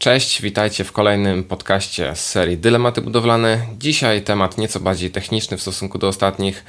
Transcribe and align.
Cześć, 0.00 0.42
witajcie 0.42 0.84
w 0.84 0.92
kolejnym 0.92 1.44
podcaście 1.44 2.16
z 2.16 2.26
serii 2.26 2.58
Dylematy 2.58 3.00
budowlane. 3.00 3.66
Dzisiaj 3.78 4.22
temat 4.22 4.58
nieco 4.58 4.80
bardziej 4.80 5.10
techniczny 5.10 5.56
w 5.56 5.62
stosunku 5.62 5.98
do 5.98 6.08
ostatnich. 6.08 6.64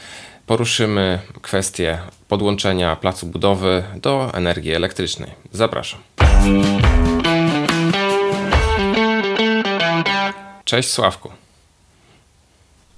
Poruszymy 0.45 1.19
kwestię 1.41 1.99
podłączenia 2.27 2.95
placu 2.95 3.27
budowy 3.27 3.83
do 3.95 4.31
energii 4.33 4.73
elektrycznej. 4.73 5.31
Zapraszam. 5.51 5.99
Cześć 10.65 10.89
Sławku. 10.89 11.31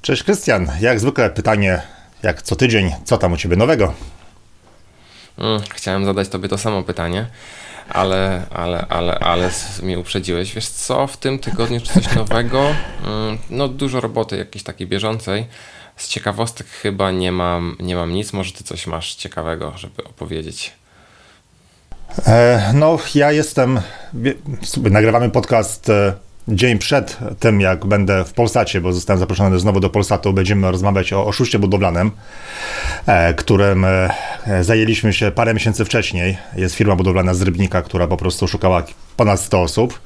Cześć 0.02 0.24
Krystian. 0.24 0.68
Jak 0.82 1.00
zwykle 1.00 1.30
pytanie, 1.30 1.82
jak 2.24 2.42
co 2.42 2.56
tydzień, 2.56 2.92
co 3.06 3.18
tam 3.18 3.34
u 3.34 3.38
Ciebie 3.38 3.56
nowego? 3.56 3.94
Mm, 5.38 5.62
chciałem 5.74 6.06
zadać 6.06 6.30
Tobie 6.30 6.50
to 6.50 6.58
samo 6.58 6.84
pytanie 6.84 7.28
ale, 7.90 8.46
ale, 8.52 8.86
ale, 8.90 9.20
ale 9.20 9.50
mnie 9.84 10.00
uprzedziłeś. 10.00 10.54
Wiesz 10.54 10.68
co, 10.68 11.08
w 11.08 11.18
tym 11.18 11.40
tygodniu 11.40 11.82
czy 11.82 11.94
coś 11.94 12.16
nowego? 12.16 12.76
Mm, 13.06 13.38
no 13.50 13.68
dużo 13.68 14.02
roboty 14.02 14.38
jakiejś 14.38 14.64
takiej 14.64 14.88
bieżącej. 14.88 15.46
Z 15.98 16.08
ciekawostek 16.08 16.68
chyba 16.68 17.12
nie 17.12 17.32
mam, 17.32 17.78
nie 17.80 17.96
mam 17.96 18.14
nic. 18.14 18.34
Może 18.34 18.52
ty 18.52 18.64
coś 18.64 18.88
masz 18.88 19.16
ciekawego, 19.16 19.74
żeby 19.78 20.04
opowiedzieć? 20.04 20.74
E, 22.28 22.72
no, 22.74 22.98
ja 23.16 23.32
jestem. 23.32 23.82
Nagrywamy 24.78 25.30
podcast 25.30 25.90
e, 25.90 26.14
dzień 26.48 26.78
przed 26.78 27.18
tym, 27.40 27.62
jak 27.62 27.86
będę 27.86 28.26
w 28.26 28.34
Polsacie, 28.34 28.82
bo 28.82 28.94
zostałem 28.94 29.20
zaproszony 29.20 29.60
znowu 29.60 29.80
do 29.80 29.90
Polsatu, 29.90 30.34
będziemy 30.34 30.72
rozmawiać 30.72 31.14
o 31.14 31.26
oszuście 31.26 31.60
budowlanym, 31.60 32.12
e, 33.06 33.34
którym 33.34 33.86
e, 33.86 34.10
zajęliśmy 34.62 35.14
się 35.14 35.32
parę 35.32 35.54
miesięcy 35.54 35.86
wcześniej. 35.86 36.38
Jest 36.56 36.76
firma 36.76 36.96
budowlana 36.96 37.34
z 37.34 37.42
Rybnika, 37.42 37.82
która 37.82 38.08
po 38.08 38.18
prostu 38.18 38.48
szukała 38.48 38.84
ponad 39.18 39.40
100 39.40 39.62
osób. 39.62 40.00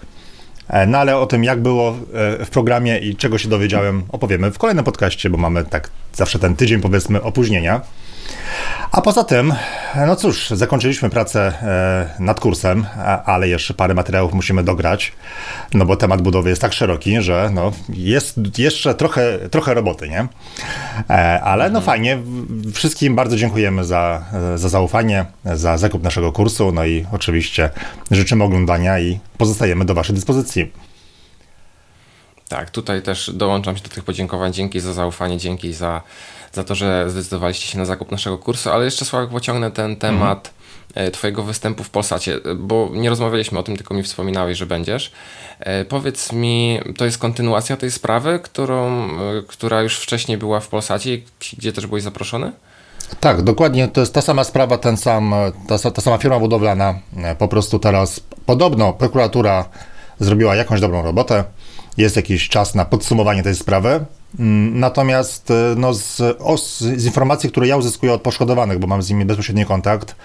E, 0.69 0.87
no 0.87 0.97
ale 0.97 1.17
o 1.17 1.25
tym, 1.25 1.43
jak 1.43 1.61
było 1.61 1.95
w 2.39 2.47
programie 2.51 2.99
i 2.99 3.15
czego 3.15 3.37
się 3.37 3.49
dowiedziałem, 3.49 4.03
opowiemy 4.09 4.51
w 4.51 4.57
kolejnym 4.57 4.85
podcaście, 4.85 5.29
bo 5.29 5.37
mamy 5.37 5.63
tak 5.63 5.89
zawsze 6.13 6.39
ten 6.39 6.55
tydzień, 6.55 6.81
powiedzmy, 6.81 7.21
opóźnienia. 7.21 7.81
A 8.91 9.01
poza 9.01 9.23
tym, 9.23 9.53
no 10.07 10.15
cóż, 10.15 10.49
zakończyliśmy 10.49 11.09
pracę 11.09 11.53
e, 11.61 12.23
nad 12.23 12.39
kursem, 12.39 12.85
ale 13.25 13.47
jeszcze 13.47 13.73
parę 13.73 13.93
materiałów 13.93 14.33
musimy 14.33 14.63
dograć, 14.63 15.13
no 15.73 15.85
bo 15.85 15.95
temat 15.95 16.21
budowy 16.21 16.49
jest 16.49 16.61
tak 16.61 16.73
szeroki, 16.73 17.21
że 17.21 17.49
no, 17.53 17.71
jest 17.89 18.57
jeszcze 18.57 18.95
trochę, 18.95 19.39
trochę 19.51 19.73
roboty, 19.73 20.09
nie? 20.09 20.27
E, 21.09 21.41
ale 21.41 21.63
no 21.63 21.79
mhm. 21.79 21.85
fajnie, 21.85 22.17
wszystkim 22.73 23.15
bardzo 23.15 23.37
dziękujemy 23.37 23.85
za, 23.85 24.25
za 24.55 24.69
zaufanie, 24.69 25.25
za 25.45 25.77
zakup 25.77 26.03
naszego 26.03 26.31
kursu, 26.31 26.71
no 26.71 26.85
i 26.85 27.05
oczywiście 27.11 27.69
życzymy 28.11 28.43
oglądania 28.43 28.99
i 28.99 29.19
pozostajemy 29.37 29.85
do 29.85 29.93
Waszej 29.93 30.15
dyspozycji. 30.15 30.71
Tak, 32.49 32.69
tutaj 32.69 33.01
też 33.01 33.31
dołączam 33.33 33.77
się 33.77 33.83
do 33.83 33.89
tych 33.89 34.03
podziękowań. 34.03 34.53
Dzięki 34.53 34.79
za 34.79 34.93
zaufanie, 34.93 35.37
dzięki 35.37 35.73
za 35.73 36.01
za 36.53 36.63
to, 36.63 36.75
że 36.75 37.09
zdecydowaliście 37.09 37.67
się 37.67 37.77
na 37.77 37.85
zakup 37.85 38.11
naszego 38.11 38.37
kursu, 38.37 38.69
ale 38.69 38.85
jeszcze 38.85 39.05
Sławek 39.05 39.29
pociągnę 39.29 39.71
ten 39.71 39.95
temat 39.95 40.37
mhm. 40.37 40.57
Twojego 41.11 41.43
występu 41.43 41.83
w 41.83 41.89
Polsacie, 41.89 42.39
bo 42.55 42.89
nie 42.93 43.09
rozmawialiśmy 43.09 43.59
o 43.59 43.63
tym, 43.63 43.77
tylko 43.77 43.93
mi 43.93 44.03
wspominałeś, 44.03 44.57
że 44.57 44.65
będziesz. 44.65 45.11
E, 45.59 45.85
powiedz 45.85 46.31
mi, 46.31 46.79
to 46.97 47.05
jest 47.05 47.17
kontynuacja 47.17 47.77
tej 47.77 47.91
sprawy, 47.91 48.39
którą, 48.39 49.05
e, 49.05 49.09
która 49.47 49.81
już 49.81 49.99
wcześniej 49.99 50.37
była 50.37 50.59
w 50.59 50.67
Polsacie, 50.67 51.17
gdzie 51.57 51.73
też 51.73 51.87
byłeś 51.87 52.03
zaproszony? 52.03 52.51
Tak, 53.19 53.41
dokładnie. 53.41 53.87
To 53.87 53.99
jest 53.99 54.13
ta 54.13 54.21
sama 54.21 54.43
sprawa, 54.43 54.77
ten 54.77 54.97
sam, 54.97 55.35
ta, 55.67 55.91
ta 55.91 56.01
sama 56.01 56.17
firma 56.17 56.39
budowlana. 56.39 56.99
Po 57.37 57.47
prostu 57.47 57.79
teraz 57.79 58.19
podobno 58.45 58.93
prokuratura 58.93 59.65
zrobiła 60.19 60.55
jakąś 60.55 60.81
dobrą 60.81 61.03
robotę. 61.03 61.43
Jest 61.97 62.15
jakiś 62.15 62.49
czas 62.49 62.75
na 62.75 62.85
podsumowanie 62.85 63.43
tej 63.43 63.55
sprawy. 63.55 64.05
Mm, 64.39 64.79
natomiast 64.79 65.51
e, 65.51 65.75
no, 65.77 65.93
z, 65.93 66.17
z 66.79 67.05
informacji, 67.05 67.51
które 67.51 67.67
ja 67.67 67.77
uzyskuję 67.77 68.13
od 68.13 68.21
poszkodowanych, 68.21 68.79
bo 68.79 68.87
mam 68.87 69.01
z 69.01 69.09
nimi 69.09 69.25
bezpośredni 69.25 69.65
kontakt, 69.65 70.15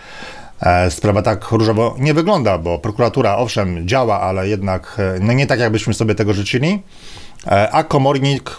e, 0.61 0.91
sprawa 0.91 1.23
tak 1.23 1.51
różowo 1.51 1.97
nie 1.99 2.15
wygląda, 2.15 2.59
bo 2.59 2.79
prokuratura 2.79 3.37
owszem 3.37 3.89
działa, 3.89 4.21
ale 4.21 4.49
jednak 4.49 4.97
e, 4.99 5.21
no, 5.21 5.33
nie 5.33 5.47
tak, 5.47 5.61
jakbyśmy 5.61 5.95
sobie 5.95 6.15
tego 6.15 6.35
życzyli. 6.35 6.83
A 7.73 7.85
komornik, 7.85 8.57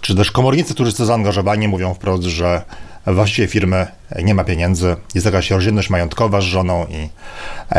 czy 0.00 0.16
też 0.16 0.30
komornicy, 0.30 0.74
którzy 0.74 0.92
są 0.92 1.04
zaangażowani, 1.04 1.68
mówią 1.68 1.94
wprost, 1.94 2.22
że 2.22 2.62
właściwie 3.06 3.48
firmy 3.48 3.86
nie 4.22 4.34
ma 4.34 4.44
pieniędzy, 4.44 4.96
jest 5.14 5.26
jakaś 5.26 5.50
rozdzielność 5.50 5.90
majątkowa 5.90 6.40
z 6.40 6.44
żoną 6.44 6.86
i, 6.86 7.08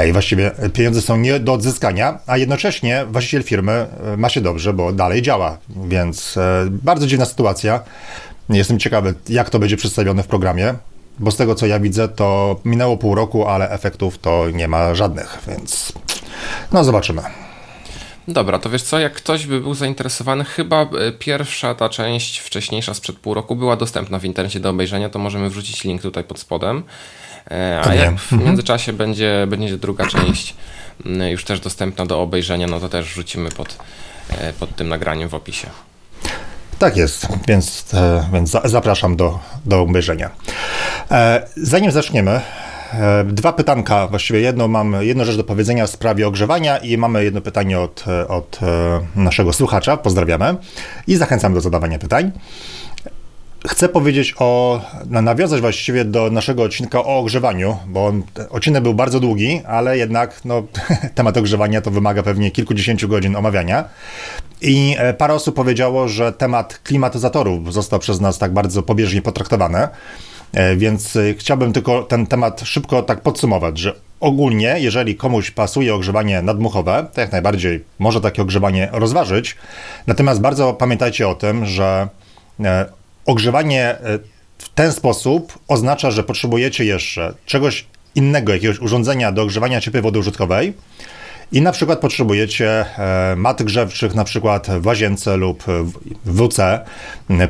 i 0.09 0.11
właściwie 0.11 0.51
pieniądze 0.73 1.01
są 1.01 1.17
nie 1.17 1.39
do 1.39 1.53
odzyskania, 1.53 2.19
a 2.27 2.37
jednocześnie 2.37 3.05
właściciel 3.11 3.43
firmy 3.43 3.71
e, 4.13 4.17
ma 4.17 4.29
się 4.29 4.41
dobrze, 4.41 4.73
bo 4.73 4.93
dalej 4.93 5.21
działa, 5.21 5.57
więc 5.87 6.37
e, 6.37 6.65
bardzo 6.69 7.07
dziwna 7.07 7.25
sytuacja. 7.25 7.79
Jestem 8.49 8.79
ciekawy, 8.79 9.13
jak 9.29 9.49
to 9.49 9.59
będzie 9.59 9.77
przedstawione 9.77 10.23
w 10.23 10.27
programie, 10.27 10.73
bo 11.19 11.31
z 11.31 11.37
tego 11.37 11.55
co 11.55 11.65
ja 11.67 11.79
widzę, 11.79 12.07
to 12.07 12.59
minęło 12.65 12.97
pół 12.97 13.15
roku, 13.15 13.47
ale 13.47 13.69
efektów 13.69 14.17
to 14.17 14.49
nie 14.53 14.67
ma 14.67 14.95
żadnych, 14.95 15.37
więc 15.47 15.93
no 16.71 16.83
zobaczymy. 16.83 17.21
Dobra, 18.27 18.59
to 18.59 18.69
wiesz 18.69 18.81
co, 18.81 18.99
jak 18.99 19.13
ktoś 19.13 19.45
by 19.45 19.61
był 19.61 19.73
zainteresowany, 19.73 20.43
chyba 20.43 20.81
e, 20.81 21.11
pierwsza 21.19 21.75
ta 21.75 21.89
część 21.89 22.39
wcześniejsza 22.39 22.93
sprzed 22.93 23.17
pół 23.17 23.33
roku 23.33 23.55
była 23.55 23.75
dostępna 23.75 24.19
w 24.19 24.25
internecie 24.25 24.59
do 24.59 24.69
obejrzenia, 24.69 25.09
to 25.09 25.19
możemy 25.19 25.49
wrzucić 25.49 25.83
link 25.83 26.01
tutaj 26.01 26.23
pod 26.23 26.39
spodem. 26.39 26.83
E, 27.51 27.81
a 27.85 27.95
jak 27.95 28.19
w 28.19 28.33
mhm. 28.33 28.49
międzyczasie 28.49 28.93
będzie, 28.93 29.47
będzie 29.47 29.77
druga 29.77 30.05
część 30.05 30.55
już 31.31 31.43
też 31.43 31.59
dostępna 31.59 32.05
do 32.05 32.21
obejrzenia, 32.21 32.67
no 32.67 32.79
to 32.79 32.89
też 32.89 33.05
wrzucimy 33.05 33.51
pod, 33.51 33.77
e, 34.29 34.53
pod 34.53 34.75
tym 34.75 34.89
nagraniem 34.89 35.29
w 35.29 35.33
opisie. 35.33 35.67
Tak 36.79 36.97
jest, 36.97 37.27
więc, 37.47 37.85
więc 38.33 38.57
zapraszam 38.65 39.15
do, 39.15 39.39
do 39.65 39.81
obejrzenia. 39.81 40.29
Zanim 41.55 41.91
zaczniemy, 41.91 42.41
dwa 43.25 43.53
pytanka, 43.53 44.07
właściwie 44.07 44.39
jedno 44.39 44.67
mam, 44.67 44.95
jedną 44.99 45.25
rzecz 45.25 45.37
do 45.37 45.43
powiedzenia 45.43 45.87
w 45.87 45.89
sprawie 45.89 46.27
ogrzewania 46.27 46.77
i 46.77 46.97
mamy 46.97 47.23
jedno 47.23 47.41
pytanie 47.41 47.79
od, 47.79 48.03
e, 48.07 48.27
od 48.27 48.59
e, 48.63 48.99
naszego 49.15 49.53
słuchacza, 49.53 49.97
pozdrawiamy 49.97 50.55
i 51.07 51.15
zachęcam 51.15 51.53
do 51.53 51.61
zadawania 51.61 51.99
pytań. 51.99 52.31
Chcę 53.67 53.89
powiedzieć 53.89 54.35
o, 54.39 54.81
nawiązać 55.05 55.61
właściwie 55.61 56.05
do 56.05 56.31
naszego 56.31 56.63
odcinka 56.63 56.99
o 56.99 57.17
ogrzewaniu, 57.17 57.77
bo 57.87 58.05
on, 58.05 58.23
odcinek 58.49 58.83
był 58.83 58.93
bardzo 58.93 59.19
długi, 59.19 59.61
ale 59.67 59.97
jednak 59.97 60.45
no, 60.45 60.63
temat 61.15 61.37
ogrzewania 61.37 61.81
to 61.81 61.91
wymaga 61.91 62.23
pewnie 62.23 62.51
kilkudziesięciu 62.51 63.07
godzin 63.07 63.35
omawiania. 63.35 63.83
I 64.61 64.95
parę 65.17 65.33
osób 65.33 65.55
powiedziało, 65.55 66.07
że 66.07 66.33
temat 66.33 66.79
klimatyzatorów 66.83 67.73
został 67.73 67.99
przez 67.99 68.21
nas 68.21 68.37
tak 68.37 68.53
bardzo 68.53 68.83
pobieżnie 68.83 69.21
potraktowany. 69.21 69.87
E, 70.53 70.75
więc 70.75 71.15
e, 71.15 71.33
chciałbym 71.33 71.73
tylko 71.73 72.03
ten 72.03 72.27
temat 72.27 72.61
szybko 72.65 73.03
tak 73.03 73.21
podsumować, 73.21 73.77
że 73.77 73.95
ogólnie, 74.19 74.75
jeżeli 74.79 75.15
komuś 75.15 75.51
pasuje 75.51 75.95
ogrzewanie 75.95 76.41
nadmuchowe, 76.41 77.07
to 77.13 77.21
jak 77.21 77.31
najbardziej 77.31 77.83
może 77.99 78.21
takie 78.21 78.41
ogrzewanie 78.41 78.89
rozważyć. 78.91 79.55
Natomiast 80.07 80.41
bardzo 80.41 80.73
pamiętajcie 80.73 81.27
o 81.27 81.35
tym, 81.35 81.65
że 81.65 82.07
e, 82.59 82.85
ogrzewanie 83.25 83.95
w 84.57 84.69
ten 84.69 84.91
sposób 84.91 85.59
oznacza, 85.67 86.11
że 86.11 86.23
potrzebujecie 86.23 86.85
jeszcze 86.85 87.33
czegoś 87.45 87.85
innego, 88.15 88.53
jakiegoś 88.53 88.79
urządzenia 88.79 89.31
do 89.31 89.41
ogrzewania 89.41 89.81
ciepłej 89.81 90.03
wody 90.03 90.19
użytkowej 90.19 90.73
i 91.51 91.61
na 91.61 91.71
przykład 91.71 91.99
potrzebujecie 91.99 92.85
e, 92.97 93.35
mat 93.35 93.63
grzewczych 93.63 94.15
na 94.15 94.23
przykład 94.23 94.67
w 94.79 94.85
łazience 94.85 95.37
lub 95.37 95.63
w 96.25 96.47
WC 96.47 96.85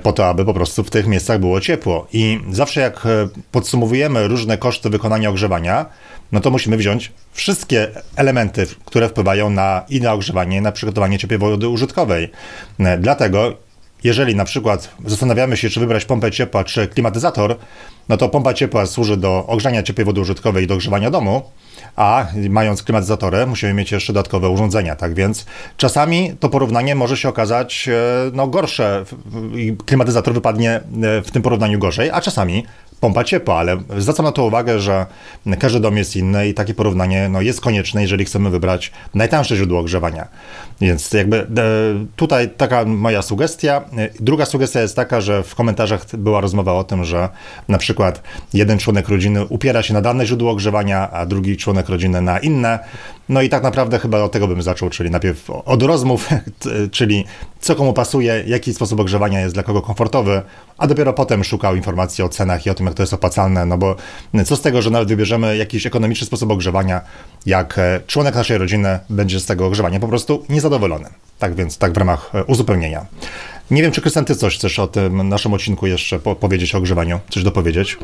po 0.04 0.14
to, 0.14 0.28
aby 0.28 0.46
po 0.46 0.54
prostu 0.54 0.84
w 0.84 0.90
tych 0.90 1.08
miejscach 1.08 1.40
było 1.40 1.62
ciepło. 1.62 2.08
I 2.14 2.40
zawsze 2.52 2.82
jak 2.82 3.06
e, 3.06 3.28
podsumowujemy 3.52 4.28
różne 4.28 4.58
koszty 4.58 4.90
wykonania 4.90 5.30
ogrzewania, 5.30 5.86
no 6.32 6.40
to 6.40 6.52
musimy 6.52 6.78
wziąć 6.78 7.12
wszystkie 7.32 7.88
elementy, 8.16 8.68
które 8.86 9.10
wpływają 9.10 9.50
na 9.50 9.86
i 9.90 10.02
na 10.02 10.14
ogrzewanie, 10.14 10.58
i 10.58 10.62
na 10.62 10.72
przygotowanie 10.72 11.18
ciepłej 11.20 11.40
wody 11.40 11.68
użytkowej. 11.68 12.32
E, 12.80 12.98
dlatego 12.98 13.54
jeżeli 14.04 14.36
na 14.36 14.46
przykład 14.46 14.90
zastanawiamy 15.06 15.58
się, 15.58 15.70
czy 15.70 15.80
wybrać 15.80 16.06
pompę 16.06 16.32
ciepła, 16.32 16.64
czy 16.64 16.88
klimatyzator, 16.88 17.58
no 18.10 18.18
to 18.18 18.30
pompa 18.30 18.54
ciepła 18.54 18.86
służy 18.86 19.18
do 19.18 19.48
ogrzania 19.48 19.84
ciepłej 19.84 20.06
wody 20.06 20.22
użytkowej 20.22 20.64
i 20.64 20.68
do 20.68 20.74
ogrzewania 20.74 21.12
domu, 21.12 21.42
a 21.96 22.26
mając 22.50 22.84
klimatyzatory 22.84 23.46
musimy 23.46 23.74
mieć 23.74 23.92
jeszcze 23.92 24.14
dodatkowe 24.14 24.50
urządzenia, 24.50 24.96
tak 24.96 25.14
więc 25.14 25.46
czasami 25.78 26.36
to 26.40 26.50
porównanie 26.50 26.96
może 26.96 27.18
się 27.18 27.30
okazać 27.30 27.90
e, 27.90 27.94
no, 28.34 28.48
gorsze 28.48 29.06
i 29.56 29.76
klimatyzator 29.86 30.34
wypadnie 30.34 30.72
e, 30.72 30.82
w 31.22 31.32
tym 31.32 31.42
porównaniu 31.42 31.80
gorzej, 31.80 32.12
a 32.12 32.22
czasami 32.22 32.66
pompa 33.04 33.24
ciepła, 33.24 33.56
ale 33.56 33.78
zwracam 33.98 34.26
na 34.26 34.32
to 34.32 34.46
uwagę, 34.46 34.80
że 34.80 35.06
każdy 35.60 35.80
dom 35.80 35.98
jest 35.98 36.16
inny 36.16 36.48
i 36.48 36.54
takie 36.54 36.74
porównanie 36.74 37.30
no, 37.30 37.42
jest 37.42 37.62
konieczne, 37.62 38.02
jeżeli 38.02 38.26
chcemy 38.26 38.50
wybrać 38.50 38.92
najtańsze 39.14 39.56
źródło 39.56 39.80
ogrzewania. 39.80 40.28
Więc 40.82 41.14
jakby 41.14 41.38
e, 41.38 41.46
tutaj 42.16 42.50
taka 42.50 42.86
moja 42.86 43.22
sugestia. 43.22 43.82
Druga 44.20 44.46
sugestia 44.46 44.82
jest 44.82 44.96
taka, 44.96 45.22
że 45.22 45.44
w 45.44 45.56
komentarzach 45.56 46.16
była 46.18 46.42
rozmowa 46.42 46.74
o 46.74 46.84
tym, 46.84 47.06
że 47.06 47.30
na 47.68 47.78
przykład 47.78 48.24
jeden 48.54 48.78
członek 48.80 49.10
rodziny 49.10 49.46
upiera 49.46 49.84
się 49.84 49.94
na 49.94 50.02
dane 50.02 50.26
źródło 50.26 50.52
ogrzewania, 50.52 51.12
a 51.12 51.26
drugi 51.26 51.58
członek 51.58 51.90
rodziny 51.90 52.22
na 52.22 52.40
inne. 52.40 52.80
No 53.30 53.42
i 53.42 53.50
tak 53.50 53.64
naprawdę 53.64 54.00
chyba 54.00 54.24
od 54.24 54.32
tego 54.32 54.48
bym 54.48 54.62
zaczął, 54.62 54.90
czyli 54.90 55.12
najpierw 55.12 55.50
od 55.50 55.84
rozmów, 55.84 56.30
czyli 56.92 57.26
co 57.60 57.76
komu 57.76 57.94
pasuje, 57.94 58.44
jaki 58.48 58.74
sposób 58.74 59.00
ogrzewania 59.00 59.42
jest 59.42 59.54
dla 59.54 59.64
kogo 59.64 59.82
komfortowy, 59.82 60.42
a 60.78 60.88
dopiero 60.88 61.14
potem 61.14 61.44
szukał 61.44 61.76
informacji 61.76 62.24
o 62.24 62.30
cenach 62.30 62.66
i 62.66 62.70
o 62.70 62.74
tym, 62.74 62.86
jak 62.86 62.96
to 62.96 63.04
jest 63.04 63.14
opłacalne, 63.14 63.66
no 63.66 63.78
bo 63.78 63.96
co 64.46 64.56
z 64.56 64.62
tego, 64.62 64.82
że 64.82 64.90
nawet 64.90 65.10
wybierzemy 65.10 65.58
jakiś 65.58 65.86
ekonomiczny 65.86 66.28
sposób 66.28 66.52
ogrzewania, 66.52 67.02
jak 67.46 67.78
e, 67.78 68.02
członek 68.08 68.36
naszej 68.36 68.58
rodziny 68.58 69.00
będzie 69.10 69.40
z 69.40 69.46
tego 69.46 69.68
ogrzewania 69.68 70.00
po 70.00 70.08
prostu 70.08 70.46
niezadowolony. 70.50 71.10
Tak 71.40 71.56
więc, 71.56 71.78
tak 71.78 71.94
w 71.94 71.98
ramach 71.98 72.32
e, 72.36 72.44
uzupełnienia. 72.44 73.06
Nie 73.72 73.82
wiem, 73.82 73.92
czy 73.92 74.02
Krystian, 74.02 74.26
ty 74.26 74.36
coś 74.36 74.58
chcesz 74.58 74.80
o 74.80 74.88
tym 74.88 75.30
naszym 75.30 75.54
odcinku 75.54 75.88
jeszcze 75.88 76.20
po 76.20 76.36
powiedzieć 76.36 76.76
o 76.76 76.78
ogrzewaniu? 76.78 77.20
Coś 77.30 77.44
dopowiedzieć? 77.44 77.98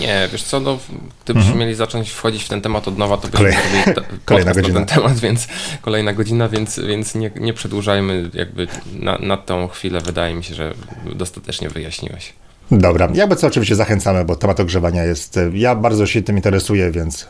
Nie, 0.00 0.28
wiesz 0.32 0.42
co, 0.42 0.60
no, 0.60 0.78
gdybyśmy 1.24 1.50
mhm. 1.50 1.60
mieli 1.60 1.74
zacząć 1.74 2.10
wchodzić 2.10 2.44
w 2.44 2.48
ten 2.48 2.60
temat 2.60 2.88
od 2.88 2.98
nowa, 2.98 3.16
to 3.16 3.28
byśmy 3.28 3.38
Kolej, 3.38 3.54
zrobili 3.84 4.20
kolejna 4.24 4.52
godzina. 4.52 4.84
ten 4.84 4.96
temat, 4.96 5.18
więc 5.18 5.48
kolejna 5.82 6.12
godzina, 6.12 6.48
więc, 6.48 6.80
więc 6.80 7.14
nie, 7.14 7.30
nie 7.36 7.54
przedłużajmy 7.54 8.30
jakby 8.34 8.66
na, 8.92 9.18
na 9.18 9.36
tą 9.36 9.68
chwilę. 9.68 10.00
Wydaje 10.00 10.34
mi 10.34 10.44
się, 10.44 10.54
że 10.54 10.74
dostatecznie 11.14 11.68
wyjaśniłeś. 11.68 12.32
Dobra, 12.70 13.08
jakby 13.14 13.36
co 13.36 13.46
oczywiście 13.46 13.74
zachęcamy, 13.74 14.24
bo 14.24 14.36
temat 14.36 14.60
ogrzewania 14.60 15.04
jest, 15.04 15.38
ja 15.52 15.74
bardzo 15.74 16.06
się 16.06 16.22
tym 16.22 16.36
interesuję, 16.36 16.90
więc 16.90 17.28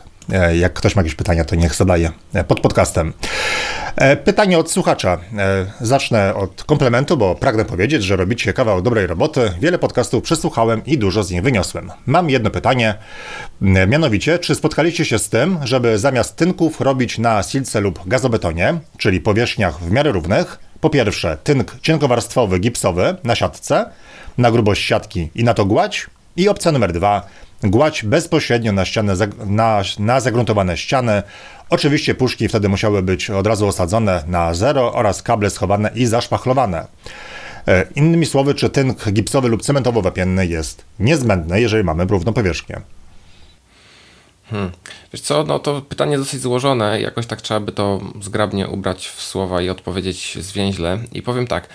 jak 0.53 0.73
ktoś 0.73 0.95
ma 0.95 0.99
jakieś 0.99 1.15
pytania, 1.15 1.45
to 1.45 1.55
niech 1.55 1.75
zadaje 1.75 2.11
e, 2.33 2.43
pod 2.43 2.59
podcastem. 2.59 3.13
E, 3.95 4.17
pytanie 4.17 4.59
od 4.59 4.71
słuchacza. 4.71 5.17
Zacznę 5.81 6.35
od 6.35 6.63
komplementu, 6.63 7.17
bo 7.17 7.35
pragnę 7.35 7.65
powiedzieć, 7.65 8.03
że 8.03 8.15
robicie 8.15 8.53
kawał 8.53 8.81
dobrej 8.81 9.07
roboty. 9.07 9.51
Wiele 9.61 9.79
podcastów 9.79 10.23
przesłuchałem 10.23 10.85
i 10.85 10.97
dużo 10.97 11.23
z 11.23 11.31
nich 11.31 11.41
wyniosłem. 11.41 11.91
Mam 12.05 12.29
jedno 12.29 12.49
pytanie, 12.49 12.95
mianowicie, 13.61 14.39
czy 14.39 14.55
spotkaliście 14.55 15.05
się 15.05 15.19
z 15.19 15.29
tym, 15.29 15.59
żeby 15.63 15.97
zamiast 15.97 16.35
tynków 16.35 16.81
robić 16.81 17.17
na 17.17 17.43
silce 17.43 17.81
lub 17.81 18.07
gazobetonie, 18.07 18.79
czyli 18.97 19.21
powierzchniach 19.21 19.79
w 19.79 19.91
miarę 19.91 20.11
równych, 20.11 20.59
po 20.81 20.89
pierwsze 20.89 21.37
tynk 21.43 21.75
cienkowarstwowy, 21.81 22.59
gipsowy 22.59 23.15
na 23.23 23.35
siatce, 23.35 23.85
na 24.37 24.51
grubość 24.51 24.85
siatki 24.85 25.29
i 25.35 25.43
na 25.43 25.53
to 25.53 25.65
gładź. 25.65 26.07
I 26.37 26.49
opcja 26.49 26.71
numer 26.71 26.93
dwa, 26.93 27.27
gładź 27.63 28.03
bezpośrednio 28.03 28.71
na 28.71 28.85
ścianę, 28.85 29.13
na, 29.45 29.81
na 29.99 30.19
zagruntowane 30.19 30.77
ściany. 30.77 31.23
Oczywiście 31.69 32.15
puszki 32.15 32.47
wtedy 32.47 32.69
musiały 32.69 33.03
być 33.03 33.29
od 33.29 33.47
razu 33.47 33.67
osadzone 33.67 34.23
na 34.27 34.53
zero 34.53 34.93
oraz 34.93 35.23
kable 35.23 35.49
schowane 35.49 35.91
i 35.95 36.05
zaszpachlowane. 36.05 36.87
E, 37.67 37.85
innymi 37.95 38.25
słowy, 38.25 38.53
czy 38.53 38.69
tynk 38.69 39.11
gipsowy 39.11 39.49
lub 39.49 39.61
cementowo-wapienny 39.61 40.47
jest 40.47 40.85
niezbędny, 40.99 41.61
jeżeli 41.61 41.83
mamy 41.83 42.05
równą 42.05 42.33
powierzchnię? 42.33 42.81
Hmm. 44.49 44.71
Wiesz 45.13 45.21
co, 45.21 45.43
no 45.43 45.59
to 45.59 45.81
pytanie 45.81 46.17
dosyć 46.17 46.41
złożone, 46.41 47.01
jakoś 47.01 47.25
tak 47.25 47.41
trzeba 47.41 47.59
by 47.59 47.71
to 47.71 47.99
zgrabnie 48.21 48.67
ubrać 48.67 49.07
w 49.07 49.21
słowa 49.21 49.61
i 49.61 49.69
odpowiedzieć 49.69 50.37
zwięźle. 50.41 50.99
I 51.11 51.21
powiem 51.21 51.47
tak, 51.47 51.67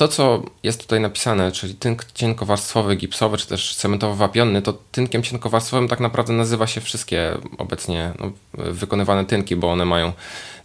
to, 0.00 0.08
co 0.08 0.42
jest 0.62 0.80
tutaj 0.80 1.00
napisane, 1.00 1.52
czyli 1.52 1.74
tynk 1.74 2.04
cienkowarstwowy, 2.14 2.96
gipsowy, 2.96 3.36
czy 3.36 3.46
też 3.46 3.74
cementowo-wapienny, 3.76 4.62
to 4.62 4.72
tynkiem 4.92 5.22
cienkowarstwowym 5.22 5.88
tak 5.88 6.00
naprawdę 6.00 6.32
nazywa 6.32 6.66
się 6.66 6.80
wszystkie 6.80 7.38
obecnie 7.58 8.12
no, 8.18 8.32
wykonywane 8.54 9.24
tynki, 9.24 9.56
bo 9.56 9.72
one 9.72 9.84
mają 9.84 10.12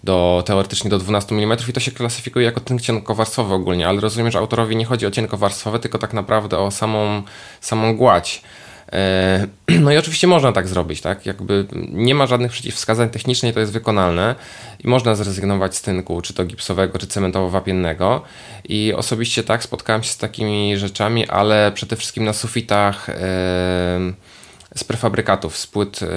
do, 0.03 0.43
teoretycznie 0.45 0.89
do 0.89 0.97
12 0.97 1.35
mm 1.35 1.57
i 1.69 1.73
to 1.73 1.79
się 1.79 1.91
klasyfikuje 1.91 2.45
jako 2.45 2.59
tynk 2.59 2.81
cienkowarstwowy 2.81 3.53
ogólnie, 3.53 3.87
ale 3.87 4.01
rozumiem, 4.01 4.31
że 4.31 4.39
autorowi 4.39 4.75
nie 4.75 4.85
chodzi 4.85 5.05
o 5.05 5.11
cienkowarstwowe, 5.11 5.79
tylko 5.79 5.97
tak 5.97 6.13
naprawdę 6.13 6.59
o 6.59 6.71
samą, 6.71 7.23
samą 7.61 7.97
gładź. 7.97 8.41
E, 8.93 9.47
no 9.81 9.91
i 9.91 9.97
oczywiście 9.97 10.27
można 10.27 10.51
tak 10.51 10.67
zrobić, 10.67 11.01
tak? 11.01 11.25
Jakby 11.25 11.65
nie 11.91 12.15
ma 12.15 12.27
żadnych 12.27 12.51
przeciwwskazań 12.51 13.09
technicznych, 13.09 13.53
to 13.53 13.59
jest 13.59 13.71
wykonalne 13.71 14.35
i 14.83 14.87
można 14.87 15.15
zrezygnować 15.15 15.75
z 15.75 15.81
tynku, 15.81 16.21
czy 16.21 16.33
to 16.33 16.45
gipsowego, 16.45 16.97
czy 16.97 17.07
cementowo-wapiennego. 17.07 18.21
I 18.69 18.93
osobiście 18.93 19.43
tak 19.43 19.63
spotkałem 19.63 20.03
się 20.03 20.09
z 20.09 20.17
takimi 20.17 20.77
rzeczami, 20.77 21.27
ale 21.27 21.71
przede 21.71 21.95
wszystkim 21.95 22.25
na 22.25 22.33
sufitach 22.33 23.09
e, 23.09 23.13
z 24.75 24.83
prefabrykatów, 24.83 25.57
z 25.57 25.67
płyt 25.67 25.99
e, 26.03 26.07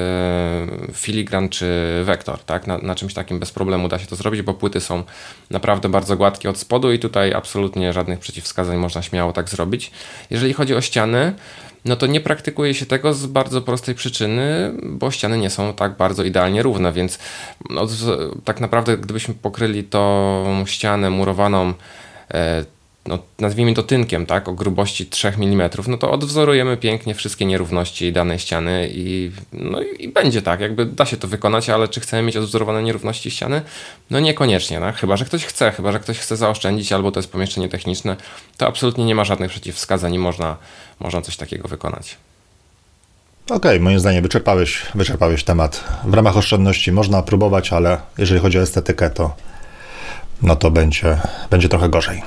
filigran 0.92 1.48
czy 1.48 2.00
wektor, 2.04 2.38
tak? 2.38 2.66
Na, 2.66 2.78
na, 2.78 2.94
czymś 2.94 3.14
takim 3.14 3.38
bez 3.38 3.52
problemu 3.52 3.88
da 3.88 3.98
się 3.98 4.06
to 4.06 4.16
zrobić, 4.16 4.42
bo 4.42 4.54
płyty 4.54 4.80
są 4.80 5.02
naprawdę 5.50 5.88
bardzo 5.88 6.16
gładkie 6.16 6.50
od 6.50 6.58
spodu 6.58 6.92
i 6.92 6.98
tutaj 6.98 7.32
absolutnie 7.34 7.92
żadnych 7.92 8.18
przeciwwskazań 8.18 8.76
można 8.76 9.02
śmiało 9.02 9.32
tak 9.32 9.48
zrobić. 9.48 9.90
Jeżeli 10.30 10.52
chodzi 10.52 10.74
o 10.74 10.80
ściany, 10.80 11.34
no 11.88 11.96
to 11.96 12.06
nie 12.06 12.20
praktykuje 12.20 12.74
się 12.74 12.86
tego 12.86 13.14
z 13.14 13.26
bardzo 13.26 13.62
prostej 13.62 13.94
przyczyny, 13.94 14.72
bo 14.82 15.10
ściany 15.10 15.38
nie 15.38 15.50
są 15.50 15.74
tak 15.74 15.96
bardzo 15.96 16.24
idealnie 16.24 16.62
równe, 16.62 16.92
więc 16.92 17.18
no, 17.70 17.86
tak 18.44 18.60
naprawdę 18.60 18.98
gdybyśmy 18.98 19.34
pokryli 19.34 19.84
tą 19.84 20.64
ścianę 20.66 21.10
murowaną 21.10 21.74
e, 22.34 22.64
no, 23.08 23.18
nazwijmy 23.38 23.74
to 23.74 23.82
tynkiem, 23.82 24.26
tak, 24.26 24.48
o 24.48 24.52
grubości 24.52 25.06
3 25.06 25.28
mm, 25.28 25.70
no 25.88 25.98
to 25.98 26.10
odwzorujemy 26.10 26.76
pięknie 26.76 27.14
wszystkie 27.14 27.44
nierówności 27.44 28.12
danej 28.12 28.38
ściany 28.38 28.88
i, 28.92 29.30
no 29.52 29.80
i 29.80 30.08
będzie 30.08 30.42
tak, 30.42 30.60
jakby 30.60 30.86
da 30.86 31.06
się 31.06 31.16
to 31.16 31.28
wykonać, 31.28 31.70
ale 31.70 31.88
czy 31.88 32.00
chcemy 32.00 32.22
mieć 32.22 32.36
odwzorowane 32.36 32.82
nierówności 32.82 33.30
ściany? 33.30 33.62
No 34.10 34.20
niekoniecznie, 34.20 34.80
no, 34.80 34.92
chyba, 34.92 35.16
że 35.16 35.24
ktoś 35.24 35.44
chce, 35.44 35.72
chyba, 35.72 35.92
że 35.92 36.00
ktoś 36.00 36.18
chce 36.18 36.36
zaoszczędzić 36.36 36.92
albo 36.92 37.12
to 37.12 37.18
jest 37.18 37.32
pomieszczenie 37.32 37.68
techniczne, 37.68 38.16
to 38.56 38.66
absolutnie 38.66 39.04
nie 39.04 39.14
ma 39.14 39.24
żadnych 39.24 39.50
przeciwwskazań 39.50 40.14
i 40.14 40.18
można, 40.18 40.56
można 41.00 41.22
coś 41.22 41.36
takiego 41.36 41.68
wykonać. 41.68 42.16
Okej, 43.44 43.56
okay, 43.56 43.80
moim 43.80 44.00
zdaniem 44.00 44.22
wyczerpałeś, 44.22 44.82
wyczerpałeś 44.94 45.44
temat. 45.44 45.84
W 46.04 46.14
ramach 46.14 46.36
oszczędności 46.36 46.92
można 46.92 47.22
próbować, 47.22 47.72
ale 47.72 48.00
jeżeli 48.18 48.40
chodzi 48.40 48.58
o 48.58 48.62
estetykę, 48.62 49.10
to 49.10 49.34
no 50.42 50.56
to 50.56 50.70
będzie, 50.70 51.18
będzie 51.50 51.68
trochę 51.68 51.88
gorzej. 51.88 52.22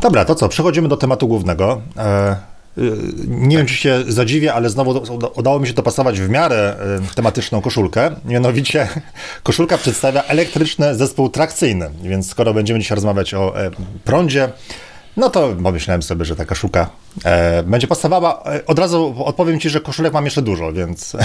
Dobra, 0.00 0.24
to 0.24 0.34
co? 0.34 0.48
Przechodzimy 0.48 0.88
do 0.88 0.96
tematu 0.96 1.28
głównego. 1.28 1.80
E, 1.96 2.36
y, 2.78 2.92
nie 3.26 3.56
wiem, 3.56 3.66
czy 3.66 3.74
się 3.74 4.04
zadziwię, 4.08 4.54
ale 4.54 4.70
znowu 4.70 5.02
udało 5.34 5.60
mi 5.60 5.66
się 5.66 5.72
dopasować 5.72 6.20
w 6.20 6.28
miarę 6.28 6.76
e, 7.12 7.14
tematyczną 7.14 7.60
koszulkę. 7.60 8.10
Mianowicie 8.24 8.88
koszulka 9.42 9.78
przedstawia 9.78 10.22
elektryczny 10.22 10.94
zespół 10.94 11.28
trakcyjny, 11.28 11.90
więc 12.02 12.30
skoro 12.30 12.54
będziemy 12.54 12.80
dzisiaj 12.80 12.94
rozmawiać 12.94 13.34
o 13.34 13.60
e, 13.60 13.70
prądzie, 14.04 14.48
no 15.16 15.30
to 15.30 15.56
pomyślałem 15.62 16.02
sobie, 16.02 16.24
że 16.24 16.36
ta 16.36 16.44
koszulka 16.44 16.90
będzie 17.64 17.86
pasowała. 17.86 18.44
Od 18.66 18.78
razu 18.78 19.14
odpowiem 19.18 19.60
Ci, 19.60 19.70
że 19.70 19.80
koszulek 19.80 20.12
mam 20.12 20.24
jeszcze 20.24 20.42
dużo, 20.42 20.72
więc... 20.72 21.16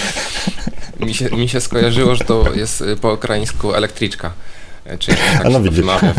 mi, 1.06 1.14
się, 1.14 1.30
mi 1.30 1.48
się 1.48 1.60
skojarzyło, 1.60 2.14
że 2.14 2.24
to 2.24 2.54
jest 2.54 2.84
po 3.00 3.12
ukraińsku 3.12 3.74
elektryczka. 3.74 4.32
E, 4.88 4.98
czy 4.98 5.10
tak 5.14 5.44
no, 5.50 5.60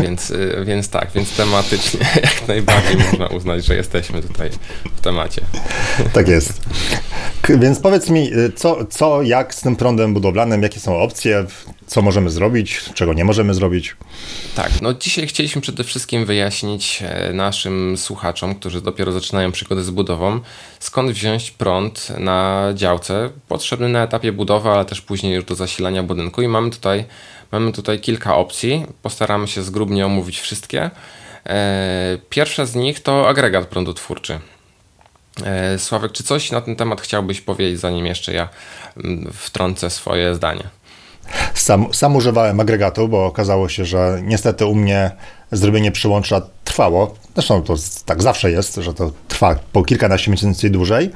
więc, 0.00 0.30
e, 0.30 0.64
więc 0.64 0.88
tak, 0.88 1.10
więc 1.14 1.36
tematycznie 1.36 2.00
jak 2.22 2.48
najbardziej 2.48 2.96
można 2.96 3.26
uznać, 3.26 3.64
że 3.64 3.76
jesteśmy 3.76 4.22
tutaj 4.22 4.50
w 4.96 5.00
temacie. 5.00 5.42
Tak 6.12 6.28
jest. 6.28 6.62
Więc 7.48 7.80
powiedz 7.80 8.10
mi, 8.10 8.32
e, 8.32 8.52
co, 8.54 8.84
co, 8.84 9.22
jak 9.22 9.54
z 9.54 9.60
tym 9.60 9.76
prądem 9.76 10.14
budowlanym, 10.14 10.62
jakie 10.62 10.80
są 10.80 10.98
opcje, 10.98 11.46
co 11.86 12.02
możemy 12.02 12.30
zrobić, 12.30 12.80
czego 12.94 13.14
nie 13.14 13.24
możemy 13.24 13.54
zrobić? 13.54 13.96
Tak, 14.54 14.82
no 14.82 14.94
dzisiaj 14.94 15.26
chcieliśmy 15.26 15.62
przede 15.62 15.84
wszystkim 15.84 16.24
wyjaśnić 16.24 17.02
naszym 17.32 17.96
słuchaczom, 17.96 18.54
którzy 18.54 18.80
dopiero 18.80 19.12
zaczynają 19.12 19.52
przygodę 19.52 19.82
z 19.82 19.90
budową, 19.90 20.40
skąd 20.80 21.10
wziąć 21.10 21.50
prąd 21.50 22.12
na 22.18 22.68
działce, 22.74 23.30
potrzebny 23.48 23.88
na 23.88 24.02
etapie 24.02 24.32
budowy, 24.32 24.68
ale 24.68 24.84
też 24.84 25.00
później 25.00 25.34
już 25.34 25.44
do 25.44 25.54
zasilania 25.54 26.02
budynku 26.02 26.42
i 26.42 26.48
mamy 26.48 26.70
tutaj 26.70 27.04
Mamy 27.52 27.72
tutaj 27.72 28.00
kilka 28.00 28.36
opcji, 28.36 28.86
postaramy 29.02 29.48
się 29.48 29.62
zgrubnie 29.62 30.06
omówić 30.06 30.40
wszystkie. 30.40 30.90
E, 31.46 32.18
pierwsza 32.30 32.66
z 32.66 32.74
nich 32.74 33.00
to 33.00 33.28
agregat 33.28 33.66
prądotwórczy. 33.66 34.40
E, 35.44 35.78
Sławek, 35.78 36.12
czy 36.12 36.24
coś 36.24 36.50
na 36.50 36.60
ten 36.60 36.76
temat 36.76 37.00
chciałbyś 37.00 37.40
powiedzieć, 37.40 37.80
zanim 37.80 38.06
jeszcze 38.06 38.32
ja 38.32 38.48
mm, 38.96 39.32
wtrącę 39.32 39.90
swoje 39.90 40.34
zdanie? 40.34 40.79
Sam, 41.54 41.86
sam 41.92 42.16
używałem 42.16 42.60
agregatu, 42.60 43.08
bo 43.08 43.26
okazało 43.26 43.68
się, 43.68 43.84
że 43.84 44.20
niestety 44.24 44.66
u 44.66 44.74
mnie 44.74 45.10
zrobienie 45.52 45.92
przyłącza 45.92 46.42
trwało. 46.64 47.14
Zresztą 47.34 47.62
to 47.62 47.74
tak 48.04 48.22
zawsze 48.22 48.50
jest, 48.50 48.74
że 48.74 48.94
to 48.94 49.12
trwa 49.28 49.56
po 49.72 49.84
kilkanaście 49.84 50.30
miesięcy 50.30 50.70
dłużej. 50.70 51.10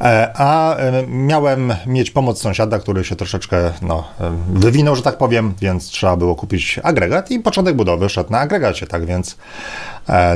E, 0.00 0.32
a 0.34 0.76
e, 0.76 1.06
miałem 1.06 1.74
mieć 1.86 2.10
pomoc 2.10 2.40
sąsiada, 2.40 2.78
który 2.78 3.04
się 3.04 3.16
troszeczkę 3.16 3.72
no, 3.82 4.04
e, 4.20 4.36
wywinął, 4.52 4.96
że 4.96 5.02
tak 5.02 5.18
powiem, 5.18 5.54
więc 5.60 5.86
trzeba 5.86 6.16
było 6.16 6.34
kupić 6.34 6.80
agregat 6.82 7.30
i 7.30 7.40
początek 7.40 7.76
budowy 7.76 8.08
szedł 8.08 8.32
na 8.32 8.38
agregacie, 8.38 8.86
tak 8.86 9.06
więc 9.06 9.36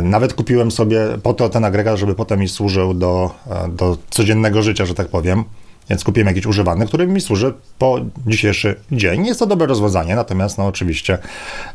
nawet 0.02 0.34
kupiłem 0.34 0.70
sobie 0.70 1.00
po 1.22 1.34
to 1.34 1.48
ten 1.48 1.64
agregat, 1.64 1.98
żeby 1.98 2.14
potem 2.14 2.40
mi 2.40 2.48
służył 2.48 2.94
do, 2.94 3.30
do 3.68 3.96
codziennego 4.10 4.62
życia, 4.62 4.86
że 4.86 4.94
tak 4.94 5.08
powiem. 5.08 5.44
Więc 5.90 6.04
kupiłem 6.04 6.26
jakiś 6.28 6.46
używany, 6.46 6.86
który 6.86 7.06
mi 7.06 7.20
służy 7.20 7.54
po 7.78 7.98
dzisiejszy 8.26 8.76
dzień. 8.92 9.26
Jest 9.26 9.40
to 9.40 9.46
dobre 9.46 9.66
rozwiązanie, 9.66 10.14
natomiast 10.14 10.58
no 10.58 10.66
oczywiście 10.66 11.18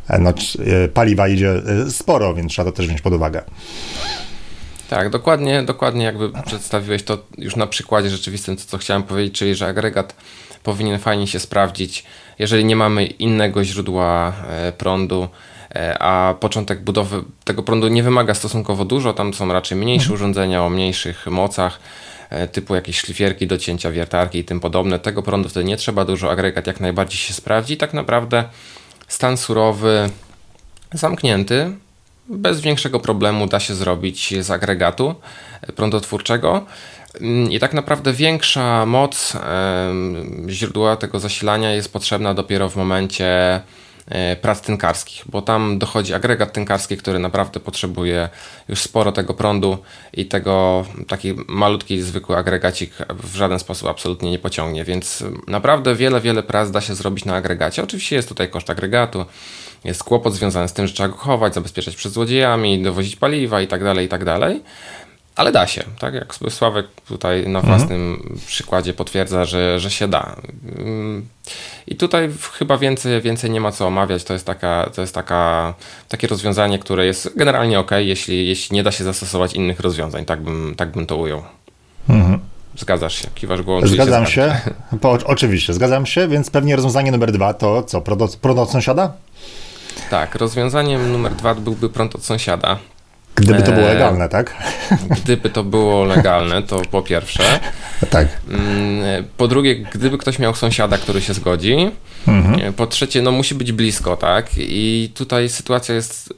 e, 0.07 0.19
no, 0.19 0.29
e, 0.29 0.87
paliwa 0.87 1.27
idzie 1.27 1.49
e, 1.87 1.91
sporo, 1.91 2.33
więc 2.33 2.51
trzeba 2.51 2.71
to 2.71 2.77
też 2.77 2.87
wziąć 2.87 3.01
pod 3.01 3.13
uwagę. 3.13 3.41
Tak, 4.89 5.09
dokładnie, 5.09 5.63
dokładnie 5.63 6.05
jakby 6.05 6.29
przedstawiłeś 6.45 7.03
to 7.03 7.17
już 7.37 7.55
na 7.55 7.67
przykładzie 7.67 8.09
rzeczywistym, 8.09 8.57
co, 8.57 8.65
co 8.65 8.77
chciałem 8.77 9.03
powiedzieć, 9.03 9.33
czyli 9.33 9.55
że 9.55 9.67
agregat 9.67 10.15
powinien 10.63 10.99
fajnie 10.99 11.27
się 11.27 11.39
sprawdzić, 11.39 12.03
jeżeli 12.39 12.65
nie 12.65 12.75
mamy 12.75 13.05
innego 13.05 13.63
źródła 13.63 14.33
prądu, 14.77 15.27
a 15.99 16.35
początek 16.39 16.83
budowy 16.83 17.23
tego 17.43 17.63
prądu 17.63 17.87
nie 17.87 18.03
wymaga 18.03 18.33
stosunkowo 18.33 18.85
dużo, 18.85 19.13
tam 19.13 19.33
są 19.33 19.53
raczej 19.53 19.77
mniejsze 19.77 20.05
mhm. 20.05 20.15
urządzenia 20.15 20.63
o 20.63 20.69
mniejszych 20.69 21.27
mocach, 21.27 21.79
typu 22.51 22.75
jakieś 22.75 22.99
szlifierki 22.99 23.47
do 23.47 23.57
cięcia 23.57 23.91
wiertarki 23.91 24.39
i 24.39 24.43
tym 24.43 24.59
podobne. 24.59 24.99
Tego 24.99 25.23
prądu 25.23 25.49
wtedy 25.49 25.63
nie 25.63 25.77
trzeba 25.77 26.05
dużo, 26.05 26.31
agregat 26.31 26.67
jak 26.67 26.79
najbardziej 26.79 27.17
się 27.17 27.33
sprawdzi. 27.33 27.77
Tak 27.77 27.93
naprawdę 27.93 28.43
stan 29.07 29.37
surowy 29.37 30.09
zamknięty, 30.93 31.71
bez 32.29 32.61
większego 32.61 32.99
problemu 32.99 33.47
da 33.47 33.59
się 33.59 33.75
zrobić 33.75 34.33
z 34.43 34.51
agregatu 34.51 35.15
prądotwórczego. 35.75 36.65
I 37.49 37.59
tak 37.59 37.73
naprawdę 37.73 38.13
większa 38.13 38.85
moc 38.85 39.33
źródła 40.49 40.95
tego 40.95 41.19
zasilania 41.19 41.71
jest 41.71 41.93
potrzebna 41.93 42.33
dopiero 42.33 42.69
w 42.69 42.75
momencie 42.75 43.25
E, 43.25 43.84
prac 44.41 44.61
tynkarskich, 44.61 45.23
bo 45.25 45.41
tam 45.41 45.79
dochodzi 45.79 46.13
agregat 46.13 46.53
tynkarski, 46.53 46.97
który 46.97 47.19
naprawdę 47.19 47.59
potrzebuje 47.59 48.29
już 48.69 48.79
sporo 48.79 49.11
tego 49.11 49.33
prądu 49.33 49.77
i 50.13 50.25
tego 50.25 50.85
taki 51.07 51.33
malutki, 51.47 52.01
zwykły 52.01 52.37
agregacik 52.37 52.93
w 53.23 53.35
żaden 53.35 53.59
sposób 53.59 53.89
absolutnie 53.89 54.31
nie 54.31 54.39
pociągnie, 54.39 54.83
więc 54.83 55.23
naprawdę 55.47 55.95
wiele, 55.95 56.21
wiele 56.21 56.43
prac 56.43 56.71
da 56.71 56.81
się 56.81 56.95
zrobić 56.95 57.25
na 57.25 57.35
agregacie. 57.35 57.83
Oczywiście 57.83 58.15
jest 58.15 58.29
tutaj 58.29 58.49
koszt 58.49 58.69
agregatu, 58.69 59.25
jest 59.83 60.03
kłopot 60.03 60.33
związany 60.33 60.67
z 60.67 60.73
tym, 60.73 60.87
że 60.87 60.93
trzeba 60.93 61.09
go 61.09 61.15
chować, 61.15 61.53
zabezpieczać 61.53 61.95
przed 61.95 62.11
złodziejami, 62.11 62.83
dowozić 62.83 63.15
paliwa 63.15 63.61
i 63.61 63.67
tak 63.67 64.25
Ale 65.35 65.51
da 65.51 65.67
się, 65.67 65.83
tak 65.99 66.13
jak 66.13 66.35
Sławek 66.49 66.87
tutaj 67.07 67.47
na 67.47 67.59
mhm. 67.59 67.77
własnym 67.77 68.13
mhm. 68.13 68.39
przykładzie 68.47 68.93
potwierdza, 68.93 69.45
że, 69.45 69.79
że 69.79 69.91
się 69.91 70.07
da. 70.07 70.35
I 71.87 71.95
tutaj 71.95 72.29
chyba 72.53 72.77
więcej, 72.77 73.21
więcej 73.21 73.51
nie 73.51 73.61
ma 73.61 73.71
co 73.71 73.87
omawiać. 73.87 74.23
To 74.23 74.33
jest, 74.33 74.45
taka, 74.45 74.89
to 74.95 75.01
jest 75.01 75.15
taka, 75.15 75.73
takie 76.09 76.27
rozwiązanie, 76.27 76.79
które 76.79 77.05
jest 77.05 77.37
generalnie 77.37 77.79
ok, 77.79 77.91
jeśli, 77.97 78.47
jeśli 78.47 78.75
nie 78.75 78.83
da 78.83 78.91
się 78.91 79.03
zastosować 79.03 79.53
innych 79.53 79.79
rozwiązań. 79.79 80.25
Tak 80.25 80.41
bym, 80.41 80.73
tak 80.77 80.91
bym 80.91 81.05
to 81.05 81.17
ujął. 81.17 81.43
Mhm. 82.09 82.39
Zgadzasz 82.77 83.21
się, 83.21 83.27
kiwasz 83.35 83.61
głową. 83.61 83.87
Zgadzam 83.87 84.25
się, 84.25 84.61
po, 85.01 85.11
oczywiście, 85.25 85.73
zgadzam 85.73 86.05
się, 86.05 86.27
więc 86.27 86.49
pewnie 86.49 86.75
rozwiązanie 86.75 87.11
numer 87.11 87.31
dwa 87.31 87.53
to 87.53 87.83
co, 87.83 88.01
prąd 88.41 88.59
od 88.59 88.71
sąsiada? 88.71 89.13
Tak, 90.09 90.35
rozwiązaniem 90.35 91.11
numer 91.11 91.35
dwa 91.35 91.55
byłby 91.55 91.89
prąd 91.89 92.15
od 92.15 92.25
sąsiada. 92.25 92.79
Gdyby 93.35 93.63
to 93.63 93.71
było 93.71 93.89
e, 93.89 93.93
legalne, 93.93 94.29
tak? 94.29 94.55
Gdyby 95.23 95.49
to 95.49 95.63
było 95.63 96.03
legalne, 96.03 96.63
to 96.63 96.81
po 96.91 97.01
pierwsze. 97.01 97.59
Tak. 98.09 98.27
Mm, 98.49 99.25
po 99.37 99.47
drugie, 99.47 99.75
gdyby 99.75 100.17
ktoś 100.17 100.39
miał 100.39 100.55
sąsiada, 100.55 100.97
który 100.97 101.21
się 101.21 101.33
zgodzi. 101.33 101.91
Mhm. 102.27 102.73
Po 102.73 102.87
trzecie, 102.87 103.21
no 103.21 103.31
musi 103.31 103.55
być 103.55 103.71
blisko, 103.71 104.17
tak? 104.17 104.47
I 104.57 105.11
tutaj 105.15 105.49
sytuacja 105.49 105.95
jest 105.95 106.33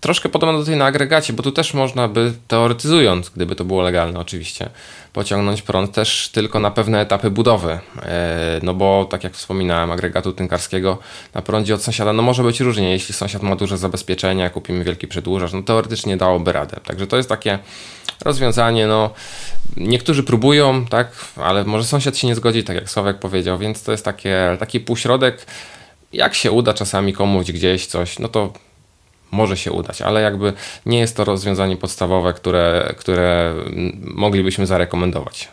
troszkę 0.00 0.28
podobna 0.28 0.58
do 0.58 0.64
tej 0.64 0.76
na 0.76 0.84
agregacie, 0.84 1.32
bo 1.32 1.42
tu 1.42 1.52
też 1.52 1.74
można 1.74 2.08
by, 2.08 2.32
teoretyzując, 2.48 3.30
gdyby 3.30 3.56
to 3.56 3.64
było 3.64 3.82
legalne 3.82 4.20
oczywiście, 4.20 4.70
pociągnąć 5.18 5.62
prąd 5.62 5.92
też 5.92 6.28
tylko 6.32 6.60
na 6.60 6.70
pewne 6.70 7.00
etapy 7.00 7.30
budowy. 7.30 7.78
E, 8.02 8.60
no 8.62 8.74
bo 8.74 9.06
tak 9.10 9.24
jak 9.24 9.34
wspominałem, 9.34 9.90
agregatu 9.90 10.32
tynkarskiego 10.32 10.98
na 11.34 11.42
prądzie 11.42 11.74
od 11.74 11.82
sąsiada, 11.82 12.12
no 12.12 12.22
może 12.22 12.42
być 12.42 12.60
różnie. 12.60 12.90
Jeśli 12.92 13.14
sąsiad 13.14 13.42
ma 13.42 13.56
duże 13.56 13.78
zabezpieczenia, 13.78 14.50
kupimy 14.50 14.84
wielki 14.84 15.08
przedłużacz, 15.08 15.52
no 15.52 15.62
teoretycznie 15.62 16.16
dałoby 16.16 16.52
radę. 16.52 16.76
Także 16.84 17.06
to 17.06 17.16
jest 17.16 17.28
takie 17.28 17.58
rozwiązanie, 18.24 18.86
no 18.86 19.10
niektórzy 19.76 20.22
próbują, 20.22 20.86
tak, 20.86 21.08
ale 21.36 21.64
może 21.64 21.84
sąsiad 21.84 22.16
się 22.16 22.26
nie 22.26 22.34
zgodzi, 22.34 22.64
tak 22.64 22.76
jak 22.76 22.90
Sławek 22.90 23.18
powiedział, 23.18 23.58
więc 23.58 23.82
to 23.82 23.92
jest 23.92 24.04
takie, 24.04 24.56
taki 24.60 24.80
półśrodek. 24.80 25.46
Jak 26.12 26.34
się 26.34 26.52
uda 26.52 26.74
czasami 26.74 27.12
komuś 27.12 27.52
gdzieś 27.52 27.86
coś, 27.86 28.18
no 28.18 28.28
to 28.28 28.52
może 29.30 29.56
się 29.56 29.72
udać, 29.72 30.02
ale 30.02 30.22
jakby 30.22 30.52
nie 30.86 30.98
jest 30.98 31.16
to 31.16 31.24
rozwiązanie 31.24 31.76
podstawowe, 31.76 32.32
które, 32.32 32.94
które 32.98 33.54
moglibyśmy 34.00 34.66
zarekomendować. 34.66 35.48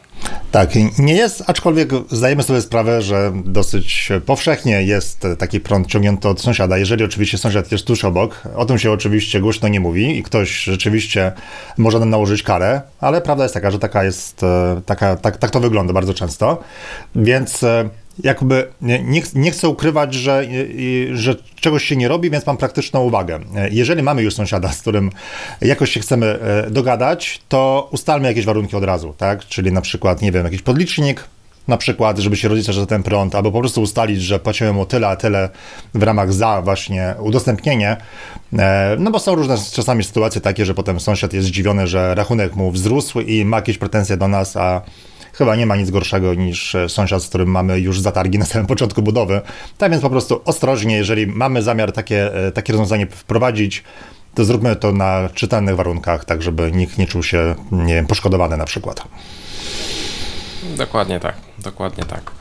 Tak, 0.52 0.70
nie 1.00 1.14
jest, 1.14 1.44
aczkolwiek 1.48 1.90
zdajemy 2.12 2.44
sobie 2.44 2.62
sprawę, 2.62 3.02
że 3.02 3.32
dosyć 3.46 4.10
powszechnie 4.26 4.84
jest 4.84 5.28
taki 5.38 5.60
prąd 5.60 5.88
ciągnięty 5.88 6.28
od 6.28 6.42
sąsiada, 6.42 6.78
jeżeli 6.78 7.04
oczywiście 7.04 7.38
sąsiad 7.38 7.72
jest 7.72 7.86
tuż 7.86 8.06
obok. 8.06 8.42
O 8.56 8.66
tym 8.66 8.80
się 8.80 8.92
oczywiście 8.92 9.40
głośno 9.40 9.68
nie 9.68 9.80
mówi 9.80 10.18
i 10.18 10.24
ktoś 10.24 10.64
rzeczywiście 10.64 11.32
może 11.78 12.00
nam 12.00 12.10
nałożyć 12.10 12.44
karę, 12.44 12.82
ale 13.00 13.22
prawda 13.22 13.44
jest 13.44 13.54
taka, 13.54 13.72
że 13.72 13.80
taka 13.80 14.04
jest, 14.04 14.44
e, 14.44 14.82
taka, 14.86 15.16
tak, 15.16 15.38
tak 15.38 15.52
to 15.52 15.60
wygląda 15.60 15.94
bardzo 15.94 16.14
często. 16.14 16.64
Więc 17.16 17.64
e, 17.64 17.90
jakby 18.24 18.68
nie, 18.82 19.04
nie 19.36 19.52
chcę 19.52 19.70
ukrywać, 19.70 20.14
że, 20.14 20.46
że 21.14 21.36
czegoś 21.56 21.84
się 21.84 21.96
nie 21.96 22.08
robi, 22.08 22.30
więc 22.30 22.46
mam 22.46 22.58
praktyczną 22.58 23.04
uwagę. 23.04 23.40
Jeżeli 23.72 24.04
mamy 24.04 24.22
już 24.22 24.34
sąsiada, 24.36 24.72
z 24.72 24.82
którym 24.82 25.12
jakoś 25.62 25.92
się 25.92 26.00
chcemy 26.00 26.40
e, 26.40 26.72
dogadać, 26.72 27.42
to 27.50 27.90
ustalmy 27.92 28.28
jakieś 28.28 28.46
warunki 28.46 28.76
od 28.76 28.84
razu, 28.84 29.14
tak? 29.18 29.46
Czyli 29.46 29.72
na 29.72 29.82
przykład, 29.82 30.22
nie 30.22 30.32
wiem, 30.32 30.46
jakiś 30.46 30.62
podlicznik, 30.62 31.24
na 31.68 31.78
przykład, 31.78 32.20
żeby 32.20 32.36
się 32.36 32.48
rozliczać 32.48 32.76
za 32.76 32.86
ten 32.86 33.04
prąd, 33.04 33.36
albo 33.36 33.52
po 33.52 33.60
prostu 33.60 33.82
ustalić, 33.82 34.22
że 34.22 34.40
płacimy 34.40 34.74
mu 34.74 34.86
tyle, 34.86 35.08
a 35.08 35.16
tyle 35.16 35.50
w 35.94 36.04
ramach 36.04 36.34
za 36.34 36.62
właśnie 36.62 37.16
udostępnienie. 37.20 37.98
E, 38.60 38.96
no 39.00 39.12
bo 39.12 39.20
są 39.20 39.36
różne 39.36 39.58
czasami 39.74 40.04
sytuacje 40.04 40.42
takie, 40.42 40.66
że 40.66 40.74
potem 40.74 41.00
sąsiad 41.00 41.34
jest 41.34 41.48
zdziwiony, 41.48 41.88
że 41.88 42.16
rachunek 42.16 42.56
mu 42.56 42.72
wzrósł 42.72 43.20
i 43.20 43.46
ma 43.46 43.58
jakieś 43.58 43.78
pretensje 43.78 44.18
do 44.18 44.28
nas, 44.28 44.58
a 44.58 44.82
chyba 45.38 45.56
nie 45.56 45.66
ma 45.66 45.76
nic 45.76 45.90
gorszego 45.90 46.34
niż 46.34 46.76
e, 46.76 46.90
sąsiad, 46.90 47.24
z 47.24 47.28
którym 47.30 47.50
mamy 47.50 47.80
już 47.80 48.02
zatargi 48.02 48.40
na 48.40 48.46
samym 48.46 48.68
początku 48.68 49.02
budowy. 49.02 49.42
Tak 49.78 49.92
więc 49.92 50.04
po 50.04 50.10
prostu 50.10 50.42
ostrożnie, 50.46 50.96
jeżeli 50.96 51.28
mamy 51.28 51.62
zamiar 51.62 51.92
takie, 51.92 52.48
e, 52.48 52.52
takie 52.52 52.74
rozwiązanie 52.74 53.08
wprowadzić, 53.08 53.84
to 54.36 54.46
zróbmy 54.46 54.76
to 54.76 54.92
na 54.92 55.30
czytelnych 55.34 55.76
warunkach, 55.76 56.26
tak 56.26 56.42
żeby 56.42 56.72
nikt 56.72 56.98
nie 56.98 57.08
czuł 57.08 57.24
się 57.24 57.56
nie 57.72 57.94
wiem, 57.94 58.08
poszkodowany 58.08 58.58
na 58.58 58.66
przykład. 58.66 59.04
Dokładnie 60.78 61.20
tak, 61.20 61.36
dokładnie 61.60 62.04
tak. 62.04 62.32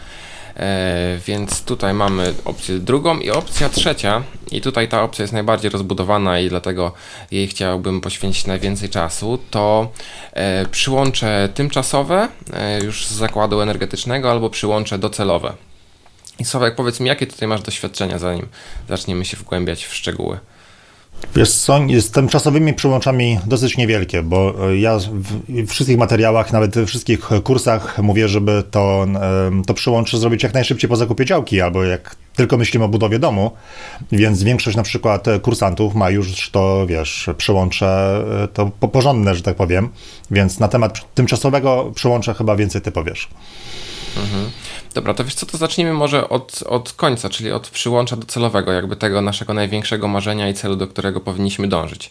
E, 0.56 1.18
więc 1.26 1.62
tutaj 1.62 1.94
mamy 1.94 2.34
opcję 2.44 2.78
drugą 2.78 3.18
i 3.18 3.30
opcja 3.30 3.68
trzecia. 3.68 4.22
I 4.50 4.60
tutaj 4.60 4.88
ta 4.88 5.02
opcja 5.02 5.22
jest 5.22 5.32
najbardziej 5.32 5.70
rozbudowana 5.70 6.40
i 6.40 6.48
dlatego 6.48 6.92
jej 7.30 7.48
chciałbym 7.48 8.00
poświęcić 8.00 8.46
najwięcej 8.46 8.88
czasu. 8.88 9.38
To 9.50 9.90
e, 10.32 10.66
przyłącze 10.66 11.48
tymczasowe 11.54 12.28
e, 12.52 12.84
już 12.84 13.06
z 13.06 13.12
zakładu 13.12 13.60
energetycznego 13.60 14.30
albo 14.30 14.50
przyłącze 14.50 14.98
docelowe. 14.98 15.52
I 16.38 16.44
Sławek, 16.44 16.74
powiedz 16.74 17.00
mi, 17.00 17.08
jakie 17.08 17.26
tutaj 17.26 17.48
masz 17.48 17.62
doświadczenia, 17.62 18.18
zanim 18.18 18.48
zaczniemy 18.88 19.24
się 19.24 19.36
wgłębiać 19.36 19.84
w 19.84 19.94
szczegóły? 19.94 20.38
Wiesz 21.36 21.52
co, 21.52 21.78
z 21.98 22.10
tymczasowymi 22.10 22.74
przyłączami 22.74 23.38
dosyć 23.46 23.76
niewielkie, 23.76 24.22
bo 24.22 24.54
e, 24.70 24.76
ja 24.76 24.98
w 25.48 25.66
wszystkich 25.68 25.98
materiałach, 25.98 26.52
nawet 26.52 26.74
we 26.74 26.86
wszystkich 26.86 27.28
kursach 27.44 27.98
mówię, 28.02 28.28
żeby 28.28 28.62
to, 28.70 29.06
to 29.66 29.74
przyłącze 29.74 30.18
zrobić 30.18 30.42
jak 30.42 30.54
najszybciej 30.54 30.90
po 30.90 30.96
zakupie 30.96 31.24
działki, 31.24 31.60
albo 31.60 31.84
jak 31.84 32.16
tylko 32.36 32.56
myślimy 32.56 32.84
o 32.84 32.88
budowie 32.88 33.18
domu, 33.18 33.50
więc 34.12 34.42
większość 34.42 34.76
na 34.76 34.82
przykład 34.82 35.26
kursantów 35.42 35.94
ma 35.94 36.10
już 36.10 36.50
to, 36.50 36.86
wiesz, 36.86 37.30
przyłącze 37.36 38.22
e, 38.44 38.48
to 38.48 38.66
porządne, 38.66 39.34
że 39.34 39.42
tak 39.42 39.56
powiem, 39.56 39.88
więc 40.30 40.58
na 40.58 40.68
temat 40.68 41.14
tymczasowego 41.14 41.92
przyłącza 41.94 42.34
chyba 42.34 42.56
więcej 42.56 42.80
ty 42.80 42.92
powiesz. 42.92 43.28
Mhm. 44.16 44.50
Dobra, 44.94 45.14
to 45.14 45.24
wiesz 45.24 45.34
co, 45.34 45.46
to 45.46 45.58
zacznijmy 45.58 45.92
może 45.92 46.28
od, 46.28 46.62
od 46.62 46.92
końca, 46.92 47.28
czyli 47.28 47.52
od 47.52 47.68
przyłącza 47.68 48.16
docelowego, 48.16 48.72
jakby 48.72 48.96
tego 48.96 49.20
naszego 49.20 49.54
największego 49.54 50.08
marzenia 50.08 50.48
i 50.48 50.54
celu, 50.54 50.76
do 50.76 50.86
którego 50.86 51.20
powinniśmy 51.20 51.68
dążyć. 51.68 52.10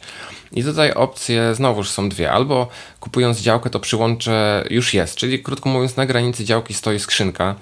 I 0.54 0.64
tutaj 0.64 0.94
opcje 0.94 1.56
znowuż 1.56 1.90
są 1.90 2.10
dwie. 2.10 2.32
Albo 2.32 2.68
kupując 3.00 3.40
działkę, 3.40 3.70
to 3.70 3.80
przyłącze 3.80 4.68
już 4.70 4.94
jest, 4.94 5.16
czyli 5.16 5.44
krótko 5.44 5.70
mówiąc, 5.70 5.98
na 5.98 6.06
granicy 6.06 6.46
działki 6.46 6.74
stoi 6.74 7.00
skrzynka, 7.00 7.56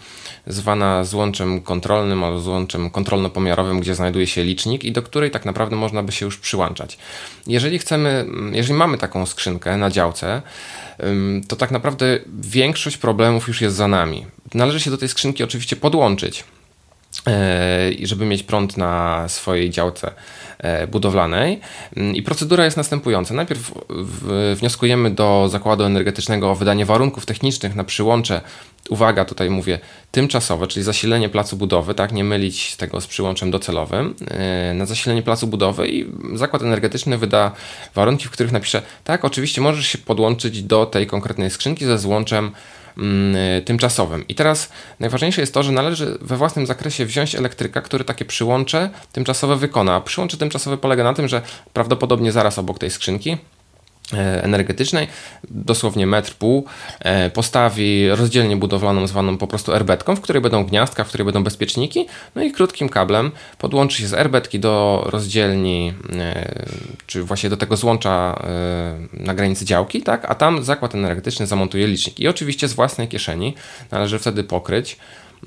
zwana 0.48 1.04
złączem 1.04 1.62
kontrolnym 1.62 2.24
albo 2.24 2.40
złączem 2.40 2.90
kontrolno-pomiarowym, 2.90 3.80
gdzie 3.80 3.96
znajduje 3.96 4.28
się 4.28 4.44
licznik 4.44 4.84
i 4.84 4.92
do 4.92 5.02
której 5.02 5.32
tak 5.32 5.46
naprawdę 5.46 5.76
można 5.76 6.04
by 6.04 6.12
się 6.12 6.26
już 6.26 6.38
przyłączać. 6.38 6.98
Jeżeli 7.48 7.80
chcemy, 7.80 8.26
jeżeli 8.52 8.74
mamy 8.74 8.98
taką 8.98 9.26
skrzynkę 9.26 9.78
na 9.78 9.90
działce, 9.90 10.42
to 11.48 11.56
tak 11.56 11.72
naprawdę 11.72 12.20
większość 12.42 12.98
problemów 12.98 13.48
już 13.48 13.62
jest 13.62 13.76
za 13.76 13.88
nami. 13.88 14.26
Należy 14.54 14.80
się 14.80 14.92
do 14.92 14.98
tej 14.98 15.10
skrzynki 15.10 15.44
oczywiście 15.44 15.76
podłączyć, 15.76 16.44
e, 17.28 17.92
żeby 18.04 18.26
mieć 18.26 18.44
prąd 18.44 18.78
na 18.78 19.26
swojej 19.30 19.70
działce 19.70 20.12
e, 20.60 20.88
budowlanej. 20.88 21.60
Mm, 21.96 22.16
I 22.16 22.24
procedura 22.24 22.66
jest 22.66 22.78
następująca. 22.78 23.34
Najpierw 23.34 23.72
wnioskujemy 24.56 25.12
do 25.12 25.48
zakładu 25.50 25.84
energetycznego 25.84 26.52
o 26.52 26.56
wydanie 26.56 26.86
warunków 26.86 27.26
technicznych 27.26 27.76
na 27.76 27.84
przyłącze 27.84 28.42
uwaga, 28.90 29.26
tutaj 29.26 29.50
mówię 29.50 29.80
tymczasowe, 30.12 30.68
czyli 30.68 30.84
zasilenie 30.84 31.30
placu 31.30 31.58
budowy, 31.58 31.94
tak, 31.94 32.12
nie 32.12 32.24
mylić 32.24 32.76
tego 32.76 33.02
z 33.02 33.08
przyłączem 33.08 33.52
docelowym, 33.52 34.16
yy, 34.68 34.74
na 34.74 34.86
zasilenie 34.86 35.22
placu 35.22 35.48
budowy 35.48 35.88
i 35.88 36.06
zakład 36.34 36.62
energetyczny 36.62 37.18
wyda 37.18 37.52
warunki, 37.96 38.26
w 38.26 38.32
których 38.32 38.52
napisze, 38.52 38.82
tak, 39.04 39.26
oczywiście 39.26 39.62
możesz 39.62 39.88
się 39.88 39.98
podłączyć 39.98 40.64
do 40.64 40.86
tej 40.86 41.08
konkretnej 41.08 41.50
skrzynki 41.50 41.86
ze 41.86 41.98
złączem 41.98 42.52
tymczasowym. 43.66 44.28
I 44.28 44.36
teraz 44.36 44.70
najważniejsze 45.00 45.42
jest 45.42 45.54
to, 45.54 45.64
że 45.64 45.72
należy 45.72 46.18
we 46.22 46.38
własnym 46.38 46.66
zakresie 46.66 47.06
wziąć 47.06 47.36
elektryka, 47.36 47.82
który 47.82 48.04
takie 48.04 48.26
przyłącze 48.26 48.90
tymczasowe 49.12 49.56
wykona. 49.56 49.96
A 49.96 50.02
przyłącze 50.02 50.38
tymczasowe 50.38 50.78
polega 50.78 51.04
na 51.04 51.14
tym, 51.14 51.28
że 51.28 51.42
prawdopodobnie 51.74 52.32
zaraz 52.32 52.60
obok 52.60 52.80
tej 52.80 52.92
skrzynki 52.92 53.38
energetycznej, 54.42 55.08
dosłownie 55.50 56.08
metr 56.08 56.36
pół, 56.36 56.66
e, 57.00 57.30
postawi 57.30 58.10
rozdzielnię 58.10 58.58
budowlaną 58.58 59.08
zwaną 59.08 59.38
po 59.38 59.48
prostu 59.48 59.74
erbetką, 59.74 60.16
w 60.16 60.22
której 60.22 60.42
będą 60.42 60.64
gniazdka, 60.64 61.04
w 61.04 61.08
której 61.08 61.26
będą 61.26 61.44
bezpieczniki, 61.44 62.08
no 62.36 62.44
i 62.44 62.52
krótkim 62.52 62.90
kablem 62.90 63.32
podłączy 63.58 64.02
się 64.02 64.08
z 64.08 64.14
erbetki 64.14 64.60
do 64.60 65.04
rozdzielni, 65.06 65.94
e, 66.20 66.66
czy 67.08 67.24
właśnie 67.24 67.50
do 67.50 67.58
tego 67.58 67.78
złącza 67.78 68.42
na 69.14 69.34
granicy 69.34 69.66
działki, 69.66 70.02
tak, 70.02 70.26
a 70.32 70.36
tam 70.36 70.64
zakład 70.64 70.96
energetyczny 70.96 71.48
zamontuje 71.48 71.88
licznik. 71.88 72.20
I 72.20 72.28
oczywiście 72.28 72.68
z 72.68 72.74
własnej 72.74 73.08
kieszeni 73.08 73.56
należy 73.92 74.20
wtedy 74.20 74.44
pokryć 74.44 74.98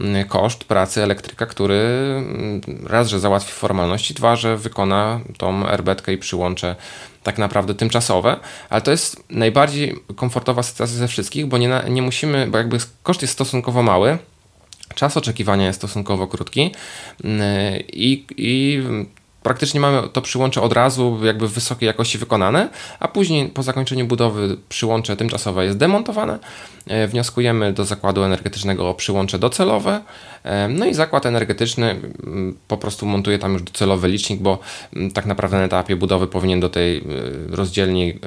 Mm, 0.01 0.29
koszt 0.29 0.65
pracy 0.65 1.03
elektryka, 1.03 1.47
który 1.47 1.75
mm, 1.75 2.61
raz, 2.87 3.09
że 3.09 3.21
załatwi 3.21 3.53
formalności, 3.53 4.15
dwa, 4.15 4.37
że 4.37 4.57
wykona 4.57 5.21
tą 5.39 5.69
erbetkę 5.69 6.13
i 6.13 6.19
przyłącze 6.19 6.77
tak 7.25 7.38
naprawdę 7.38 7.75
tymczasowe, 7.75 8.37
ale 8.71 8.81
to 8.81 8.90
jest 8.90 9.25
najbardziej 9.31 9.95
komfortowa 10.16 10.62
sytuacja 10.62 10.97
ze 10.97 11.09
wszystkich, 11.09 11.47
bo 11.47 11.59
nie, 11.59 11.83
nie 11.88 12.02
musimy, 12.02 12.47
bo 12.47 12.59
jakby 12.59 12.78
koszt 13.02 13.23
jest 13.23 13.35
stosunkowo 13.35 13.83
mały, 13.83 14.19
czas 14.95 15.16
oczekiwania 15.16 15.66
jest 15.66 15.78
stosunkowo 15.78 16.26
krótki 16.26 16.75
mm, 17.25 17.43
i, 17.93 18.26
i 18.37 18.83
praktycznie 19.45 19.81
mamy 19.81 20.09
to 20.09 20.23
przyłącze 20.23 20.63
od 20.63 20.73
razu 20.73 21.21
jakby 21.25 21.49
w 21.49 21.53
wysokiej 21.53 21.87
jakości 21.87 22.19
wykonane, 22.19 22.69
a 23.01 23.09
później 23.09 23.49
po 23.49 23.63
zakończeniu 23.63 24.07
budowy 24.07 24.57
przyłącze 24.69 25.17
tymczasowe 25.17 25.65
jest 25.65 25.79
demontowane. 25.79 26.39
E, 26.87 27.09
wnioskujemy 27.09 27.73
do 27.73 27.85
zakładu 27.85 28.23
energetycznego 28.23 28.91
o 28.91 28.95
przyłącze 28.95 29.39
docelowe, 29.39 30.01
e, 30.45 30.69
no 30.69 30.87
i 30.87 30.95
zakład 30.95 31.27
energetyczny 31.27 31.91
mm, 31.91 32.57
po 32.69 32.77
prostu 32.77 33.07
montuje 33.07 33.39
tam 33.39 33.53
już 33.53 33.63
docelowy 33.63 34.09
licznik, 34.09 34.41
bo 34.41 34.59
mm, 34.97 35.11
tak 35.11 35.27
naprawdę 35.27 35.57
na 35.57 35.65
etapie 35.65 35.97
budowy 35.97 36.27
powinien 36.27 36.61
do 36.61 36.69
tej 36.69 36.99
e, 36.99 37.03
rozdzielni, 37.51 38.19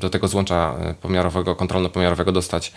do 0.00 0.10
tego 0.10 0.28
złącza 0.28 0.74
pomiarowego, 1.02 1.54
kontrolno-pomiarowego 1.54 2.32
dostać, 2.32 2.72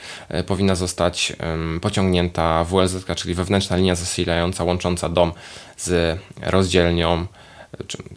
powinna 0.47 0.75
zostać 0.75 1.33
pociągnięta 1.81 2.63
WLZ, 2.63 3.05
czyli 3.15 3.35
wewnętrzna 3.35 3.77
linia 3.77 3.95
zasilająca, 3.95 4.63
łącząca 4.63 5.09
dom 5.09 5.31
z 5.77 6.19
rozdzielnią 6.41 7.25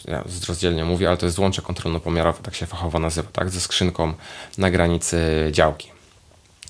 ja 0.08 0.24
z 0.26 0.48
rozdzielnie 0.48 0.84
mówię, 0.84 1.08
ale 1.08 1.16
to 1.16 1.26
jest 1.26 1.36
złącze 1.36 1.62
kontrolno-pomiarowe, 1.62 2.42
tak 2.42 2.54
się 2.54 2.66
fachowo 2.66 2.98
nazywa, 2.98 3.28
tak, 3.32 3.50
ze 3.50 3.60
skrzynką 3.60 4.14
na 4.58 4.70
granicy 4.70 5.18
działki. 5.52 5.88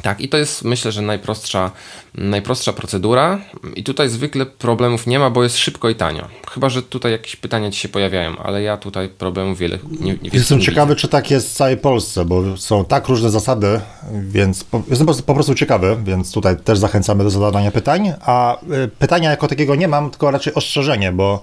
Tak, 0.03 0.21
i 0.21 0.29
to 0.29 0.37
jest 0.37 0.65
myślę, 0.65 0.93
że 0.93 1.03
najprostsza, 1.03 1.71
najprostsza 2.15 2.73
procedura 2.73 3.39
i 3.77 3.85
tutaj 3.85 4.09
zwykle 4.09 4.47
problemów 4.47 5.07
nie 5.07 5.19
ma, 5.19 5.31
bo 5.31 5.43
jest 5.43 5.59
szybko 5.59 5.89
i 5.89 5.95
tanio. 5.95 6.29
Chyba, 6.51 6.69
że 6.69 6.83
tutaj 6.83 7.13
jakieś 7.13 7.37
pytania 7.37 7.71
ci 7.71 7.81
się 7.81 7.89
pojawiają, 7.89 8.37
ale 8.39 8.63
ja 8.63 8.77
tutaj 8.77 9.09
problemów 9.09 9.59
wiele 9.59 9.79
nie, 10.01 10.13
nie 10.23 10.31
Jestem 10.33 10.61
ciekawy, 10.61 10.95
widzę. 10.95 11.01
czy 11.01 11.09
tak 11.09 11.31
jest 11.31 11.49
w 11.49 11.53
całej 11.53 11.77
Polsce, 11.77 12.25
bo 12.25 12.57
są 12.57 12.85
tak 12.85 13.09
różne 13.09 13.31
zasady, 13.31 13.81
więc 14.21 14.65
po, 14.65 14.83
jestem 14.91 15.07
po, 15.07 15.15
po 15.15 15.35
prostu 15.35 15.55
ciekawy, 15.55 15.97
więc 16.05 16.33
tutaj 16.33 16.57
też 16.57 16.79
zachęcamy 16.79 17.25
do 17.25 17.31
zadawania 17.31 17.71
pytań, 17.71 18.13
a 18.21 18.57
y, 18.63 18.89
pytania 18.99 19.31
jako 19.31 19.49
takiego 19.49 19.75
nie 19.75 19.89
mam, 19.89 20.11
tylko 20.11 20.31
raczej 20.31 20.55
ostrzeżenie, 20.55 21.13
bo 21.13 21.43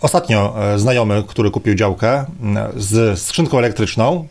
Ostatnio 0.00 0.54
e, 0.74 0.78
znajomy, 0.78 1.24
który 1.26 1.50
kupił 1.50 1.74
działkę 1.74 2.24
z 2.76 3.20
skrzynką 3.20 3.58
elektryczną, 3.58 4.28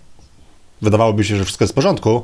wydawałoby 0.82 1.24
się, 1.24 1.36
że 1.36 1.46
wszystko 1.46 1.64
jest 1.64 1.74
w 1.74 1.76
porządku, 1.76 2.24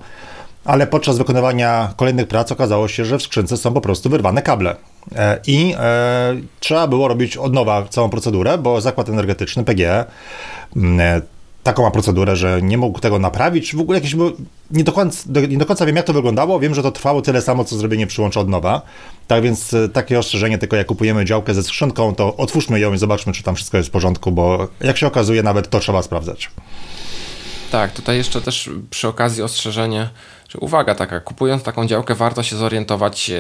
ale 0.65 0.88
podczas 0.88 1.18
wykonywania 1.18 1.94
kolejnych 1.96 2.27
prac 2.27 2.51
okazało 2.51 2.88
się, 2.88 3.06
że 3.06 3.18
w 3.18 3.24
skrzynce 3.24 3.58
są 3.58 3.74
po 3.74 3.82
prostu 3.82 4.10
wyrwane 4.10 4.42
kable. 4.42 4.75
E, 5.15 5.39
I 5.48 5.74
e, 5.77 6.36
trzeba 6.60 6.88
było 6.88 7.08
robić 7.08 7.38
od 7.38 7.54
nowa 7.54 7.86
całą 7.89 8.10
procedurę, 8.10 8.58
bo 8.58 8.82
zakład 8.82 9.10
energetyczny 9.10 9.63
PGE 9.63 10.06
taką 11.66 11.84
ma 11.84 11.92
procedurę, 11.92 12.36
że 12.36 12.62
nie 12.62 12.78
mógł 12.78 13.00
tego 13.00 13.20
naprawić. 13.20 13.75
W 13.75 13.80
ogóle 13.80 13.98
jakieś 13.98 14.16
nie 14.72 14.84
do, 14.84 14.92
końca, 14.92 15.30
nie 15.50 15.58
do 15.58 15.66
końca 15.66 15.86
wiem, 15.86 15.96
jak 15.96 16.06
to 16.06 16.14
wyglądało. 16.14 16.60
Wiem, 16.60 16.75
że 16.75 16.84
to 16.84 16.92
trwało 16.92 17.22
tyle 17.22 17.42
samo, 17.42 17.66
co 17.66 17.75
zrobienie 17.75 18.08
przyłącza 18.08 18.40
od 18.40 18.50
nowa. 18.50 18.82
Tak 19.28 19.44
więc 19.44 19.74
e, 19.74 19.90
takie 19.90 20.20
ostrzeżenie, 20.20 20.58
tylko 20.58 20.75
jak 20.75 20.88
kupujemy 20.88 21.25
działkę 21.25 21.54
ze 21.54 21.64
skrzynką, 21.64 22.16
to 22.16 22.38
otwórzmy 22.38 22.80
ją 22.80 22.94
i 22.94 22.98
zobaczmy, 22.98 23.34
czy 23.34 23.44
tam 23.44 23.56
wszystko 23.56 23.78
jest 23.78 23.90
w 23.90 23.92
porządku, 23.92 24.32
bo 24.32 24.68
jak 24.82 24.98
się 24.98 25.08
okazuje, 25.08 25.44
nawet 25.44 25.70
to 25.70 25.80
trzeba 25.80 26.01
sprawdzać. 26.01 26.51
Tak, 27.72 27.92
tutaj 27.92 28.18
jeszcze 28.18 28.42
też 28.42 28.70
przy 28.90 29.08
okazji 29.08 29.44
ostrzeżenie, 29.44 30.10
że 30.50 30.60
uwaga 30.60 30.96
taka, 30.96 31.20
kupując 31.20 31.64
taką 31.64 31.88
działkę 31.88 32.16
warto 32.16 32.44
się 32.44 32.56
zorientować, 32.56 33.30
e, 33.30 33.36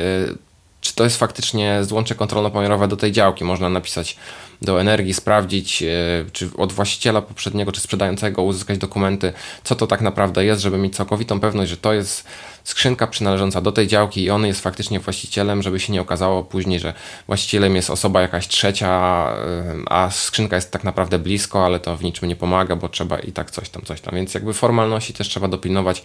czy 0.85 0.95
to 0.95 1.03
jest 1.03 1.17
faktycznie 1.17 1.83
złącze 1.83 2.15
kontrolno-pomiarowe 2.15 2.87
do 2.87 2.97
tej 2.97 3.11
działki. 3.11 3.43
Można 3.43 3.69
napisać 3.69 4.17
do 4.61 4.81
energii, 4.81 5.13
sprawdzić, 5.13 5.83
e, 5.83 5.87
czy 6.33 6.49
od 6.57 6.73
właściciela 6.73 7.21
poprzedniego, 7.21 7.71
czy 7.71 7.81
sprzedającego 7.81 8.43
uzyskać 8.43 8.77
dokumenty, 8.77 9.33
co 9.63 9.75
to 9.75 9.87
tak 9.87 10.01
naprawdę 10.01 10.45
jest, 10.45 10.61
żeby 10.61 10.77
mieć 10.77 10.95
całkowitą 10.95 11.39
pewność, 11.39 11.69
że 11.69 11.77
to 11.77 11.93
jest 11.93 12.27
skrzynka 12.63 13.07
przynależąca 13.07 13.61
do 13.61 13.71
tej 13.71 13.87
działki 13.87 14.23
i 14.23 14.29
on 14.29 14.45
jest 14.45 14.61
faktycznie 14.61 14.99
właścicielem, 14.99 15.61
żeby 15.61 15.79
się 15.79 15.93
nie 15.93 16.01
okazało 16.01 16.43
później, 16.43 16.79
że 16.79 16.93
właścicielem 17.27 17.75
jest 17.75 17.89
osoba 17.89 18.21
jakaś 18.21 18.47
trzecia, 18.47 18.89
e, 19.37 19.75
a 19.85 20.11
skrzynka 20.11 20.55
jest 20.55 20.71
tak 20.71 20.83
naprawdę 20.83 21.19
blisko, 21.19 21.65
ale 21.65 21.79
to 21.79 21.97
w 21.97 22.03
niczym 22.03 22.29
nie 22.29 22.35
pomaga, 22.35 22.75
bo 22.75 22.89
trzeba 22.89 23.19
i 23.19 23.31
tak 23.31 23.51
coś 23.51 23.69
tam, 23.69 23.83
coś 23.85 24.01
tam. 24.01 24.15
Więc 24.15 24.33
jakby 24.33 24.53
formalności 24.53 25.13
też 25.13 25.29
trzeba 25.29 25.47
dopilnować 25.47 26.03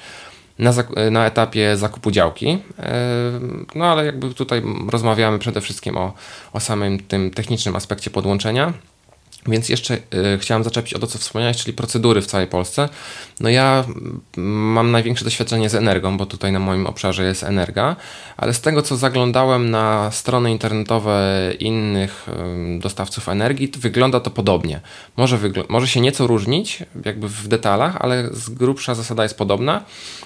na, 0.61 0.73
na 1.11 1.27
etapie 1.27 1.77
zakupu 1.77 2.11
działki. 2.11 2.59
E, 2.79 2.93
no 3.75 3.85
ale 3.85 4.07
jakby 4.07 4.35
tutaj 4.35 4.63
rozmawiamy 4.91 5.39
przede 5.39 5.61
wszystkim 5.61 5.97
o, 5.97 6.13
o 6.53 6.61
samym 6.61 6.99
tym 6.99 7.31
technicznym 7.31 7.77
aspekcie 7.77 8.11
podłączenia. 8.11 8.73
Więc 9.47 9.69
jeszcze 9.69 9.95
y, 9.95 10.39
chciałem 10.39 10.65
zaczepić 10.65 10.95
o 10.95 10.99
to, 10.99 11.07
co 11.07 11.19
wspomniałeś, 11.19 11.57
czyli 11.57 11.77
procedury 11.77 12.23
w 12.23 12.27
całej 12.27 12.47
Polsce. 12.47 12.89
No 13.41 13.49
ja 13.49 13.85
mam 14.37 14.91
największe 14.91 15.25
doświadczenie 15.25 15.71
z 15.71 15.75
Energią, 15.75 16.17
bo 16.17 16.27
tutaj 16.27 16.53
na 16.53 16.59
moim 16.59 16.87
obszarze 16.87 17.25
jest 17.25 17.43
Energa, 17.43 17.97
ale 18.37 18.55
z 18.55 18.61
tego, 18.61 18.83
co 18.83 18.97
zaglądałem 18.97 19.71
na 19.71 20.11
strony 20.11 20.51
internetowe 20.51 21.53
innych 21.59 22.27
dostawców 22.79 23.29
energii, 23.29 23.69
to 23.69 23.81
wygląda 23.81 24.21
to 24.21 24.31
podobnie. 24.31 24.81
Może, 25.17 25.39
może 25.69 25.89
się 25.89 26.01
nieco 26.01 26.27
różnić, 26.27 26.79
jakby 27.05 27.29
w 27.29 27.49
detalach, 27.49 27.97
ale 28.01 28.29
z 28.33 28.51
grubsza 28.51 28.95
zasada 28.95 29.23
jest 29.23 29.39
podobna 29.39 29.85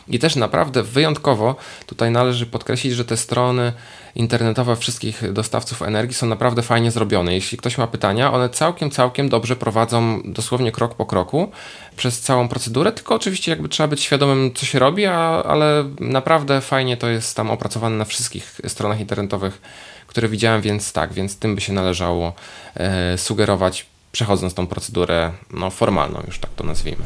i 0.08 0.18
też 0.18 0.36
naprawdę 0.36 0.82
wyjątkowo 0.82 1.56
tutaj 1.86 2.10
należy 2.10 2.46
podkreślić, 2.46 2.94
że 2.94 3.04
te 3.04 3.16
strony 3.16 3.72
internetowe 4.16 4.76
wszystkich 4.76 5.32
dostawców 5.32 5.82
energii 5.82 6.14
są 6.14 6.26
naprawdę 6.26 6.62
fajnie 6.62 6.90
zrobione. 6.90 7.34
Jeśli 7.34 7.58
ktoś 7.58 7.78
ma 7.78 7.86
pytania, 7.86 8.32
one 8.32 8.48
całkiem, 8.48 8.90
całkiem 8.90 9.28
dobrze 9.28 9.56
prowadzą 9.56 10.22
dosłownie 10.24 10.72
krok 10.72 10.94
po 10.94 11.06
kroku 11.06 11.50
przez 11.96 12.20
całą 12.20 12.48
procedurę, 12.48 12.92
tylko 12.92 13.14
oczywiście 13.14 13.50
jakby 13.50 13.68
trzeba 13.68 13.88
być 13.88 14.00
świadomym, 14.00 14.50
co 14.54 14.66
się 14.66 14.78
robi, 14.78 15.06
a, 15.06 15.42
ale 15.42 15.84
naprawdę 16.00 16.60
fajnie 16.60 16.96
to 16.96 17.08
jest 17.08 17.36
tam 17.36 17.50
opracowane 17.50 17.96
na 17.96 18.04
wszystkich 18.04 18.60
stronach 18.68 19.00
internetowych, 19.00 19.62
które 20.06 20.28
widziałem, 20.28 20.60
więc 20.62 20.92
tak, 20.92 21.12
więc 21.12 21.38
tym 21.38 21.54
by 21.54 21.60
się 21.60 21.72
należało 21.72 22.32
e, 22.74 23.18
sugerować, 23.18 23.86
przechodząc 24.12 24.54
tą 24.54 24.66
procedurę 24.66 25.32
no, 25.50 25.70
formalną, 25.70 26.22
już 26.26 26.38
tak 26.38 26.50
to 26.56 26.64
nazwijmy. 26.64 27.04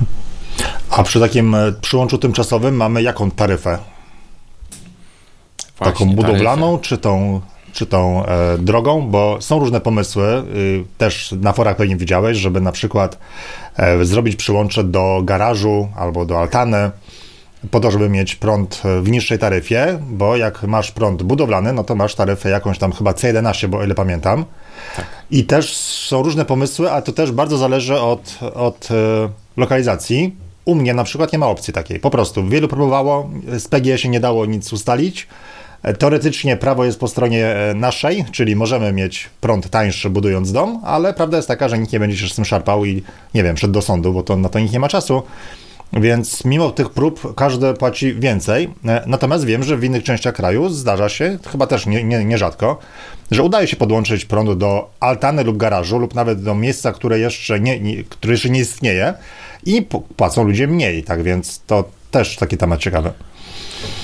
A 0.91 1.03
przy 1.03 1.21
takim 1.21 1.55
e, 1.55 1.73
przyłączu 1.73 2.19
tymczasowym 2.19 2.77
mamy 2.77 3.03
jaką 3.03 3.31
taryfę? 3.31 3.79
Właśnie, 5.79 6.07
taką 6.07 6.17
budowlaną, 6.17 6.79
czy 6.79 6.99
tą, 6.99 7.41
czy 7.73 7.87
tą 7.87 8.27
e, 8.27 8.59
drogą, 8.59 9.09
bo 9.11 9.37
są 9.41 9.59
różne 9.59 9.81
pomysły, 9.81 10.43
y, 10.57 10.85
też 10.99 11.35
na 11.41 11.53
forach 11.53 11.77
pewnie 11.77 11.97
widziałeś, 11.97 12.39
żeby 12.39 12.61
na 12.61 12.73
przykład 12.73 13.19
e, 13.77 14.05
zrobić 14.05 14.37
przyłącze 14.37 14.85
do 14.85 15.21
garażu 15.25 15.89
albo 15.97 16.25
do 16.25 16.39
altany, 16.41 16.91
po 17.71 17.81
to, 17.81 17.91
żeby 17.91 18.09
mieć 18.09 18.35
prąd 18.35 18.83
w 19.03 19.11
niższej 19.11 19.39
taryfie, 19.39 19.99
bo 20.11 20.37
jak 20.37 20.63
masz 20.63 20.91
prąd 20.91 21.23
budowlany, 21.23 21.73
no 21.73 21.85
to 21.85 21.95
masz 21.95 22.15
taryfę 22.15 22.51
jakąś 22.51 22.79
tam 22.79 22.93
chyba 22.93 23.13
C11, 23.13 23.69
bo 23.69 23.79
o 23.79 23.85
ile 23.85 23.95
pamiętam. 23.95 24.45
Tak. 24.97 25.07
I 25.31 25.45
też 25.45 25.77
są 25.77 26.23
różne 26.23 26.45
pomysły, 26.45 26.93
a 26.93 27.03
to 27.03 27.13
też 27.13 27.33
bardzo 27.33 27.59
zależy 27.59 28.01
od, 28.01 28.39
od 28.55 28.89
e, 28.91 29.29
lokalizacji. 29.57 30.37
U 30.65 30.75
mnie 30.75 30.95
na 30.95 31.05
przykład 31.05 31.33
nie 31.33 31.39
ma 31.39 31.47
opcji 31.47 31.73
takiej. 31.73 32.01
Po 32.01 32.11
prostu 32.11 32.49
wielu 32.49 32.69
próbowało, 32.69 33.31
z 33.59 33.69
PGE 33.69 33.99
się 33.99 34.09
nie 34.09 34.21
dało 34.21 34.47
nic 34.47 34.73
ustalić. 34.73 35.27
Teoretycznie 35.99 36.57
prawo 36.57 36.85
jest 36.85 37.01
po 37.01 37.09
stronie 37.09 37.47
e, 37.47 37.75
naszej, 37.75 38.25
czyli 38.33 38.57
możemy 38.57 38.93
mieć 38.93 39.31
prąd 39.41 39.71
tańszy 39.71 40.11
budując 40.11 40.53
dom, 40.53 40.81
ale 40.85 41.15
prawda 41.15 41.37
jest 41.37 41.49
taka, 41.49 41.69
że 41.69 41.79
nikt 41.79 41.93
nie 41.93 42.01
będzie 42.01 42.17
się 42.17 42.29
z 42.29 42.35
tym 42.35 42.45
szarpał 42.45 42.85
i 42.85 43.03
nie 43.35 43.43
wiem, 43.43 43.57
przed 43.57 43.71
do 43.71 43.83
sądu, 43.83 44.13
bo 44.13 44.23
to 44.23 44.37
na 44.37 44.49
to 44.49 44.59
nikt 44.59 44.73
nie 44.73 44.81
ma 44.81 44.89
czasu. 44.89 45.23
Więc 45.93 46.45
mimo 46.45 46.71
tych 46.71 46.91
prób 46.91 47.35
każdy 47.35 47.75
płaci 47.75 48.15
więcej. 48.15 48.71
E, 48.87 49.03
natomiast 49.07 49.45
wiem, 49.45 49.63
że 49.63 49.77
w 49.77 49.85
innych 49.85 50.05
częściach 50.05 50.35
kraju 50.35 50.69
zdarza 50.69 51.09
się, 51.09 51.39
chyba 51.47 51.67
też 51.67 51.87
nie, 51.87 52.05
nie, 52.05 52.25
nierzadko, 52.25 52.79
że 53.31 53.43
udaje 53.43 53.67
się 53.67 53.77
podłączyć 53.77 54.25
prąd 54.25 54.59
do 54.59 54.91
altany 55.01 55.45
lub 55.45 55.57
garażu, 55.57 55.99
lub 55.99 56.15
nawet 56.15 56.43
do 56.43 56.55
miejsca, 56.55 56.93
które 56.93 57.19
jeszcze 57.19 57.61
nie, 57.61 57.81
nie, 57.81 58.05
które 58.05 58.33
jeszcze 58.33 58.51
nie 58.51 58.61
istnieje 58.61 59.15
i 59.67 59.83
płacą 60.17 60.45
ludzie 60.45 60.67
mniej. 60.67 61.03
Tak 61.03 61.23
więc 61.23 61.63
to 61.67 61.85
też 62.11 62.37
taki 62.37 62.57
temat 62.57 62.81
ciekawy. 62.81 63.13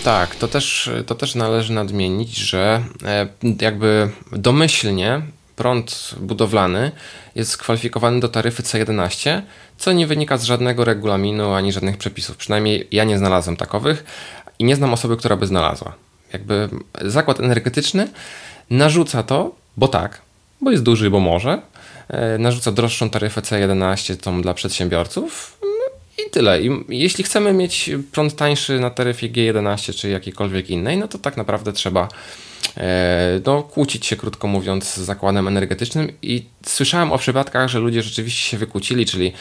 Tak, 0.05 0.35
to 0.35 0.49
też, 0.49 0.91
to 1.07 1.15
też 1.15 1.35
należy 1.35 1.73
nadmienić, 1.73 2.37
że 2.37 2.83
e, 3.05 3.29
jakby 3.61 4.11
domyślnie 4.33 5.23
prąd 5.57 6.15
budowlany 6.21 6.93
jest 7.35 7.57
kwalifikowany 7.57 8.21
do 8.21 8.29
taryfy 8.29 8.63
C11, 8.63 9.43
co 9.79 9.93
nie 9.93 10.07
wynika 10.07 10.39
z 10.39 10.45
żadnego 10.45 10.85
regulaminu 10.85 11.53
ani 11.53 11.73
żadnych 11.73 11.97
przepisów. 11.97 12.37
Przynajmniej 12.37 12.89
ja 12.91 13.05
nie 13.05 13.19
znalazłem 13.19 13.57
takowych 13.57 14.05
i 14.59 14.65
nie 14.65 14.77
znam 14.77 14.93
osoby, 14.93 15.17
która 15.17 15.37
by 15.37 15.47
znalazła. 15.47 15.95
Jakby 16.33 16.69
zakład 17.03 17.41
energetyczny 17.41 18.09
narzuca 18.71 19.23
to, 19.23 19.55
bo 19.77 19.89
tak, 19.89 20.23
bo 20.61 20.71
jest 20.71 20.83
duży, 20.83 21.11
bo 21.11 21.21
może, 21.21 21.63
e, 22.09 22.39
narzuca 22.39 22.73
droższą 22.73 23.11
taryfę 23.11 23.41
C11 23.41 24.17
tą 24.17 24.43
dla 24.43 24.55
przedsiębiorców 24.55 25.59
i 26.19 26.31
tyle. 26.31 26.63
I 26.63 26.71
jeśli 26.89 27.25
chcemy 27.25 27.53
mieć 27.53 27.91
prąd 28.13 28.37
tańszy 28.37 28.81
na 28.81 28.91
taryfie 28.91 29.29
G11 29.29 29.95
czy 29.95 30.09
jakiejkolwiek 30.09 30.71
innej, 30.71 30.97
no 30.97 31.09
to 31.09 31.19
tak 31.19 31.37
naprawdę 31.37 31.73
trzeba 31.73 32.09
e, 32.77 33.41
no, 33.47 33.63
kłócić 33.63 34.07
się, 34.07 34.17
krótko 34.17 34.49
mówiąc, 34.49 34.85
z 34.85 34.99
zakładem 34.99 35.49
energetycznym. 35.49 36.13
I 36.23 36.45
słyszałem 36.67 37.13
o 37.13 37.19
przypadkach, 37.19 37.69
że 37.69 37.79
ludzie 37.79 38.03
rzeczywiście 38.03 38.51
się 38.51 38.59
wykłócili, 38.59 39.07
czyli 39.07 39.33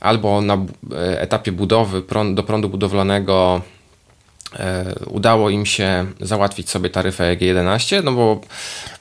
albo 0.00 0.40
na 0.40 0.54
e, 0.92 1.20
etapie 1.20 1.52
budowy 1.52 2.02
do 2.34 2.42
prądu 2.42 2.68
budowlanego 2.68 3.62
udało 5.06 5.50
im 5.50 5.66
się 5.66 6.06
załatwić 6.20 6.70
sobie 6.70 6.90
taryfę 6.90 7.36
G11, 7.36 8.04
no 8.04 8.12
bo, 8.12 8.40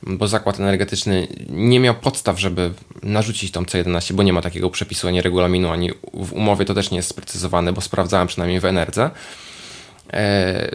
bo 0.03 0.27
zakład 0.27 0.59
energetyczny 0.59 1.27
nie 1.49 1.79
miał 1.79 1.95
podstaw, 1.95 2.39
żeby 2.39 2.71
narzucić 3.03 3.51
tą 3.51 3.63
C11, 3.63 4.13
bo 4.13 4.23
nie 4.23 4.33
ma 4.33 4.41
takiego 4.41 4.69
przepisu 4.69 5.07
ani 5.07 5.21
regulaminu, 5.21 5.71
ani 5.71 5.91
w 6.13 6.33
umowie 6.33 6.65
to 6.65 6.73
też 6.73 6.91
nie 6.91 6.97
jest 6.97 7.09
sprecyzowane, 7.09 7.73
bo 7.73 7.81
sprawdzałem 7.81 8.27
przynajmniej 8.27 8.59
w 8.59 8.65
Enerdze. 8.65 9.09
E, 10.13 10.71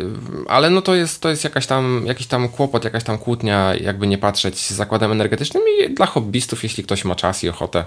ale 0.48 0.70
no 0.70 0.82
to 0.82 0.94
jest, 0.94 1.20
to 1.20 1.30
jest 1.30 1.44
jakaś 1.44 1.66
tam, 1.66 2.04
jakiś 2.06 2.26
tam 2.26 2.48
kłopot, 2.48 2.84
jakaś 2.84 3.04
tam 3.04 3.18
kłótnia, 3.18 3.74
jakby 3.74 4.06
nie 4.06 4.18
patrzeć 4.18 4.58
z 4.58 4.70
zakładem 4.70 5.12
energetycznym 5.12 5.62
i 5.80 5.94
dla 5.94 6.06
hobbystów, 6.06 6.62
jeśli 6.62 6.84
ktoś 6.84 7.04
ma 7.04 7.14
czas 7.14 7.44
i 7.44 7.48
ochotę, 7.48 7.84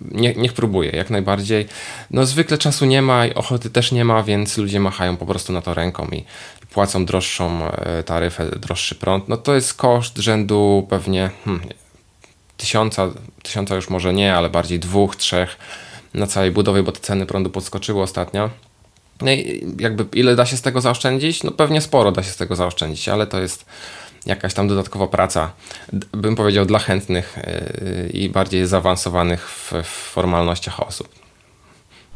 niech, 0.00 0.36
niech 0.36 0.52
próbuje, 0.52 0.90
jak 0.90 1.10
najbardziej. 1.10 1.66
No 2.10 2.26
zwykle 2.26 2.58
czasu 2.58 2.84
nie 2.84 3.02
ma 3.02 3.26
i 3.26 3.34
ochoty 3.34 3.70
też 3.70 3.92
nie 3.92 4.04
ma, 4.04 4.22
więc 4.22 4.58
ludzie 4.58 4.80
machają 4.80 5.16
po 5.16 5.26
prostu 5.26 5.52
na 5.52 5.62
to 5.62 5.74
ręką 5.74 6.08
i 6.12 6.24
płacą 6.70 7.04
droższą 7.04 7.70
e, 7.70 8.02
taryfę, 8.02 8.50
droższy 8.50 8.94
prąd. 8.94 9.28
No 9.28 9.36
to 9.36 9.54
jest 9.54 9.74
koszt 9.74 10.18
rzędu 10.18 10.86
pewnie 10.90 11.30
hmm, 11.44 11.68
tysiąca, 12.56 13.10
tysiąca 13.42 13.74
już 13.74 13.90
może 13.90 14.14
nie, 14.14 14.34
ale 14.34 14.50
bardziej 14.50 14.80
dwóch, 14.80 15.16
trzech 15.16 15.56
na 16.14 16.26
całej 16.26 16.50
budowie, 16.50 16.82
bo 16.82 16.92
te 16.92 17.00
ceny 17.00 17.26
prądu 17.26 17.50
podskoczyły 17.50 18.02
ostatnio. 18.02 18.50
No 19.20 19.30
i 19.30 19.66
jakby 19.78 20.18
ile 20.18 20.36
da 20.36 20.46
się 20.46 20.56
z 20.56 20.62
tego 20.62 20.80
zaoszczędzić? 20.80 21.42
No 21.42 21.50
pewnie 21.50 21.80
sporo 21.80 22.12
da 22.12 22.22
się 22.22 22.30
z 22.30 22.36
tego 22.36 22.56
zaoszczędzić, 22.56 23.08
ale 23.08 23.26
to 23.26 23.40
jest 23.40 23.66
jakaś 24.26 24.54
tam 24.54 24.68
dodatkowa 24.68 25.06
praca, 25.06 25.52
bym 26.12 26.36
powiedział, 26.36 26.66
dla 26.66 26.78
chętnych 26.78 27.38
y, 27.38 28.10
i 28.12 28.28
bardziej 28.28 28.66
zaawansowanych 28.66 29.50
w, 29.50 29.72
w 29.82 29.86
formalnościach 29.86 30.80
osób. 30.80 31.08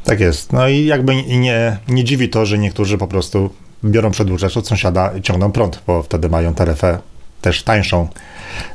Tak 0.05 0.21
jest. 0.21 0.53
No 0.53 0.69
i 0.69 0.85
jakby 0.85 1.23
nie, 1.23 1.79
nie 1.89 2.05
dziwi 2.05 2.29
to, 2.29 2.47
że 2.47 2.59
niektórzy 2.59 2.99
po 2.99 3.07
prostu 3.07 3.51
biorą 3.85 4.11
przedłużacz 4.11 4.57
od 4.57 4.69
sąsiada 4.69 5.13
i 5.19 5.23
ciągną 5.23 5.53
prąd, 5.53 5.83
bo 5.87 6.03
wtedy 6.03 6.29
mają 6.29 6.55
taryfę 6.55 6.99
też 7.41 7.63
tańszą. 7.63 8.09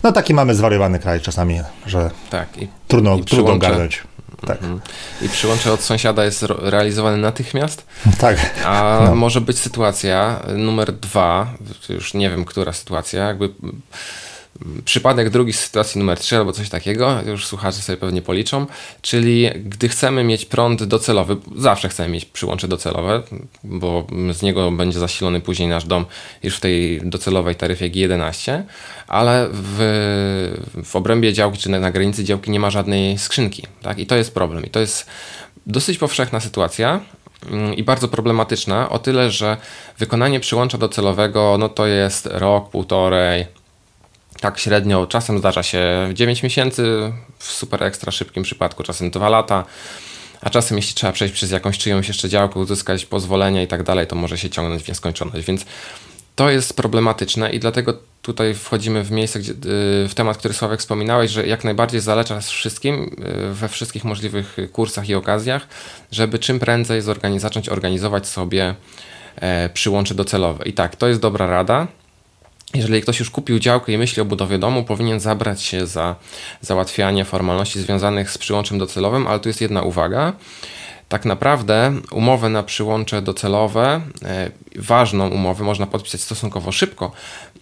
No 0.03 0.11
taki 0.11 0.33
mamy 0.33 0.55
zwariowany 0.55 0.99
kraj 0.99 1.21
czasami, 1.21 1.59
że 1.85 2.11
tak, 2.29 2.61
i, 2.61 2.67
trudno, 2.87 3.17
i 3.17 3.23
trudno 3.23 3.53
ogarnąć. 3.53 4.03
Tak. 4.45 4.57
Mhm. 4.57 4.81
I 5.21 5.29
przyłącze 5.29 5.73
od 5.73 5.81
sąsiada 5.81 6.25
jest 6.25 6.43
realizowane 6.43 7.17
natychmiast. 7.17 7.85
Tak. 8.17 8.37
A 8.65 8.99
no. 9.05 9.15
może 9.15 9.41
być 9.41 9.59
sytuacja 9.59 10.39
numer 10.55 10.93
dwa, 10.93 11.53
już 11.89 12.13
nie 12.13 12.29
wiem, 12.29 12.45
która 12.45 12.73
sytuacja, 12.73 13.27
jakby 13.27 13.49
przypadek 14.85 15.29
drugi 15.29 15.53
z 15.53 15.59
sytuacji 15.59 15.99
numer 15.99 16.19
3 16.19 16.37
albo 16.37 16.53
coś 16.53 16.69
takiego, 16.69 17.21
już 17.25 17.45
słuchacze 17.45 17.81
sobie 17.81 17.97
pewnie 17.97 18.21
policzą, 18.21 18.65
czyli 19.01 19.49
gdy 19.55 19.89
chcemy 19.89 20.23
mieć 20.23 20.45
prąd 20.45 20.83
docelowy, 20.83 21.37
zawsze 21.55 21.89
chcemy 21.89 22.09
mieć 22.09 22.25
przyłącze 22.25 22.67
docelowe, 22.67 23.23
bo 23.63 24.07
z 24.33 24.41
niego 24.41 24.71
będzie 24.71 24.99
zasilony 24.99 25.41
później 25.41 25.69
nasz 25.69 25.85
dom 25.85 26.05
już 26.43 26.57
w 26.57 26.59
tej 26.59 27.01
docelowej 27.03 27.55
taryfie 27.55 27.89
G11, 27.89 28.63
ale 29.07 29.47
w, 29.51 29.77
w 30.83 30.95
obrębie 30.95 31.33
działki 31.33 31.57
czy 31.57 31.69
na 31.69 31.91
granicy 31.91 32.23
działki 32.23 32.51
nie 32.51 32.59
ma 32.59 32.69
żadnej 32.69 33.17
skrzynki, 33.17 33.63
tak? 33.81 33.99
I 33.99 34.05
to 34.05 34.15
jest 34.15 34.33
problem. 34.33 34.65
I 34.65 34.69
to 34.69 34.79
jest 34.79 35.07
dosyć 35.67 35.97
powszechna 35.97 36.39
sytuacja, 36.39 36.99
mm, 37.51 37.73
i 37.73 37.83
bardzo 37.83 38.07
problematyczna, 38.07 38.89
o 38.89 38.99
tyle, 38.99 39.31
że 39.31 39.57
wykonanie 39.97 40.39
przyłącza 40.39 40.77
docelowego, 40.77 41.57
no 41.59 41.69
to 41.69 41.87
jest 41.87 42.25
rok, 42.31 42.69
półtorej, 42.69 43.45
tak 44.45 44.59
średnio, 44.59 45.07
czasem 45.07 45.39
zdarza 45.39 45.63
się 45.63 46.09
9 46.13 46.43
miesięcy, 46.43 47.11
w 47.39 47.51
super 47.51 47.83
ekstra 47.83 48.11
szybkim 48.11 48.43
przypadku, 48.43 48.83
czasem 48.83 49.11
2 49.11 49.29
lata, 49.29 49.65
a 50.41 50.49
czasem 50.49 50.77
jeśli 50.77 50.93
trzeba 50.93 51.13
przejść 51.13 51.33
przez 51.33 51.51
jakąś 51.51 51.77
czyjąś 51.77 52.07
jeszcze 52.07 52.29
działkę, 52.29 52.59
uzyskać 52.59 53.05
pozwolenie 53.05 53.63
i 53.63 53.67
tak 53.67 53.83
dalej, 53.83 54.07
to 54.07 54.15
może 54.15 54.37
się 54.37 54.49
ciągnąć 54.49 54.83
w 54.83 54.87
nieskończoność, 54.87 55.47
więc 55.47 55.65
to 56.35 56.49
jest 56.49 56.75
problematyczne 56.75 57.51
i 57.51 57.59
dlatego 57.59 57.93
tutaj 58.21 58.53
wchodzimy 58.53 59.03
w 59.03 59.11
miejsce, 59.11 59.39
gdzie, 59.39 59.51
y, 59.51 59.55
w 60.07 60.13
temat, 60.15 60.37
który 60.37 60.53
Sławek 60.53 60.79
wspominałeś, 60.79 61.31
że 61.31 61.47
jak 61.47 61.63
najbardziej 61.63 62.01
zaleca 62.01 62.39
wszystkim, 62.39 63.15
y, 63.49 63.53
we 63.53 63.69
wszystkich 63.69 64.03
możliwych 64.03 64.57
kursach 64.71 65.09
i 65.09 65.15
okazjach, 65.15 65.67
żeby 66.11 66.39
czym 66.39 66.59
prędzej 66.59 67.01
zacząć 67.37 67.69
organizować 67.69 68.27
sobie 68.27 68.75
e, 69.35 69.69
przyłącze 69.69 70.15
docelowe. 70.15 70.65
I 70.65 70.73
tak, 70.73 70.95
to 70.95 71.07
jest 71.07 71.19
dobra 71.19 71.47
rada 71.47 71.87
jeżeli 72.73 73.01
ktoś 73.01 73.19
już 73.19 73.29
kupił 73.29 73.59
działkę 73.59 73.91
i 73.91 73.97
myśli 73.97 74.21
o 74.21 74.25
budowie 74.25 74.57
domu, 74.57 74.83
powinien 74.83 75.19
zabrać 75.19 75.61
się 75.61 75.87
za 75.87 76.15
załatwianie 76.61 77.25
formalności 77.25 77.79
związanych 77.79 78.31
z 78.31 78.37
przyłączem 78.37 78.77
docelowym, 78.77 79.27
ale 79.27 79.39
tu 79.39 79.49
jest 79.49 79.61
jedna 79.61 79.81
uwaga 79.81 80.33
tak 81.09 81.25
naprawdę 81.25 81.93
umowę 82.11 82.49
na 82.49 82.63
przyłącze 82.63 83.21
docelowe, 83.21 84.01
e, 84.23 84.51
ważną 84.75 85.29
umowę 85.29 85.63
można 85.63 85.87
podpisać 85.87 86.21
stosunkowo 86.21 86.71
szybko, 86.71 87.11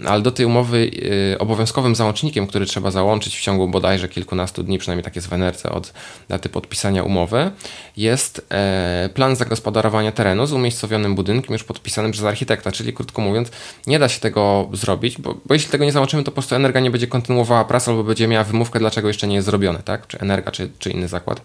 ale 0.05 0.21
do 0.21 0.31
tej 0.31 0.45
umowy 0.45 0.91
e, 1.33 1.39
obowiązkowym 1.39 1.95
załącznikiem, 1.95 2.47
który 2.47 2.65
trzeba 2.65 2.91
załączyć 2.91 3.37
w 3.37 3.41
ciągu 3.41 3.67
bodajże 3.67 4.09
kilkunastu 4.09 4.63
dni, 4.63 4.77
przynajmniej 4.77 5.03
tak 5.03 5.15
jest 5.15 5.27
w 5.27 5.33
Enerce 5.33 5.71
od 5.71 5.93
daty 6.29 6.49
podpisania 6.49 7.03
umowy, 7.03 7.51
jest 7.97 8.45
e, 8.49 9.09
plan 9.13 9.35
zagospodarowania 9.35 10.11
terenu 10.11 10.45
z 10.45 10.53
umiejscowionym 10.53 11.15
budynkiem 11.15 11.53
już 11.53 11.63
podpisanym 11.63 12.11
przez 12.11 12.25
architekta, 12.25 12.71
czyli 12.71 12.93
krótko 12.93 13.21
mówiąc, 13.21 13.51
nie 13.87 13.99
da 13.99 14.09
się 14.09 14.19
tego 14.19 14.69
zrobić, 14.73 15.21
bo, 15.21 15.37
bo 15.45 15.53
jeśli 15.53 15.71
tego 15.71 15.85
nie 15.85 15.91
załączymy, 15.91 16.23
to 16.23 16.31
po 16.31 16.35
prostu 16.35 16.55
Energa 16.55 16.79
nie 16.79 16.91
będzie 16.91 17.07
kontynuowała 17.07 17.65
pracy 17.65 17.91
albo 17.91 18.03
będzie 18.03 18.27
miała 18.27 18.43
wymówkę, 18.43 18.79
dlaczego 18.79 19.07
jeszcze 19.07 19.27
nie 19.27 19.35
jest 19.35 19.45
zrobione, 19.45 19.79
tak? 19.79 20.07
Czy 20.07 20.19
Energa, 20.19 20.51
czy, 20.51 20.69
czy 20.79 20.89
inny 20.89 21.07
zakład 21.07 21.41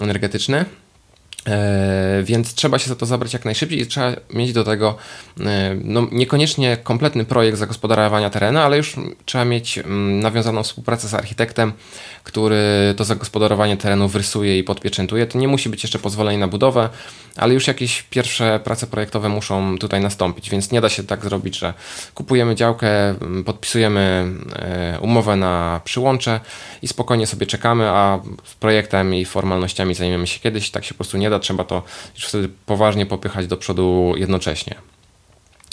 energetyczny. 0.00 0.64
E, 1.48 2.22
więc 2.22 2.54
trzeba 2.54 2.78
się 2.78 2.88
za 2.88 2.96
to 2.96 3.06
zabrać 3.06 3.32
jak 3.32 3.44
najszybciej 3.44 3.80
i 3.80 3.86
trzeba 3.86 4.12
mieć 4.34 4.52
do 4.52 4.64
tego 4.64 4.96
e, 5.40 5.76
no, 5.84 6.06
niekoniecznie 6.12 6.76
kompletny 6.76 7.24
projekt 7.24 7.58
zagospodarowania 7.58 8.30
terenu, 8.30 8.58
ale 8.58 8.76
już 8.76 8.96
trzeba 9.24 9.44
mieć 9.44 9.78
mm, 9.78 10.20
nawiązaną 10.20 10.62
współpracę 10.62 11.08
z 11.08 11.14
architektem, 11.14 11.72
który 12.24 12.58
to 12.96 13.04
zagospodarowanie 13.04 13.76
terenu 13.76 14.08
wrysuje 14.08 14.58
i 14.58 14.64
podpieczętuje. 14.64 15.26
To 15.26 15.38
nie 15.38 15.48
musi 15.48 15.68
być 15.68 15.82
jeszcze 15.82 15.98
pozwolenie 15.98 16.38
na 16.38 16.48
budowę, 16.48 16.88
ale 17.36 17.54
już 17.54 17.66
jakieś 17.66 18.02
pierwsze 18.02 18.60
prace 18.64 18.86
projektowe 18.86 19.28
muszą 19.28 19.78
tutaj 19.78 20.00
nastąpić, 20.00 20.50
więc 20.50 20.70
nie 20.70 20.80
da 20.80 20.88
się 20.88 21.04
tak 21.04 21.24
zrobić, 21.24 21.58
że 21.58 21.74
kupujemy 22.14 22.54
działkę, 22.54 23.08
mm, 23.08 23.44
podpisujemy 23.44 24.26
e, 24.52 24.98
umowę 25.00 25.36
na 25.36 25.80
przyłącze 25.84 26.40
i 26.82 26.88
spokojnie 26.88 27.26
sobie 27.26 27.46
czekamy, 27.46 27.88
a 27.88 28.20
projektem 28.60 29.14
i 29.14 29.24
formalnościami 29.24 29.94
zajmiemy 29.94 30.26
się 30.26 30.40
kiedyś. 30.40 30.70
Tak 30.70 30.84
się 30.84 30.94
po 30.94 30.98
prostu 30.98 31.18
nie 31.18 31.30
da, 31.30 31.31
trzeba 31.38 31.64
to 31.64 31.82
już 32.14 32.24
wtedy 32.24 32.48
poważnie 32.66 33.06
popychać 33.06 33.46
do 33.46 33.56
przodu 33.56 34.14
jednocześnie. 34.16 34.74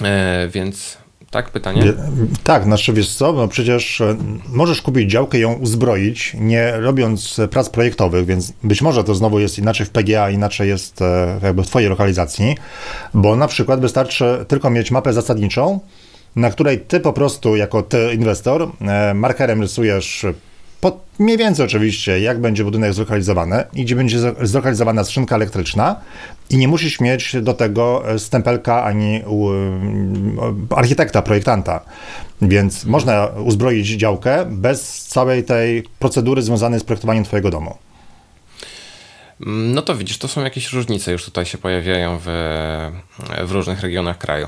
E, 0.03 0.47
więc 0.47 0.97
tak? 1.31 1.49
Pytanie? 1.49 1.93
Tak, 2.43 2.63
znaczy 2.63 2.93
wiesz 2.93 3.15
co, 3.15 3.33
no 3.33 3.47
przecież 3.47 4.01
e, 4.01 4.17
możesz 4.47 4.81
kupić 4.81 5.11
działkę 5.11 5.37
i 5.37 5.41
ją 5.41 5.53
uzbroić, 5.53 6.35
nie 6.39 6.71
robiąc 6.71 7.41
prac 7.51 7.69
projektowych, 7.69 8.25
więc 8.25 8.53
być 8.63 8.81
może 8.81 9.03
to 9.03 9.15
znowu 9.15 9.39
jest 9.39 9.59
inaczej 9.59 9.85
w 9.85 9.89
PGA, 9.89 10.29
inaczej 10.29 10.69
jest 10.69 11.01
e, 11.01 11.39
jakby 11.43 11.63
w 11.63 11.67
twojej 11.67 11.89
lokalizacji, 11.89 12.57
bo 13.13 13.35
na 13.35 13.47
przykład 13.47 13.81
wystarczy 13.81 14.45
tylko 14.47 14.69
mieć 14.69 14.91
mapę 14.91 15.13
zasadniczą, 15.13 15.79
na 16.35 16.49
której 16.49 16.79
ty 16.79 16.99
po 16.99 17.13
prostu 17.13 17.55
jako 17.55 17.83
ty 17.83 18.13
inwestor 18.13 18.71
e, 18.81 19.13
markerem 19.13 19.61
rysujesz 19.61 20.25
pod, 20.81 21.05
mniej 21.19 21.37
więcej 21.37 21.65
oczywiście, 21.65 22.19
jak 22.19 22.41
będzie 22.41 22.63
budynek 22.63 22.93
zlokalizowany 22.93 23.63
i 23.73 23.83
gdzie 23.85 23.95
będzie 23.95 24.19
zlokalizowana 24.41 25.03
skrzynka 25.03 25.35
elektryczna 25.35 25.95
i 26.49 26.57
nie 26.57 26.67
musisz 26.67 26.99
mieć 26.99 27.35
do 27.41 27.53
tego 27.53 28.09
e, 28.09 28.19
stempelka 28.19 28.83
ani 28.83 29.15
e, 29.15 29.23
architekta, 30.75 31.21
projektanta. 31.21 31.81
Więc 32.41 32.85
można 32.85 33.25
uzbroić 33.25 33.87
działkę 33.87 34.45
bez 34.49 35.05
całej 35.05 35.43
tej 35.43 35.83
procedury 35.99 36.41
związanej 36.41 36.79
z 36.79 36.83
projektowaniem 36.83 37.23
twojego 37.23 37.49
domu. 37.49 37.75
No 39.45 39.81
to 39.81 39.95
widzisz, 39.95 40.17
to 40.17 40.27
są 40.27 40.43
jakieś 40.43 40.73
różnice 40.73 41.11
już 41.11 41.25
tutaj 41.25 41.45
się 41.45 41.57
pojawiają 41.57 42.19
w, 42.25 42.27
w 43.43 43.51
różnych 43.51 43.81
regionach 43.81 44.17
kraju. 44.17 44.47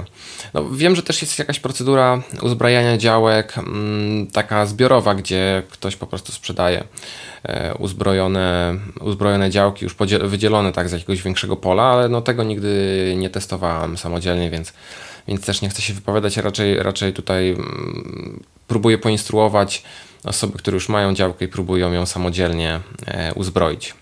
No, 0.54 0.70
wiem, 0.70 0.96
że 0.96 1.04
też 1.04 1.22
jest 1.22 1.40
jakaś 1.40 1.60
procedura 1.60 2.22
uzbrajania 2.42 2.98
działek, 2.98 3.58
mm, 3.58 4.28
taka 4.28 4.66
zbiorowa, 4.66 5.16
gdzie 5.16 5.64
ktoś 5.70 5.96
po 5.96 6.08
prostu 6.08 6.32
sprzedaje 6.32 6.84
e, 7.44 7.74
uzbrojone, 7.74 8.76
uzbrojone 9.02 9.50
działki, 9.50 9.86
już 9.86 9.96
wydzielone 10.24 10.72
tak 10.72 10.90
z 10.90 10.92
jakiegoś 10.92 11.22
większego 11.22 11.56
pola, 11.56 11.84
ale 11.84 12.10
no 12.10 12.22
tego 12.22 12.44
nigdy 12.44 13.14
nie 13.18 13.30
testowałem 13.30 13.98
samodzielnie, 13.98 14.50
więc, 14.50 14.74
więc 15.28 15.46
też 15.46 15.62
nie 15.62 15.70
chcę 15.70 15.82
się 15.82 15.94
wypowiadać, 15.94 16.38
raczej, 16.38 16.84
raczej 16.84 17.14
tutaj 17.14 17.50
mm, 17.50 18.44
próbuję 18.68 18.98
poinstruować 18.98 19.84
osoby, 20.24 20.58
które 20.58 20.76
już 20.76 20.90
mają 20.90 21.14
działkę 21.14 21.46
i 21.46 21.48
próbują 21.48 21.94
ją 21.94 22.06
samodzielnie 22.06 22.80
e, 23.06 23.34
uzbroić. 23.34 24.01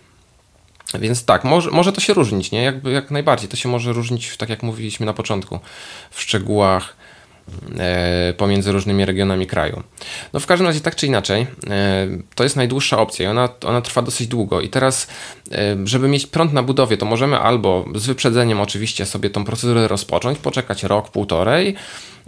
Więc 0.93 1.25
tak, 1.25 1.43
może, 1.43 1.71
może 1.71 1.91
to 1.91 2.02
się 2.02 2.13
różnić, 2.13 2.52
nie? 2.52 2.63
Jakby, 2.63 2.91
jak 2.91 3.12
najbardziej. 3.12 3.49
To 3.49 3.58
się 3.58 3.69
może 3.69 3.93
różnić, 3.93 4.38
tak 4.38 4.49
jak 4.49 4.63
mówiliśmy 4.63 5.06
na 5.06 5.13
początku, 5.13 5.60
w 6.12 6.21
szczegółach 6.21 6.95
e, 7.80 8.34
pomiędzy 8.38 8.71
różnymi 8.71 9.06
regionami 9.06 9.47
kraju. 9.47 9.84
No 10.34 10.39
w 10.39 10.45
każdym 10.45 10.67
razie 10.67 10.82
tak 10.82 10.95
czy 10.95 11.08
inaczej, 11.08 11.47
e, 11.69 12.08
to 12.36 12.43
jest 12.43 12.56
najdłuższa 12.56 12.99
opcja 12.99 13.25
i 13.25 13.30
ona, 13.30 13.49
ona 13.65 13.82
trwa 13.82 14.02
dosyć 14.02 14.28
długo. 14.28 14.62
I 14.62 14.69
teraz, 14.69 15.08
żeby 15.83 16.07
mieć 16.07 16.27
prąd 16.27 16.53
na 16.53 16.63
budowie, 16.63 16.97
to 16.97 17.05
możemy 17.05 17.39
albo 17.39 17.85
z 17.95 18.05
wyprzedzeniem 18.05 18.62
oczywiście 18.62 19.05
sobie 19.05 19.29
tą 19.29 19.45
procedurę 19.45 19.88
rozpocząć, 19.88 20.39
poczekać 20.39 20.83
rok, 20.83 21.09
półtorej, 21.09 21.75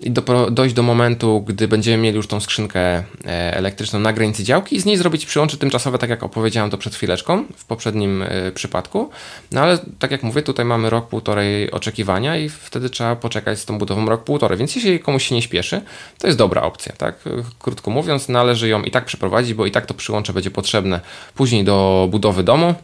i 0.02 0.12
do, 0.12 0.52
dojść 0.52 0.76
do 0.76 0.84
momentu, 0.84 1.42
gdy 1.42 1.68
będziemy 1.68 2.04
mieli 2.04 2.16
już 2.16 2.28
tą 2.28 2.40
skrzynkę 2.40 2.80
e, 2.80 3.04
elektryczną 3.26 4.00
na 4.00 4.14
granicy 4.14 4.44
działki 4.44 4.76
i 4.76 4.80
z 4.80 4.86
niej 4.86 4.98
zrobić 4.98 5.26
przyłącze 5.26 5.58
tymczasowe, 5.58 5.98
tak 5.98 6.10
jak 6.10 6.24
opowiedziałem 6.24 6.70
to 6.70 6.78
przed 6.78 6.96
chwileczką 6.96 7.46
w 7.58 7.66
poprzednim 7.66 8.22
e, 8.22 8.52
przypadku. 8.52 9.10
No 9.52 9.62
ale 9.62 9.80
tak 10.00 10.12
jak 10.12 10.24
mówię, 10.24 10.42
tutaj 10.42 10.66
mamy 10.66 10.90
rok, 10.90 11.08
półtorej 11.08 11.72
oczekiwania 11.72 12.38
i 12.38 12.50
wtedy 12.50 12.90
trzeba 12.90 13.16
poczekać 13.16 13.60
z 13.60 13.66
tą 13.66 13.78
budową 13.78 14.06
rok, 14.06 14.24
półtorej. 14.24 14.58
Więc 14.58 14.76
jeśli 14.76 15.00
komuś 15.00 15.28
się 15.28 15.36
nie 15.36 15.42
śpieszy, 15.42 15.82
to 16.18 16.28
jest 16.28 16.40
dobra 16.40 16.62
opcja, 16.62 16.94
tak? 16.98 17.16
Krótko 17.60 17.92
mówiąc, 17.92 18.30
należy 18.30 18.68
ją 18.68 18.84
i 18.84 18.92
tak 18.92 19.06
przeprowadzić, 19.06 19.54
bo 19.54 19.66
i 19.66 19.72
tak 19.72 19.86
to 19.86 19.94
przyłącze 19.94 20.34
będzie 20.34 20.52
potrzebne 20.52 21.00
później 21.36 21.64
do 21.64 22.08
budowy 22.12 22.44
domu. 22.44 22.76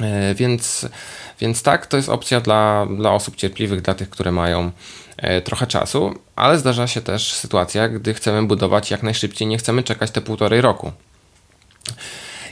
E, 0.00 0.34
więc, 0.34 0.88
więc 1.40 1.62
tak, 1.62 1.86
to 1.86 1.96
jest 1.96 2.08
opcja 2.08 2.40
dla, 2.40 2.86
dla 2.96 3.12
osób 3.12 3.36
cierpliwych, 3.36 3.82
dla 3.82 3.94
tych, 3.94 4.10
które 4.10 4.32
mają 4.32 4.72
E, 5.18 5.42
trochę 5.42 5.66
czasu, 5.66 6.14
ale 6.36 6.58
zdarza 6.58 6.86
się 6.86 7.00
też 7.00 7.32
sytuacja, 7.32 7.88
gdy 7.88 8.14
chcemy 8.14 8.46
budować 8.46 8.90
jak 8.90 9.02
najszybciej, 9.02 9.48
nie 9.48 9.58
chcemy 9.58 9.82
czekać 9.82 10.10
te 10.10 10.20
półtorej 10.20 10.60
roku. 10.60 10.92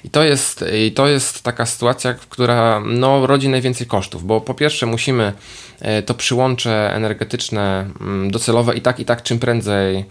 I 0.06 0.10
to 0.10 0.24
jest, 0.24 0.64
i 0.86 0.92
to 0.92 1.08
jest 1.08 1.42
taka 1.42 1.66
sytuacja, 1.66 2.14
która 2.14 2.82
no, 2.86 3.26
rodzi 3.26 3.48
najwięcej 3.48 3.86
kosztów, 3.86 4.26
bo 4.26 4.40
po 4.40 4.54
pierwsze 4.54 4.86
musimy 4.86 5.32
e, 5.80 6.02
to 6.02 6.14
przyłącze 6.14 6.94
energetyczne 6.94 7.90
mm, 8.00 8.30
docelowe 8.30 8.74
i 8.74 8.80
tak, 8.80 9.00
i 9.00 9.04
tak 9.04 9.22
czym 9.22 9.38
prędzej 9.38 10.04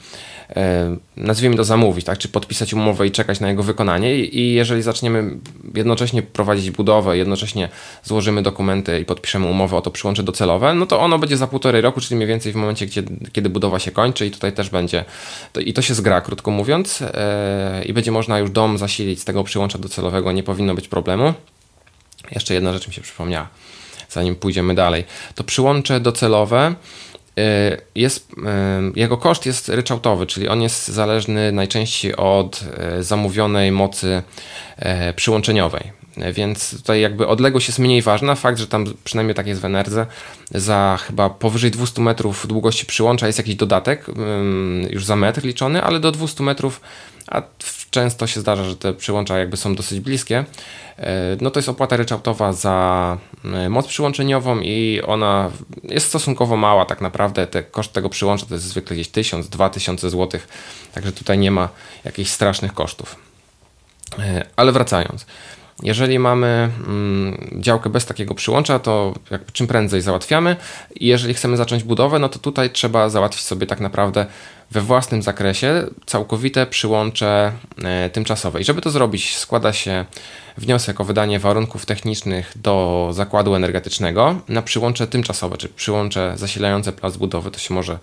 E, 0.56 0.98
nazwijmy 1.18 1.56
to 1.56 1.64
zamówić, 1.64 2.06
tak? 2.06 2.18
czy 2.18 2.28
podpisać 2.28 2.74
umowę 2.74 3.08
i 3.08 3.12
czekać 3.12 3.40
na 3.40 3.50
jego 3.50 3.64
wykonanie. 3.64 4.16
I 4.16 4.54
jeżeli 4.54 4.82
zaczniemy 4.82 5.38
jednocześnie 5.76 6.22
prowadzić 6.22 6.72
budowę, 6.72 7.18
jednocześnie 7.18 7.70
złożymy 8.04 8.44
dokumenty 8.44 9.00
i 9.00 9.06
podpiszemy 9.06 9.48
umowę 9.48 9.78
o 9.78 9.82
to 9.82 9.92
przyłącze 9.92 10.24
docelowe, 10.24 10.74
no 10.74 10.86
to 10.86 11.02
ono 11.02 11.20
będzie 11.20 11.38
za 11.38 11.48
półtorej 11.48 11.82
roku, 11.82 12.02
czyli 12.02 12.16
mniej 12.16 12.28
więcej 12.28 12.52
w 12.52 12.56
momencie, 12.56 12.86
gdzie, 12.86 13.04
kiedy 13.32 13.50
budowa 13.50 13.80
się 13.80 13.92
kończy 13.92 14.26
i 14.26 14.32
tutaj 14.32 14.54
też 14.54 14.70
będzie, 14.70 15.06
to, 15.54 15.60
i 15.60 15.74
to 15.74 15.82
się 15.82 15.94
zgra, 15.94 16.22
krótko 16.22 16.52
mówiąc, 16.52 17.00
yy, 17.00 17.08
i 17.86 17.94
będzie 17.94 18.12
można 18.12 18.40
już 18.40 18.50
dom 18.50 18.78
zasilić 18.78 19.22
z 19.22 19.26
tego 19.26 19.44
przyłącza 19.44 19.78
docelowego, 19.88 20.32
nie 20.32 20.44
powinno 20.44 20.76
być 20.76 20.88
problemu. 20.88 21.34
Jeszcze 22.32 22.54
jedna 22.54 22.74
rzecz 22.74 22.88
mi 22.88 22.94
się 22.94 23.02
przypomniała, 23.02 23.48
zanim 24.10 24.36
pójdziemy 24.36 24.76
dalej. 24.76 25.04
To 25.36 25.44
przyłącze 25.44 26.00
docelowe 26.00 26.76
Y, 27.40 27.78
jest, 27.96 28.32
y, 28.34 28.36
jego 28.96 29.18
koszt 29.18 29.46
jest 29.46 29.70
ryczałtowy, 29.70 30.26
czyli 30.28 30.48
on 30.48 30.62
jest 30.62 30.88
zależny 30.88 31.52
najczęściej 31.52 32.16
od 32.16 32.64
y, 33.00 33.04
zamówionej 33.04 33.72
mocy 33.72 34.24
przyłączeniowej. 35.16 35.92
Więc 36.34 36.78
tutaj 36.78 37.02
jakby 37.02 37.28
odległość 37.28 37.68
jest 37.68 37.80
mniej 37.80 38.02
ważna. 38.02 38.36
Fakt, 38.36 38.60
że 38.60 38.68
tam 38.68 38.86
przynajmniej 39.04 39.36
tak 39.36 39.48
jest 39.48 39.62
w 39.62 39.66
Enerze, 39.66 40.06
za 40.52 41.00
chyba 41.08 41.30
powyżej 41.30 41.72
200 41.72 42.02
metrów 42.02 42.48
długości 42.48 42.86
przyłącza 42.86 43.28
jest 43.28 43.40
jakiś 43.40 43.56
dodatek, 43.56 44.06
już 44.90 45.06
za 45.06 45.16
metr 45.16 45.44
liczony, 45.44 45.84
ale 45.84 46.00
do 46.00 46.12
200 46.12 46.44
metrów, 46.44 46.82
a 47.28 47.42
często 47.90 48.28
się 48.28 48.40
zdarza, 48.40 48.64
że 48.64 48.76
te 48.76 48.94
przyłącza 48.94 49.38
jakby 49.38 49.58
są 49.58 49.76
dosyć 49.76 50.00
bliskie, 50.00 50.46
e, 50.98 51.38
no 51.42 51.52
to 51.52 51.60
jest 51.60 51.70
opłata 51.70 51.98
ryczałtowa 51.98 52.54
za 52.54 53.18
e, 53.46 53.70
moc 53.70 53.88
przyłączeniową 53.88 54.60
i 54.60 55.02
ona 55.08 55.52
jest 55.84 56.08
stosunkowo 56.08 56.58
mała 56.58 56.86
tak 56.86 57.02
naprawdę. 57.02 57.48
Te, 57.48 57.64
koszt 57.64 57.94
tego 57.94 58.10
przyłącza 58.10 58.46
to 58.46 58.54
jest 58.54 58.66
zwykle 58.66 58.96
gdzieś 58.96 59.10
1000-2000 59.10 60.10
zł, 60.10 60.42
także 60.94 61.12
tutaj 61.12 61.38
nie 61.38 61.52
ma 61.52 61.70
jakichś 62.04 62.30
strasznych 62.30 62.74
kosztów. 62.74 63.16
E, 64.20 64.46
ale 64.56 64.72
wracając. 64.72 65.26
Jeżeli 65.84 66.20
mamy 66.20 66.70
mm, 66.88 67.62
działkę 67.62 67.90
bez 67.90 68.06
takiego 68.06 68.36
przyłącza, 68.36 68.80
to 68.80 69.14
czym 69.54 69.68
prędzej 69.68 70.02
załatwiamy. 70.02 70.56
I 70.96 71.08
jeżeli 71.08 71.34
chcemy 71.34 71.58
zacząć 71.58 71.84
budowę, 71.84 72.20
no 72.20 72.30
to 72.30 72.40
tutaj 72.40 72.70
trzeba 72.70 73.10
załatwić 73.10 73.44
sobie 73.44 73.68
tak 73.68 73.80
naprawdę 73.80 74.26
we 74.72 74.82
własnym 74.82 75.22
zakresie 75.22 75.84
całkowite 76.06 76.66
przyłącze 76.66 77.52
e, 77.84 78.10
tymczasowe. 78.10 78.62
I 78.62 78.64
żeby 78.64 78.82
to 78.82 78.90
zrobić, 78.90 79.38
składa 79.38 79.74
się 79.74 80.06
wniosek 80.58 81.02
o 81.02 81.04
wydanie 81.04 81.40
warunków 81.40 81.86
technicznych 81.86 82.54
do 82.56 83.08
zakładu 83.14 83.56
energetycznego 83.56 84.42
na 84.50 84.62
przyłącze 84.62 85.08
tymczasowe, 85.08 85.58
czy 85.58 85.70
przyłącze 85.70 86.34
zasilające 86.36 86.92
plac 86.92 87.18
budowy, 87.18 87.52
to 87.52 87.60
się 87.60 87.74
może 87.74 88.00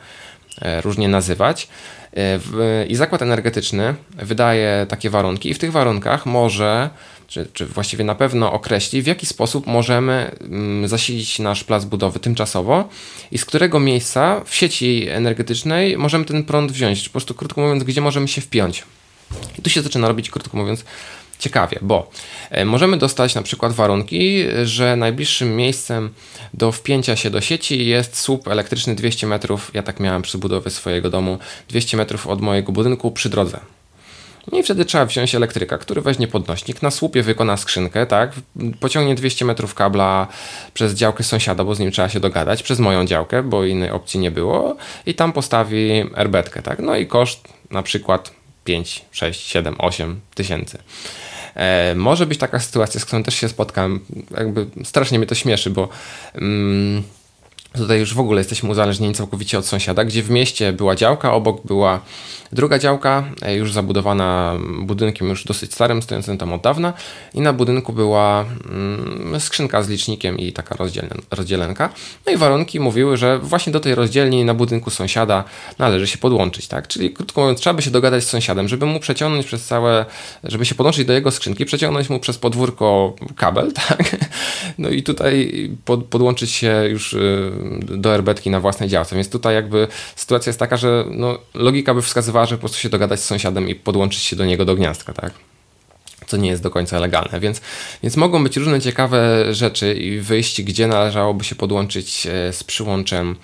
e, 0.62 0.80
różnie 0.80 1.08
nazywać. 1.08 1.68
E, 2.16 2.86
I 2.86 2.96
zakład 2.96 3.22
energetyczny 3.22 3.94
wydaje 4.10 4.86
takie 4.88 5.10
warunki, 5.10 5.50
i 5.50 5.54
w 5.54 5.58
tych 5.58 5.72
warunkach 5.72 6.26
może 6.26 6.90
czy, 7.32 7.46
czy 7.52 7.66
właściwie 7.66 8.04
na 8.04 8.14
pewno 8.14 8.52
określi, 8.52 9.02
w 9.02 9.06
jaki 9.06 9.26
sposób 9.26 9.66
możemy 9.66 10.30
mm, 10.40 10.88
zasilić 10.88 11.38
nasz 11.38 11.64
plac 11.64 11.84
budowy 11.84 12.18
tymczasowo 12.18 12.88
i 13.30 13.38
z 13.38 13.44
którego 13.44 13.80
miejsca 13.80 14.40
w 14.44 14.54
sieci 14.54 15.06
energetycznej 15.08 15.98
możemy 15.98 16.24
ten 16.24 16.44
prąd 16.44 16.72
wziąć, 16.72 17.08
po 17.08 17.12
prostu 17.12 17.34
krótko 17.34 17.60
mówiąc, 17.60 17.84
gdzie 17.84 18.00
możemy 18.00 18.28
się 18.28 18.40
wpiąć. 18.40 18.84
I 19.58 19.62
tu 19.62 19.70
się 19.70 19.82
zaczyna 19.82 20.08
robić, 20.08 20.30
krótko 20.30 20.56
mówiąc, 20.56 20.84
ciekawie, 21.38 21.78
bo 21.82 22.10
e, 22.50 22.64
możemy 22.64 22.96
dostać 22.96 23.34
na 23.34 23.42
przykład 23.42 23.72
warunki, 23.72 24.44
że 24.64 24.96
najbliższym 24.96 25.56
miejscem 25.56 26.10
do 26.54 26.72
wpięcia 26.72 27.16
się 27.16 27.30
do 27.30 27.40
sieci 27.40 27.86
jest 27.86 28.18
słup 28.18 28.48
elektryczny 28.48 28.94
200 28.94 29.26
metrów. 29.26 29.70
Ja 29.74 29.82
tak 29.82 30.00
miałem 30.00 30.22
przy 30.22 30.38
budowie 30.38 30.70
swojego 30.70 31.10
domu, 31.10 31.38
200 31.68 31.96
metrów 31.96 32.26
od 32.26 32.40
mojego 32.40 32.72
budynku 32.72 33.10
przy 33.10 33.28
drodze. 33.28 33.60
No 34.52 34.58
i 34.58 34.62
wtedy 34.62 34.84
trzeba 34.84 35.06
wziąć 35.06 35.34
elektryka, 35.34 35.78
który 35.78 36.00
weźmie 36.00 36.28
podnośnik, 36.28 36.82
na 36.82 36.90
słupie 36.90 37.22
wykona 37.22 37.56
skrzynkę, 37.56 38.06
tak? 38.06 38.32
Pociągnie 38.80 39.14
200 39.14 39.44
metrów 39.44 39.74
kabla 39.74 40.26
przez 40.74 40.94
działkę 40.94 41.24
sąsiada, 41.24 41.64
bo 41.64 41.74
z 41.74 41.78
nim 41.78 41.90
trzeba 41.90 42.08
się 42.08 42.20
dogadać, 42.20 42.62
przez 42.62 42.78
moją 42.78 43.04
działkę, 43.04 43.42
bo 43.42 43.64
innej 43.64 43.90
opcji 43.90 44.20
nie 44.20 44.30
było 44.30 44.76
i 45.06 45.14
tam 45.14 45.32
postawi 45.32 46.04
erbetkę, 46.14 46.62
tak? 46.62 46.78
No 46.78 46.96
i 46.96 47.06
koszt 47.06 47.48
na 47.70 47.82
przykład 47.82 48.30
5, 48.64 49.04
6, 49.12 49.40
7, 49.40 49.74
8 49.78 50.20
tysięcy. 50.34 50.78
E, 51.54 51.94
może 51.94 52.26
być 52.26 52.38
taka 52.38 52.60
sytuacja, 52.60 53.00
z 53.00 53.04
którą 53.04 53.22
też 53.22 53.34
się 53.34 53.48
spotkałem, 53.48 54.00
jakby 54.36 54.66
strasznie 54.84 55.18
mnie 55.18 55.26
to 55.26 55.34
śmieszy, 55.34 55.70
bo 55.70 55.88
mm, 56.34 57.02
Tutaj 57.72 57.98
już 57.98 58.14
w 58.14 58.20
ogóle 58.20 58.40
jesteśmy 58.40 58.70
uzależnieni 58.70 59.14
całkowicie 59.14 59.58
od 59.58 59.66
sąsiada, 59.66 60.04
gdzie 60.04 60.22
w 60.22 60.30
mieście 60.30 60.72
była 60.72 60.96
działka, 60.96 61.32
obok 61.32 61.66
była 61.66 62.00
druga 62.52 62.78
działka, 62.78 63.24
e, 63.42 63.56
już 63.56 63.72
zabudowana 63.72 64.56
budynkiem 64.82 65.28
już 65.28 65.44
dosyć 65.44 65.74
starym, 65.74 66.02
stojącym 66.02 66.38
tam 66.38 66.52
od 66.52 66.62
dawna 66.62 66.92
i 67.34 67.40
na 67.40 67.52
budynku 67.52 67.92
była 67.92 68.44
mm, 68.70 69.40
skrzynka 69.40 69.82
z 69.82 69.88
licznikiem 69.88 70.38
i 70.38 70.52
taka 70.52 70.76
rozdzielenka. 71.30 71.90
No 72.26 72.32
i 72.32 72.36
warunki 72.36 72.80
mówiły, 72.80 73.16
że 73.16 73.38
właśnie 73.38 73.72
do 73.72 73.80
tej 73.80 73.94
rozdzielni 73.94 74.44
na 74.44 74.54
budynku 74.54 74.90
sąsiada 74.90 75.44
należy 75.78 76.06
się 76.06 76.18
podłączyć, 76.18 76.68
tak? 76.68 76.88
Czyli 76.88 77.10
krótko 77.10 77.40
mówiąc, 77.40 77.60
trzeba 77.60 77.74
by 77.74 77.82
się 77.82 77.90
dogadać 77.90 78.24
z 78.24 78.28
sąsiadem, 78.28 78.68
żeby 78.68 78.86
mu 78.86 79.00
przeciągnąć 79.00 79.46
przez 79.46 79.64
całe, 79.64 80.04
żeby 80.44 80.64
się 80.64 80.74
podłączyć 80.74 81.06
do 81.06 81.12
jego 81.12 81.30
skrzynki, 81.30 81.64
przeciągnąć 81.64 82.10
mu 82.10 82.20
przez 82.20 82.38
podwórko 82.38 83.14
kabel, 83.36 83.72
tak? 83.88 84.16
No 84.78 84.88
i 84.88 85.02
tutaj 85.02 85.52
pod, 85.84 86.04
podłączyć 86.04 86.50
się 86.50 86.84
już 86.90 87.12
y, 87.12 87.52
do 87.80 88.14
erbetki 88.14 88.50
na 88.50 88.60
własnej 88.60 88.88
działce. 88.88 89.14
Więc 89.16 89.30
tutaj 89.30 89.54
jakby 89.54 89.88
sytuacja 90.16 90.50
jest 90.50 90.58
taka, 90.58 90.76
że 90.76 91.04
no, 91.10 91.38
logika 91.54 91.94
by 91.94 92.02
wskazywała, 92.02 92.46
że 92.46 92.54
po 92.54 92.60
prostu 92.60 92.78
się 92.78 92.88
dogadać 92.88 93.20
z 93.20 93.24
sąsiadem 93.24 93.68
i 93.68 93.74
podłączyć 93.74 94.22
się 94.22 94.36
do 94.36 94.44
niego 94.44 94.64
do 94.64 94.74
gniazdka, 94.74 95.12
tak? 95.12 95.32
co 96.26 96.36
nie 96.36 96.50
jest 96.50 96.62
do 96.62 96.70
końca 96.70 96.98
legalne. 96.98 97.40
Więc, 97.40 97.60
więc 98.02 98.16
mogą 98.16 98.44
być 98.44 98.56
różne 98.56 98.80
ciekawe 98.80 99.46
rzeczy 99.54 99.94
i 99.94 100.20
wyjść, 100.20 100.62
gdzie 100.62 100.86
należałoby 100.86 101.44
się 101.44 101.54
podłączyć 101.54 102.26
e, 102.26 102.52
z 102.52 102.64
przyłączem 102.64 103.36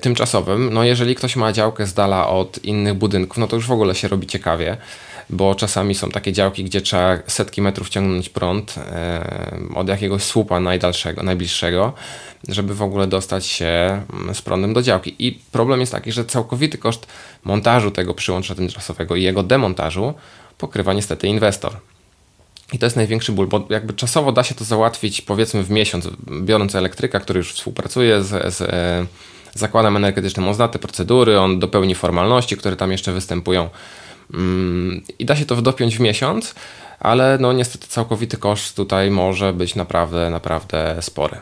tymczasowym. 0.00 0.74
No 0.74 0.84
jeżeli 0.84 1.14
ktoś 1.14 1.36
ma 1.36 1.52
działkę 1.52 1.86
z 1.86 1.94
dala 1.94 2.28
od 2.28 2.64
innych 2.64 2.94
budynków, 2.94 3.38
no 3.38 3.46
to 3.46 3.56
już 3.56 3.66
w 3.66 3.72
ogóle 3.72 3.94
się 3.94 4.08
robi 4.08 4.26
ciekawie. 4.26 4.76
bo 5.30 5.54
czasami 5.54 5.94
są 5.94 6.10
takie 6.10 6.32
działki, 6.32 6.64
gdzie 6.64 6.80
trzeba 6.80 7.18
setki 7.26 7.62
metrów 7.62 7.88
ciągnąć 7.88 8.28
prąd 8.28 8.74
e, 8.78 9.24
od 9.74 9.88
jakiegoś 9.88 10.22
słupa 10.22 10.60
najdalszego, 10.60 11.22
najbliższego, 11.22 11.92
żeby 12.48 12.74
w 12.74 12.82
ogóle 12.82 13.06
dostać 13.06 13.46
się 13.46 14.02
mm, 14.12 14.34
z 14.34 14.42
prądem 14.42 14.74
do 14.74 14.82
działki. 14.82 15.14
I 15.18 15.38
problem 15.52 15.80
jest 15.80 15.92
taki, 15.92 16.12
że 16.12 16.24
całkowity 16.24 16.78
koszt 16.78 17.06
montażu 17.44 17.90
tego 17.90 18.14
przyłącza 18.14 18.54
tymczasowego 18.54 19.16
i 19.16 19.22
jego 19.22 19.42
demontażu 19.42 20.14
pokrywa 20.58 20.92
niestety 20.92 21.26
inwestor. 21.26 21.76
I 22.72 22.78
to 22.78 22.86
jest 22.86 22.96
największy 22.96 23.32
ból, 23.32 23.46
bo 23.46 23.66
jakby 23.70 23.92
czasowo 23.92 24.32
da 24.32 24.44
się 24.44 24.54
to 24.54 24.64
załatwić 24.64 25.20
powiedzmy 25.20 25.62
w 25.62 25.70
miesiąc, 25.70 26.08
biorąc 26.42 26.74
elektryka, 26.74 27.20
który 27.20 27.38
już 27.38 27.52
współpracuje 27.52 28.22
z, 28.22 28.54
z 28.54 28.60
e, 28.60 29.06
zakładem 29.54 29.96
energetycznym, 29.96 30.48
on 30.48 30.54
zna 30.54 30.68
te 30.68 30.78
procedury, 30.78 31.38
on 31.38 31.58
dopełni 31.58 31.94
formalności, 31.94 32.56
które 32.56 32.76
tam 32.76 32.92
jeszcze 32.92 33.12
występują 33.12 33.68
mm, 34.34 35.02
i 35.18 35.24
da 35.24 35.36
się 35.36 35.46
to 35.46 35.62
dopiąć 35.62 35.96
w 35.96 36.00
miesiąc, 36.00 36.54
ale 37.00 37.38
no 37.40 37.52
niestety 37.52 37.86
całkowity 37.86 38.36
koszt 38.36 38.76
tutaj 38.76 39.10
może 39.10 39.52
być 39.52 39.74
naprawdę, 39.74 40.30
naprawdę 40.30 40.96
spory. 41.00 41.36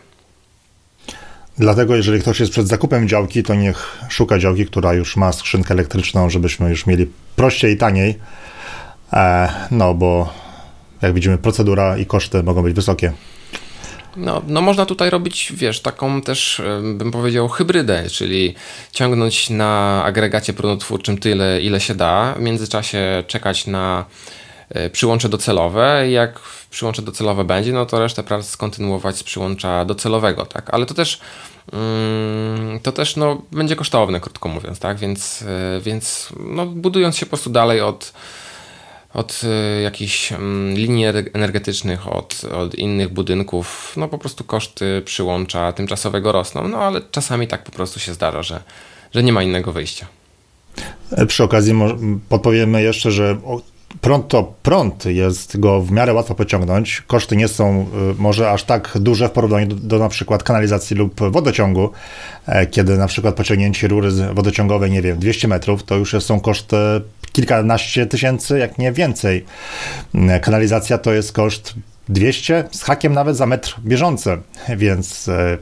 Dlatego, 1.58 1.96
jeżeli 1.96 2.20
ktoś 2.20 2.40
jest 2.40 2.52
przed 2.52 2.68
zakupem 2.68 3.08
działki, 3.08 3.42
to 3.42 3.54
niech 3.54 3.98
szuka 4.08 4.38
działki, 4.38 4.66
która 4.66 4.92
już 4.92 5.16
ma 5.16 5.32
skrzynkę 5.32 5.74
elektryczną, 5.74 6.30
żebyśmy 6.30 6.70
już 6.70 6.86
mieli 6.86 7.06
prościej 7.36 7.72
i 7.72 7.76
taniej. 7.76 8.18
E, 9.12 9.48
no 9.70 9.94
bo 9.94 10.32
jak 11.02 11.14
widzimy, 11.14 11.38
procedura 11.38 11.98
i 11.98 12.06
koszty 12.06 12.42
mogą 12.42 12.62
być 12.62 12.74
wysokie. 12.74 13.12
No, 14.16 14.42
no 14.46 14.60
można 14.60 14.86
tutaj 14.86 15.10
robić, 15.10 15.52
wiesz, 15.56 15.80
taką 15.80 16.22
też 16.22 16.62
bym 16.94 17.10
powiedział 17.10 17.48
hybrydę, 17.48 18.10
czyli 18.10 18.54
ciągnąć 18.92 19.50
na 19.50 20.02
agregacie 20.04 20.52
prądotwórczym 20.52 21.18
tyle, 21.18 21.60
ile 21.60 21.80
się 21.80 21.94
da, 21.94 22.34
w 22.34 22.40
międzyczasie 22.40 23.24
czekać 23.26 23.66
na 23.66 24.04
e, 24.70 24.90
przyłącze 24.90 25.28
docelowe. 25.28 26.10
Jak 26.10 26.40
przyłącze 26.70 27.02
docelowe 27.02 27.44
będzie, 27.44 27.72
no 27.72 27.86
to 27.86 27.98
resztę 27.98 28.22
prac 28.22 28.46
skontynuować 28.46 29.16
z 29.16 29.22
przyłącza 29.22 29.84
docelowego, 29.84 30.46
tak, 30.46 30.74
ale 30.74 30.86
to 30.86 30.94
też 30.94 31.20
mm, 31.72 32.80
to 32.80 32.92
też 32.92 33.16
no, 33.16 33.42
będzie 33.52 33.76
kosztowne, 33.76 34.20
krótko 34.20 34.48
mówiąc, 34.48 34.78
tak, 34.78 34.96
więc, 34.96 35.42
e, 35.42 35.80
więc 35.80 36.28
no, 36.40 36.66
budując 36.66 37.16
się 37.16 37.26
po 37.26 37.30
prostu 37.30 37.50
dalej 37.50 37.80
od 37.80 38.12
od 39.14 39.40
y, 39.78 39.82
jakichś 39.82 40.32
mm, 40.32 40.74
linii 40.74 41.06
energetycznych, 41.32 42.08
od, 42.12 42.44
od 42.44 42.74
innych 42.74 43.08
budynków, 43.08 43.92
no 43.96 44.08
po 44.08 44.18
prostu 44.18 44.44
koszty 44.44 45.02
przyłącza 45.04 45.72
tymczasowego 45.72 46.32
rosną, 46.32 46.68
no 46.68 46.78
ale 46.78 47.00
czasami 47.10 47.48
tak 47.48 47.64
po 47.64 47.72
prostu 47.72 48.00
się 48.00 48.14
zdarza, 48.14 48.42
że, 48.42 48.62
że 49.14 49.22
nie 49.22 49.32
ma 49.32 49.42
innego 49.42 49.72
wyjścia. 49.72 50.06
E, 51.10 51.26
przy 51.26 51.44
okazji 51.44 51.74
podpowiemy 52.28 52.82
jeszcze, 52.82 53.10
że 53.10 53.36
prąd 54.00 54.28
to 54.28 54.54
prąd, 54.62 55.04
jest 55.04 55.60
go 55.60 55.80
w 55.80 55.90
miarę 55.90 56.14
łatwo 56.14 56.34
pociągnąć. 56.34 57.02
Koszty 57.06 57.36
nie 57.36 57.48
są 57.48 57.86
y, 58.12 58.14
może 58.18 58.50
aż 58.50 58.64
tak 58.64 58.98
duże 59.00 59.28
w 59.28 59.32
porównaniu 59.32 59.66
do, 59.66 59.74
do 59.74 59.98
na 59.98 60.08
przykład 60.08 60.42
kanalizacji 60.42 60.96
lub 60.96 61.20
wodociągu, 61.30 61.90
e, 62.46 62.66
kiedy 62.66 62.96
na 62.96 63.06
przykład 63.06 63.34
pociągnięcie 63.34 63.88
rury 63.88 64.10
wodociągowej, 64.10 64.90
nie 64.90 65.02
wiem, 65.02 65.18
200 65.18 65.48
metrów, 65.48 65.82
to 65.82 65.96
już 65.96 66.14
są 66.20 66.40
koszty 66.40 66.76
kilkanaście 67.32 68.06
tysięcy, 68.06 68.58
jak 68.58 68.78
nie 68.78 68.92
więcej. 68.92 69.44
Mm, 70.14 70.40
kanalizacja 70.40 70.98
to 70.98 71.12
jest 71.12 71.32
koszt 71.32 71.74
200 72.08 72.64
z 72.72 72.82
hakiem 72.82 73.12
nawet 73.12 73.36
za 73.36 73.46
metr 73.46 73.76
bieżący, 73.80 74.38
więc 74.76 75.28
e, 75.28 75.58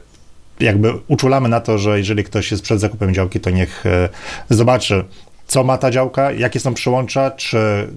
jakby 0.59 0.93
uczulamy 1.07 1.49
na 1.49 1.59
to, 1.59 1.77
że 1.77 1.97
jeżeli 1.97 2.23
ktoś 2.23 2.51
jest 2.51 2.63
przed 2.63 2.79
zakupem 2.79 3.13
działki, 3.13 3.39
to 3.39 3.49
niech 3.49 3.85
e, 3.85 4.09
zobaczy, 4.49 5.05
co 5.47 5.63
ma 5.63 5.77
ta 5.77 5.91
działka, 5.91 6.31
jakie 6.31 6.59
są 6.59 6.73
przyłącza, 6.73 7.31
czy 7.31 7.87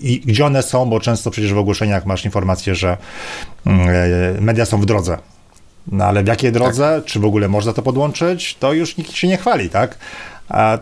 i 0.00 0.20
gdzie 0.20 0.46
one 0.46 0.62
są, 0.62 0.90
bo 0.90 1.00
często 1.00 1.30
przecież 1.30 1.52
w 1.52 1.58
ogłoszeniach 1.58 2.06
masz 2.06 2.24
informację, 2.24 2.74
że 2.74 2.96
mm, 3.66 3.88
e, 3.88 4.40
media 4.40 4.64
są 4.64 4.80
w 4.80 4.86
drodze. 4.86 5.18
No 5.92 6.04
ale 6.04 6.22
w 6.22 6.26
jakiej 6.26 6.52
drodze, 6.52 6.96
tak. 6.96 7.04
czy 7.04 7.20
w 7.20 7.24
ogóle 7.24 7.48
można 7.48 7.72
to 7.72 7.82
podłączyć, 7.82 8.54
to 8.54 8.72
już 8.72 8.96
nikt 8.96 9.12
się 9.12 9.28
nie 9.28 9.36
chwali, 9.36 9.70
tak? 9.70 9.98
A 10.48 10.78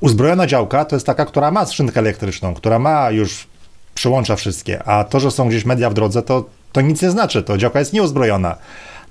uzbrojona 0.00 0.46
działka 0.46 0.84
to 0.84 0.96
jest 0.96 1.06
taka, 1.06 1.26
która 1.26 1.50
ma 1.50 1.66
skrzynkę 1.66 2.00
elektryczną, 2.00 2.54
która 2.54 2.78
ma 2.78 3.10
już 3.10 3.46
przyłącza 3.94 4.36
wszystkie, 4.36 4.82
a 4.82 5.04
to, 5.04 5.20
że 5.20 5.30
są 5.30 5.48
gdzieś 5.48 5.64
media 5.64 5.90
w 5.90 5.94
drodze, 5.94 6.22
to, 6.22 6.44
to 6.72 6.80
nic 6.80 7.02
nie 7.02 7.10
znaczy, 7.10 7.42
to 7.42 7.58
działka 7.58 7.78
jest 7.78 7.92
nieuzbrojona. 7.92 8.56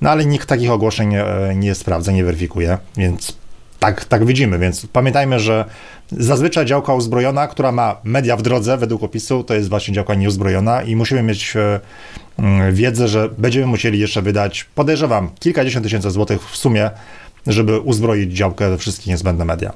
No 0.01 0.09
ale 0.09 0.25
nikt 0.25 0.47
takich 0.49 0.71
ogłoszeń 0.71 1.09
nie, 1.09 1.25
nie 1.55 1.75
sprawdza, 1.75 2.11
nie 2.11 2.23
weryfikuje, 2.23 2.77
więc 2.97 3.37
tak, 3.79 4.05
tak 4.05 4.25
widzimy, 4.25 4.59
więc 4.59 4.87
pamiętajmy, 4.93 5.39
że 5.39 5.65
zazwyczaj 6.11 6.65
działka 6.65 6.93
uzbrojona, 6.93 7.47
która 7.47 7.71
ma 7.71 7.97
media 8.03 8.37
w 8.37 8.41
drodze 8.41 8.77
według 8.77 9.03
opisu, 9.03 9.43
to 9.43 9.53
jest 9.53 9.69
właśnie 9.69 9.93
działka 9.93 10.15
nieuzbrojona 10.15 10.83
i 10.83 10.95
musimy 10.95 11.23
mieć 11.23 11.55
e, 11.55 11.79
mm, 12.39 12.75
wiedzę, 12.75 13.07
że 13.07 13.29
będziemy 13.37 13.67
musieli 13.67 13.99
jeszcze 13.99 14.21
wydać, 14.21 14.63
podejrzewam, 14.75 15.29
kilkadziesiąt 15.39 15.85
tysięcy 15.85 16.11
złotych 16.11 16.49
w 16.49 16.57
sumie, 16.57 16.89
żeby 17.47 17.79
uzbroić 17.79 18.33
działkę 18.33 18.69
we 18.69 18.77
wszystkie 18.77 19.11
niezbędne 19.11 19.45
media. 19.45 19.73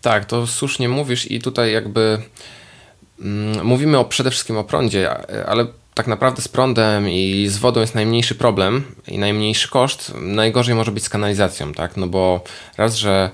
Tak, 0.00 0.24
to 0.24 0.46
słusznie 0.46 0.88
mówisz 0.88 1.30
i 1.30 1.40
tutaj 1.40 1.72
jakby 1.72 2.22
mm, 3.20 3.66
mówimy 3.66 3.98
o, 3.98 4.04
przede 4.04 4.30
wszystkim 4.30 4.56
o 4.56 4.64
prądzie, 4.64 5.10
ale 5.46 5.66
tak 5.94 6.06
naprawdę 6.06 6.42
z 6.42 6.48
prądem 6.48 7.08
i 7.08 7.46
z 7.48 7.58
wodą 7.58 7.80
jest 7.80 7.94
najmniejszy 7.94 8.34
problem 8.34 8.84
i 9.08 9.18
najmniejszy 9.18 9.68
koszt. 9.68 10.12
Najgorzej 10.20 10.74
może 10.74 10.92
być 10.92 11.04
z 11.04 11.08
kanalizacją, 11.08 11.72
tak? 11.72 11.96
No 11.96 12.06
bo 12.06 12.44
raz, 12.76 12.94
że 12.94 13.30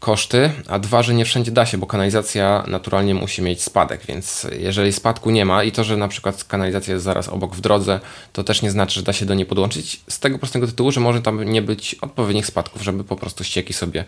koszty, 0.00 0.50
a 0.68 0.78
dwa, 0.78 1.02
że 1.02 1.14
nie 1.14 1.24
wszędzie 1.24 1.50
da 1.50 1.66
się, 1.66 1.78
bo 1.78 1.86
kanalizacja 1.86 2.64
naturalnie 2.66 3.14
musi 3.14 3.42
mieć 3.42 3.62
spadek, 3.62 4.06
więc 4.06 4.46
jeżeli 4.58 4.92
spadku 4.92 5.30
nie 5.30 5.44
ma 5.44 5.64
i 5.64 5.72
to, 5.72 5.84
że 5.84 5.96
na 5.96 6.08
przykład 6.08 6.44
kanalizacja 6.44 6.92
jest 6.92 7.04
zaraz 7.04 7.28
obok 7.28 7.54
w 7.54 7.60
drodze, 7.60 8.00
to 8.32 8.44
też 8.44 8.62
nie 8.62 8.70
znaczy, 8.70 8.94
że 8.94 9.02
da 9.02 9.12
się 9.12 9.26
do 9.26 9.34
niej 9.34 9.46
podłączyć 9.46 10.00
z 10.08 10.18
tego 10.18 10.38
prostego 10.38 10.66
tytułu, 10.66 10.92
że 10.92 11.00
może 11.00 11.22
tam 11.22 11.42
nie 11.42 11.62
być 11.62 11.94
odpowiednich 11.94 12.46
spadków, 12.46 12.82
żeby 12.82 13.04
po 13.04 13.16
prostu 13.16 13.44
ścieki 13.44 13.72
sobie 13.72 14.04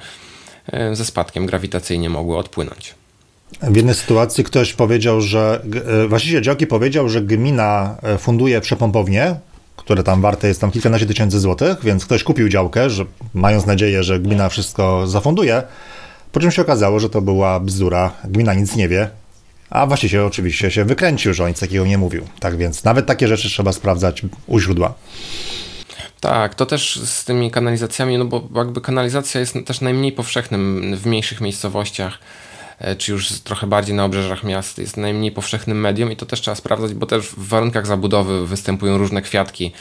E, 0.72 0.96
ze 0.96 1.04
spadkiem 1.04 1.46
grawitacyjnie 1.46 2.10
mogły 2.10 2.36
odpłynąć. 2.36 2.94
W 3.62 3.76
jednej 3.76 3.94
sytuacji 3.94 4.44
ktoś 4.44 4.72
powiedział, 4.72 5.20
że 5.20 5.62
e, 6.04 6.08
właściciel 6.08 6.42
działki 6.42 6.66
powiedział, 6.66 7.08
że 7.08 7.22
gmina 7.22 7.96
e, 8.02 8.18
funduje 8.18 8.60
przepompownię, 8.60 9.36
które 9.76 10.02
tam 10.02 10.20
warte 10.20 10.48
jest 10.48 10.60
tam 10.60 10.70
kilkanaście 10.70 11.06
tysięcy 11.06 11.40
złotych, 11.40 11.76
więc 11.82 12.04
ktoś 12.04 12.22
kupił 12.22 12.48
działkę, 12.48 12.90
że, 12.90 13.04
mając 13.34 13.66
nadzieję, 13.66 14.02
że 14.02 14.20
gmina 14.20 14.48
wszystko 14.48 15.06
zafunduje, 15.06 15.62
po 16.32 16.40
czym 16.40 16.50
się 16.50 16.62
okazało, 16.62 17.00
że 17.00 17.10
to 17.10 17.22
była 17.22 17.60
bzdura, 17.60 18.12
gmina 18.24 18.54
nic 18.54 18.76
nie 18.76 18.88
wie, 18.88 19.10
a 19.70 19.86
właściciel 19.86 20.24
oczywiście 20.24 20.70
się 20.70 20.84
wykręcił, 20.84 21.34
że 21.34 21.42
on 21.42 21.48
nic 21.48 21.60
takiego 21.60 21.86
nie 21.86 21.98
mówił. 21.98 22.24
Tak 22.40 22.56
więc 22.56 22.84
nawet 22.84 23.06
takie 23.06 23.28
rzeczy 23.28 23.48
trzeba 23.48 23.72
sprawdzać 23.72 24.22
u 24.46 24.60
źródła. 24.60 24.94
Tak, 26.20 26.54
to 26.54 26.66
też 26.66 27.00
z 27.04 27.24
tymi 27.24 27.50
kanalizacjami, 27.50 28.18
no 28.18 28.24
bo 28.24 28.48
jakby 28.54 28.80
kanalizacja 28.80 29.40
jest 29.40 29.54
też 29.66 29.80
najmniej 29.80 30.12
powszechnym 30.12 30.96
w 30.96 31.06
mniejszych 31.06 31.40
miejscowościach, 31.40 32.18
czy 32.98 33.12
już 33.12 33.28
trochę 33.28 33.66
bardziej 33.66 33.94
na 33.94 34.04
obrzeżach 34.04 34.44
miast, 34.44 34.78
jest 34.78 34.96
najmniej 34.96 35.32
powszechnym 35.32 35.80
medium 35.80 36.12
i 36.12 36.16
to 36.16 36.26
też 36.26 36.40
trzeba 36.40 36.54
sprawdzać, 36.54 36.94
bo 36.94 37.06
też 37.06 37.26
w 37.26 37.48
warunkach 37.48 37.86
zabudowy 37.86 38.46
występują 38.46 38.98
różne 38.98 39.22
kwiatki, 39.22 39.72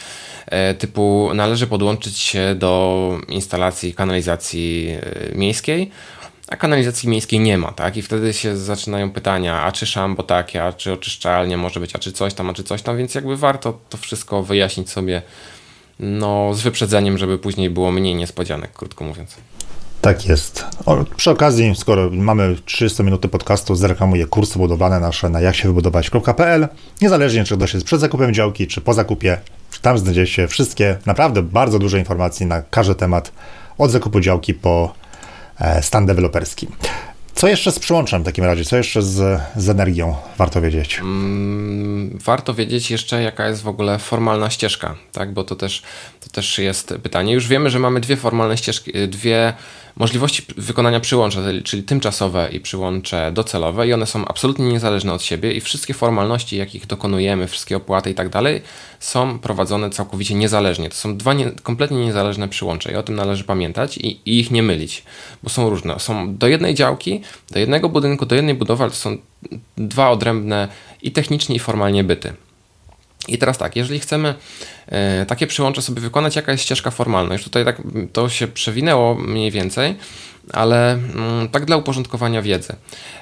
e, 0.46 0.74
typu 0.74 1.32
należy 1.34 1.68
podłączyć 1.68 2.18
się 2.18 2.56
do 2.56 3.18
instalacji 3.28 3.94
kanalizacji 3.94 4.98
e, 5.32 5.36
miejskiej, 5.36 5.92
a 6.48 6.56
kanalizacji 6.56 7.10
miejskiej 7.10 7.40
nie 7.40 7.58
ma, 7.58 7.72
tak? 7.72 7.98
I 7.98 8.02
wtedy 8.02 8.34
się 8.34 8.58
zaczynają 8.58 9.12
pytania, 9.12 9.62
a 9.62 9.72
czy 9.72 9.86
szambo 9.86 10.24
takie, 10.24 10.64
a 10.64 10.74
czy 10.74 10.94
oczyszczalnia 10.94 11.58
może 11.58 11.80
być, 11.80 11.96
a 11.96 12.00
czy 12.00 12.12
coś 12.12 12.34
tam, 12.34 12.50
a 12.50 12.54
czy 12.54 12.64
coś 12.64 12.82
tam, 12.82 12.98
więc 12.98 13.16
jakby 13.16 13.38
warto 13.38 13.80
to 13.90 13.98
wszystko 13.98 14.44
wyjaśnić 14.44 14.90
sobie 14.90 15.22
no, 16.00 16.54
z 16.54 16.62
wyprzedzeniem, 16.62 17.18
żeby 17.18 17.38
później 17.38 17.70
było 17.70 17.92
mniej 17.92 18.16
niespodzianek, 18.16 18.74
krótko 18.74 19.04
mówiąc. 19.04 19.38
Tak 20.04 20.26
jest. 20.26 20.66
O, 20.86 21.06
przy 21.16 21.32
okazji, 21.32 21.76
skoro 21.76 22.10
mamy 22.12 22.56
300 22.66 23.04
minuty 23.04 23.28
podcastu, 23.28 23.76
zreklamuję 23.76 24.26
kursy 24.26 24.60
budowlane 24.60 25.00
nasze 25.00 25.30
na 25.30 25.42
jaksiewybudować.pl. 25.42 26.68
Niezależnie, 27.02 27.44
czy 27.44 27.58
ktoś 27.58 27.74
jest 27.74 27.86
przed 27.86 28.00
zakupem 28.00 28.34
działki, 28.34 28.68
czy 28.68 28.82
po 28.82 28.94
zakupie, 28.94 29.38
tam 29.82 29.98
znajdziecie 29.98 30.48
wszystkie 30.48 30.98
naprawdę 31.06 31.42
bardzo 31.42 31.80
duże 31.80 32.00
informacje 32.00 32.48
na 32.48 32.62
każdy 32.62 32.96
temat, 32.96 33.32
od 33.78 33.92
zakupu 33.92 34.20
działki 34.20 34.54
po 34.54 34.94
e, 35.60 35.84
stan 35.84 36.06
deweloperski. 36.06 36.68
Co 37.36 37.48
jeszcze 37.48 37.72
z 37.72 37.80
przyłączem 37.80 38.22
w 38.22 38.26
takim 38.26 38.44
razie? 38.44 38.66
Co 38.66 38.78
jeszcze 38.78 39.02
z, 39.02 39.42
z 39.56 39.70
energią 39.70 40.16
warto 40.38 40.62
wiedzieć? 40.62 41.00
Mm, 41.00 42.20
warto 42.24 42.54
wiedzieć 42.54 42.92
jeszcze, 42.92 43.24
jaka 43.24 43.48
jest 43.48 43.64
w 43.64 43.68
ogóle 43.68 44.00
formalna 44.00 44.50
ścieżka, 44.50 44.96
tak? 45.12 45.34
bo 45.34 45.44
to 45.44 45.56
też, 45.56 45.82
to 46.20 46.30
też 46.30 46.60
jest 46.60 46.94
pytanie. 47.04 47.34
Już 47.34 47.48
wiemy, 47.48 47.70
że 47.70 47.80
mamy 47.80 48.00
dwie 48.00 48.18
formalne 48.18 48.58
ścieżki, 48.58 49.08
dwie 49.08 49.54
możliwości 49.96 50.44
wykonania 50.58 51.00
przyłącza, 51.00 51.40
czyli 51.64 51.84
tymczasowe 51.84 52.50
i 52.52 52.60
przyłącze 52.60 53.32
docelowe 53.32 53.88
i 53.88 53.94
one 53.94 54.06
są 54.06 54.26
absolutnie 54.26 54.66
niezależne 54.66 55.14
od 55.14 55.24
siebie 55.24 55.54
i 55.54 55.62
wszystkie 55.62 55.94
formalności, 55.94 56.58
jakich 56.58 56.88
dokonujemy, 56.88 57.48
wszystkie 57.48 57.78
opłaty 57.78 58.10
i 58.10 58.14
tak 58.14 58.30
dalej 58.30 58.62
są 59.00 59.40
prowadzone 59.40 59.90
całkowicie 59.90 60.36
niezależnie. 60.36 60.90
To 60.90 60.96
są 60.96 61.18
dwa 61.18 61.34
nie, 61.34 61.52
kompletnie 61.52 62.06
niezależne 62.06 62.48
przyłącze 62.48 62.92
i 62.92 62.96
o 62.96 63.04
tym 63.04 63.16
należy 63.16 63.44
pamiętać 63.44 63.98
i, 63.98 64.08
i, 64.26 64.40
ich 64.40 64.52
nie 64.52 64.64
mylić, 64.64 65.04
bo 65.44 65.50
są 65.50 65.70
różne. 65.70 66.00
Są 66.00 66.38
do 66.38 66.48
jednej 66.48 66.76
działki, 66.76 67.22
do 67.52 67.60
jednego 67.60 67.90
budynku, 67.90 68.26
do 68.26 68.36
jednej 68.36 68.56
budowy, 68.56 68.84
ale 68.84 68.92
to 68.92 68.98
są 68.98 69.18
dwa 69.78 70.10
odrębne 70.10 70.68
i 71.02 71.12
technicznie 71.12 71.56
i 71.56 71.60
formalnie 71.60 72.04
byty. 72.04 72.34
I 73.28 73.38
teraz 73.38 73.58
tak, 73.58 73.76
jeżeli 73.76 74.00
chcemy 74.00 74.36
e, 74.88 75.26
takie 75.26 75.48
przyłącze 75.48 75.82
sobie 75.82 76.02
wykonać, 76.02 76.36
jaka 76.36 76.52
jest 76.52 76.64
ścieżka 76.64 76.92
formalna? 76.92 77.34
Już 77.34 77.44
tutaj 77.44 77.66
tak 77.66 77.82
to 78.14 78.30
się 78.30 78.48
przewinęło 78.48 79.16
mniej 79.16 79.52
więcej, 79.52 79.96
ale 80.52 80.92
mm, 80.94 81.50
tak 81.50 81.66
dla 81.66 81.78
uporządkowania 81.78 82.42
wiedzy. 82.42 82.76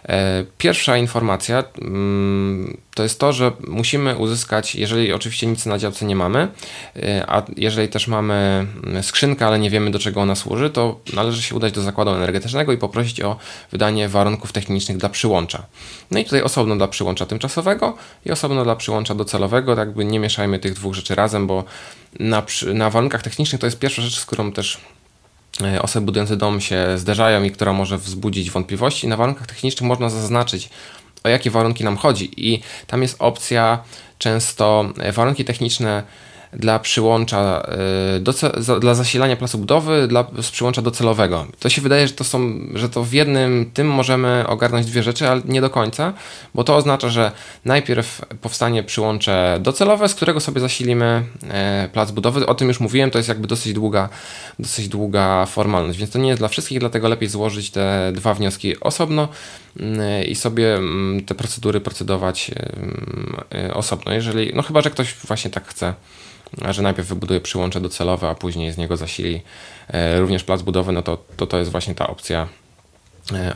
E, 0.09 0.45
pierwsza 0.57 0.97
informacja 0.97 1.63
mm, 1.81 2.77
to 2.95 3.03
jest 3.03 3.19
to, 3.19 3.33
że 3.33 3.51
musimy 3.67 4.15
uzyskać, 4.15 4.75
jeżeli 4.75 5.13
oczywiście 5.13 5.47
nic 5.47 5.65
na 5.65 5.77
działce 5.77 6.05
nie 6.05 6.15
mamy, 6.15 6.47
e, 6.95 7.25
a 7.27 7.43
jeżeli 7.57 7.87
też 7.87 8.07
mamy 8.07 8.67
mm, 8.83 9.03
skrzynkę, 9.03 9.47
ale 9.47 9.59
nie 9.59 9.69
wiemy 9.69 9.91
do 9.91 9.99
czego 9.99 10.21
ona 10.21 10.35
służy, 10.35 10.69
to 10.69 10.99
należy 11.13 11.41
się 11.41 11.55
udać 11.55 11.73
do 11.73 11.81
zakładu 11.81 12.11
energetycznego 12.11 12.71
i 12.71 12.77
poprosić 12.77 13.21
o 13.21 13.37
wydanie 13.71 14.09
warunków 14.09 14.51
technicznych 14.51 14.97
dla 14.97 15.09
przyłącza. 15.09 15.65
No 16.11 16.19
i 16.19 16.23
tutaj 16.23 16.41
osobno 16.41 16.75
dla 16.75 16.87
przyłącza 16.87 17.25
tymczasowego 17.25 17.97
i 18.25 18.31
osobno 18.31 18.63
dla 18.63 18.75
przyłącza 18.75 19.15
docelowego, 19.15 19.75
tak 19.75 19.93
by 19.93 20.05
nie 20.05 20.19
mieszajmy 20.19 20.59
tych 20.59 20.73
dwóch 20.73 20.93
rzeczy 20.93 21.15
razem, 21.15 21.47
bo 21.47 21.63
na, 22.19 22.43
na 22.73 22.89
warunkach 22.89 23.21
technicznych 23.21 23.61
to 23.61 23.67
jest 23.67 23.79
pierwsza 23.79 24.01
rzecz, 24.01 24.19
z 24.19 24.25
którą 24.25 24.51
też 24.51 24.77
osoby 25.81 26.05
budujące 26.05 26.37
dom 26.37 26.61
się 26.61 26.97
zderzają 26.97 27.43
i 27.43 27.51
która 27.51 27.73
może 27.73 27.97
wzbudzić 27.97 28.51
wątpliwości. 28.51 29.07
Na 29.07 29.17
warunkach 29.17 29.47
technicznych 29.47 29.87
można 29.87 30.09
zaznaczyć, 30.09 30.69
o 31.23 31.29
jakie 31.29 31.51
warunki 31.51 31.83
nam 31.83 31.97
chodzi, 31.97 32.49
i 32.51 32.61
tam 32.87 33.01
jest 33.01 33.15
opcja 33.19 33.83
często 34.17 34.93
e, 34.99 35.11
warunki 35.11 35.45
techniczne 35.45 36.03
dla 36.53 36.79
przyłącza, 36.79 37.67
y, 38.17 38.19
do, 38.19 38.33
dla 38.79 38.93
zasilania 38.93 39.35
placu 39.35 39.57
budowy, 39.57 40.07
dla, 40.07 40.25
z 40.41 40.51
przyłącza 40.51 40.81
docelowego. 40.81 41.47
To 41.59 41.69
się 41.69 41.81
wydaje, 41.81 42.07
że 42.07 42.13
to 42.13 42.23
są, 42.23 42.51
że 42.73 42.89
to 42.89 43.03
w 43.03 43.13
jednym 43.13 43.71
tym 43.73 43.87
możemy 43.87 44.47
ogarnąć 44.47 44.85
dwie 44.85 45.03
rzeczy, 45.03 45.29
ale 45.29 45.41
nie 45.45 45.61
do 45.61 45.69
końca, 45.69 46.13
bo 46.55 46.63
to 46.63 46.75
oznacza, 46.75 47.09
że 47.09 47.31
najpierw 47.65 48.21
powstanie 48.41 48.83
przyłącze 48.83 49.57
docelowe, 49.61 50.09
z 50.09 50.15
którego 50.15 50.39
sobie 50.39 50.61
zasilimy 50.61 51.23
e, 51.49 51.89
plac 51.93 52.11
budowy. 52.11 52.45
O 52.45 52.55
tym 52.55 52.67
już 52.67 52.79
mówiłem, 52.79 53.11
to 53.11 53.19
jest 53.19 53.29
jakby 53.29 53.47
dosyć 53.47 53.73
długa, 53.73 54.09
dosyć 54.59 54.87
długa 54.87 55.45
formalność, 55.45 55.99
więc 55.99 56.11
to 56.11 56.19
nie 56.19 56.29
jest 56.29 56.41
dla 56.41 56.47
wszystkich, 56.47 56.79
dlatego 56.79 57.07
lepiej 57.07 57.29
złożyć 57.29 57.71
te 57.71 58.11
dwa 58.15 58.33
wnioski 58.33 58.79
osobno 58.79 59.27
mm, 59.79 60.25
i 60.25 60.35
sobie 60.35 60.75
mm, 60.75 61.25
te 61.25 61.35
procedury 61.35 61.81
procedować 61.81 62.51
e, 63.55 63.73
osobno, 63.73 64.13
jeżeli, 64.13 64.51
no 64.55 64.61
chyba, 64.61 64.81
że 64.81 64.89
ktoś 64.89 65.15
właśnie 65.27 65.51
tak 65.51 65.67
chce 65.67 65.93
że 66.69 66.81
najpierw 66.81 67.07
wybuduje 67.07 67.41
przyłącze 67.41 67.81
docelowe, 67.81 68.29
a 68.29 68.35
później 68.35 68.71
z 68.71 68.77
niego 68.77 68.97
zasili 68.97 69.41
e, 69.87 70.19
również 70.19 70.43
plac 70.43 70.61
budowy, 70.61 70.91
no 70.91 71.01
to, 71.01 71.17
to 71.37 71.47
to 71.47 71.57
jest 71.57 71.71
właśnie 71.71 71.95
ta 71.95 72.07
opcja, 72.07 72.47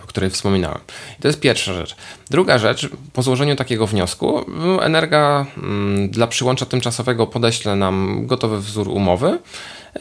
o 0.03 0.07
której 0.07 0.29
wspominałem. 0.29 0.79
I 1.19 1.21
to 1.21 1.27
jest 1.27 1.39
pierwsza 1.39 1.73
rzecz. 1.73 1.95
Druga 2.29 2.57
rzecz, 2.57 2.89
po 3.13 3.23
złożeniu 3.23 3.55
takiego 3.55 3.87
wniosku, 3.87 4.45
Energa 4.81 5.45
mm, 5.57 6.09
dla 6.09 6.27
przyłącza 6.27 6.65
tymczasowego 6.65 7.27
podeśle 7.27 7.75
nam 7.75 8.27
gotowy 8.27 8.59
wzór 8.59 8.87
umowy, 8.87 9.39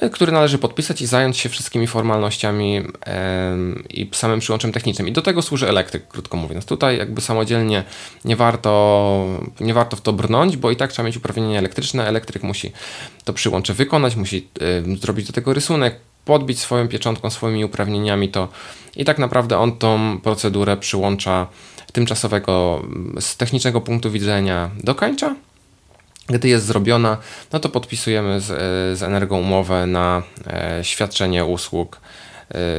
E, 0.00 0.10
który 0.10 0.32
należy 0.32 0.58
podpisać 0.58 1.02
i 1.02 1.06
zająć 1.06 1.38
się 1.38 1.48
wszystkimi 1.48 1.86
formalnościami 1.86 2.82
i 3.90 4.10
samym 4.12 4.40
przyłączem 4.40 4.72
technicznym. 4.72 5.08
I 5.08 5.12
do 5.12 5.22
tego 5.22 5.42
służy 5.42 5.68
elektryk, 5.68 6.08
krótko 6.08 6.36
mówiąc. 6.36 6.64
Tutaj 6.64 6.98
jakby 6.98 7.20
samodzielnie 7.20 7.84
nie 8.24 8.36
warto, 8.36 9.26
nie 9.60 9.74
warto 9.74 9.96
w 9.96 10.00
to 10.00 10.12
brnąć, 10.12 10.56
bo 10.56 10.70
i 10.70 10.76
tak 10.76 10.92
trzeba 10.92 11.06
mieć 11.06 11.16
uprawnienia 11.16 11.58
elektryczne. 11.58 12.08
Elektryk 12.08 12.42
musi 12.42 12.72
to 13.24 13.32
przyłącze 13.32 13.74
wykonać, 13.74 14.16
musi 14.16 14.48
zrobić 15.00 15.26
do 15.26 15.32
tego 15.32 15.54
rysunek, 15.54 16.00
podbić 16.24 16.60
swoją 16.60 16.88
pieczątką, 16.88 17.30
swoimi 17.30 17.64
uprawnieniami 17.64 18.28
to 18.28 18.48
i 18.96 19.04
tak 19.04 19.18
naprawdę 19.18 19.58
on 19.58 19.72
tą 19.72 20.20
procedurę 20.20 20.76
przyłącza 20.76 21.46
tymczasowego 21.92 22.82
z 23.20 23.36
technicznego 23.36 23.80
punktu 23.80 24.10
widzenia 24.10 24.70
dokańcza 24.84 25.34
gdy 26.26 26.48
jest 26.48 26.66
zrobiona, 26.66 27.16
no 27.52 27.60
to 27.60 27.68
podpisujemy 27.68 28.40
z, 28.40 28.46
z 28.98 29.02
Energą 29.02 29.40
umowę 29.40 29.86
na 29.86 30.22
e, 30.46 30.84
świadczenie 30.84 31.44
usług 31.44 32.00
e, 32.00 32.23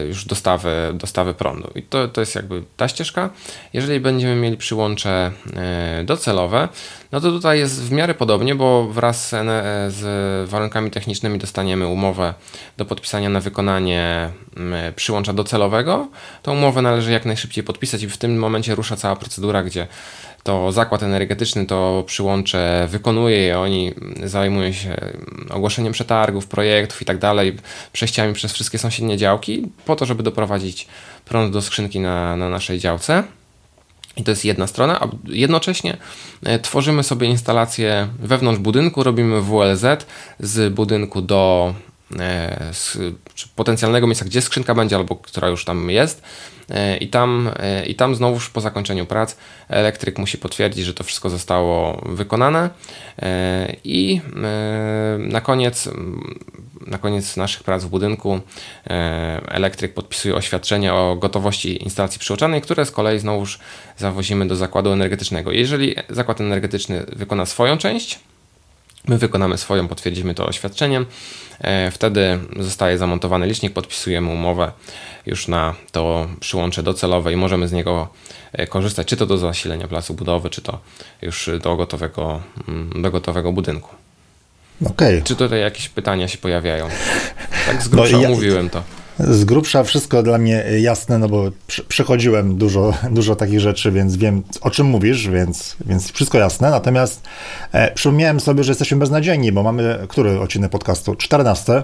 już 0.07 0.25
dostawy, 0.25 0.91
dostawy 0.93 1.33
prądu. 1.33 1.71
I 1.75 1.83
to, 1.83 2.07
to 2.07 2.21
jest 2.21 2.35
jakby 2.35 2.63
ta 2.77 2.87
ścieżka. 2.87 3.29
Jeżeli 3.73 3.99
będziemy 3.99 4.35
mieli 4.35 4.57
przyłącze 4.57 5.31
e, 5.55 6.03
docelowe, 6.03 6.69
no 7.11 7.21
to 7.21 7.31
tutaj 7.31 7.59
jest 7.59 7.83
w 7.83 7.91
miarę 7.91 8.13
podobnie, 8.13 8.55
bo 8.55 8.87
wraz 8.87 9.29
z, 9.29 9.93
z 9.93 10.49
warunkami 10.49 10.91
technicznymi 10.91 11.39
dostaniemy 11.39 11.87
umowę 11.87 12.33
do 12.77 12.85
podpisania 12.85 13.29
na 13.29 13.39
wykonanie 13.39 14.29
przyłącza 14.95 15.33
docelowego. 15.33 16.07
Tą 16.43 16.53
umowę 16.53 16.81
należy 16.81 17.11
jak 17.11 17.25
najszybciej 17.25 17.63
podpisać 17.63 18.03
i 18.03 18.09
w 18.09 18.17
tym 18.17 18.39
momencie 18.39 18.75
rusza 18.75 18.95
cała 18.95 19.15
procedura, 19.15 19.63
gdzie 19.63 19.87
to 20.45 20.71
zakład 20.71 21.03
energetyczny 21.03 21.65
to 21.65 22.03
przyłącze 22.07 22.87
wykonuje 22.91 23.47
i 23.47 23.51
oni 23.51 23.93
zajmują 24.23 24.71
się 24.71 24.95
ogłoszeniem 25.49 25.93
przetargów, 25.93 26.47
projektów 26.47 27.01
i 27.01 27.05
tak 27.05 27.17
dalej, 27.17 27.57
przejściami 27.93 28.33
przez 28.33 28.53
wszystkie 28.53 28.77
sąsiednie 28.77 29.17
działki, 29.17 29.67
po 29.85 29.95
to, 29.95 30.05
żeby 30.05 30.23
doprowadzić 30.23 30.87
prąd 31.25 31.53
do 31.53 31.61
skrzynki 31.61 31.99
na, 31.99 32.35
na 32.35 32.49
naszej 32.49 32.79
działce. 32.79 33.23
I 34.17 34.23
to 34.23 34.31
jest 34.31 34.45
jedna 34.45 34.67
strona, 34.67 34.99
a 35.01 35.07
jednocześnie 35.27 35.97
e, 36.43 36.59
tworzymy 36.59 37.03
sobie 37.03 37.27
instalację 37.27 38.07
wewnątrz 38.19 38.59
budynku, 38.59 39.03
robimy 39.03 39.41
WLZ 39.41 40.05
z 40.39 40.73
budynku 40.73 41.21
do 41.21 41.73
potencjalnego 43.55 44.07
miejsca, 44.07 44.25
gdzie 44.25 44.41
skrzynka 44.41 44.75
będzie 44.75 44.95
albo 44.95 45.15
która 45.15 45.47
już 45.47 45.65
tam 45.65 45.89
jest 45.89 46.21
E, 46.69 46.97
I 46.97 47.07
tam, 47.07 47.51
e, 47.59 47.85
I 47.85 47.95
tam 47.95 48.15
znowuż 48.15 48.49
po 48.49 48.61
zakończeniu 48.61 49.05
prac 49.05 49.35
elektryk 49.69 50.17
musi 50.17 50.37
potwierdzić, 50.37 50.85
że 50.85 50.93
to 50.93 51.03
wszystko 51.03 51.29
zostało 51.29 52.01
wykonane 52.05 52.69
e, 53.21 53.75
i 53.83 54.21
na 55.19 55.41
koniec, 55.41 55.89
na 56.87 56.97
koniec 56.97 57.37
naszych 57.37 57.63
prac 57.63 57.83
w 57.83 57.87
budynku 57.87 58.39
elektryk 59.47 59.93
podpisuje 59.93 60.35
oświadczenie 60.35 60.93
o 60.93 61.15
gotowości 61.15 61.83
instalacji 61.83 62.19
przyłączanej, 62.19 62.61
które 62.61 62.85
z 62.85 62.91
kolei 62.91 63.19
znowuż 63.19 63.59
zawozimy 63.97 64.47
do 64.47 64.55
zakładu 64.55 64.91
energetycznego. 64.91 65.51
Jeżeli 65.51 65.95
zakład 66.09 66.41
energetyczny 66.41 67.05
wykona 67.15 67.45
swoją 67.45 67.77
część, 67.77 68.19
My 69.07 69.17
wykonamy 69.17 69.57
swoją, 69.57 69.87
potwierdzimy 69.87 70.33
to 70.35 70.45
oświadczeniem. 70.45 71.05
Wtedy 71.91 72.39
zostaje 72.59 72.97
zamontowany 72.97 73.47
licznik, 73.47 73.73
podpisujemy 73.73 74.29
umowę 74.29 74.71
już 75.25 75.47
na 75.47 75.75
to 75.91 76.27
przyłącze 76.39 76.83
docelowe 76.83 77.33
i 77.33 77.35
możemy 77.35 77.67
z 77.67 77.71
niego 77.71 78.07
e, 78.53 78.67
korzystać, 78.67 79.07
czy 79.07 79.17
to 79.17 79.25
do 79.25 79.37
zasilenia 79.37 79.87
placu 79.87 80.13
budowy, 80.13 80.49
czy 80.49 80.61
to 80.61 80.79
już 81.21 81.49
do 81.61 81.75
gotowego, 81.75 82.41
mm, 82.67 83.01
do 83.01 83.11
gotowego 83.11 83.51
budynku. 83.51 83.95
Okay. 84.85 85.21
Czy 85.21 85.35
tutaj 85.35 85.61
jakieś 85.61 85.89
pytania 85.89 86.27
się 86.27 86.37
pojawiają? 86.37 86.87
Tak 87.65 87.83
z 87.83 87.87
grubsza 87.87 88.17
no, 88.17 88.23
ja, 88.23 88.29
mówiłem 88.29 88.69
to. 88.69 88.83
Z 89.19 89.45
grubsza 89.45 89.83
wszystko 89.83 90.23
dla 90.23 90.37
mnie 90.37 90.63
jasne, 90.79 91.19
no 91.19 91.29
bo 91.29 91.51
przechodziłem 91.87 92.57
dużo, 92.57 92.93
dużo 93.11 93.35
takich 93.35 93.59
rzeczy, 93.59 93.91
więc 93.91 94.15
wiem 94.15 94.43
o 94.61 94.69
czym 94.69 94.87
mówisz, 94.87 95.29
więc, 95.29 95.75
więc 95.85 96.11
wszystko 96.11 96.37
jasne. 96.37 96.69
Natomiast 96.69 97.21
e, 97.71 97.91
przypomniałem 97.91 98.39
sobie, 98.39 98.63
że 98.63 98.71
jesteśmy 98.71 98.97
beznadziejni, 98.97 99.51
bo 99.51 99.63
mamy 99.63 99.99
który 100.07 100.39
odcinek 100.39 100.71
podcastu? 100.71 101.15
14, 101.15 101.83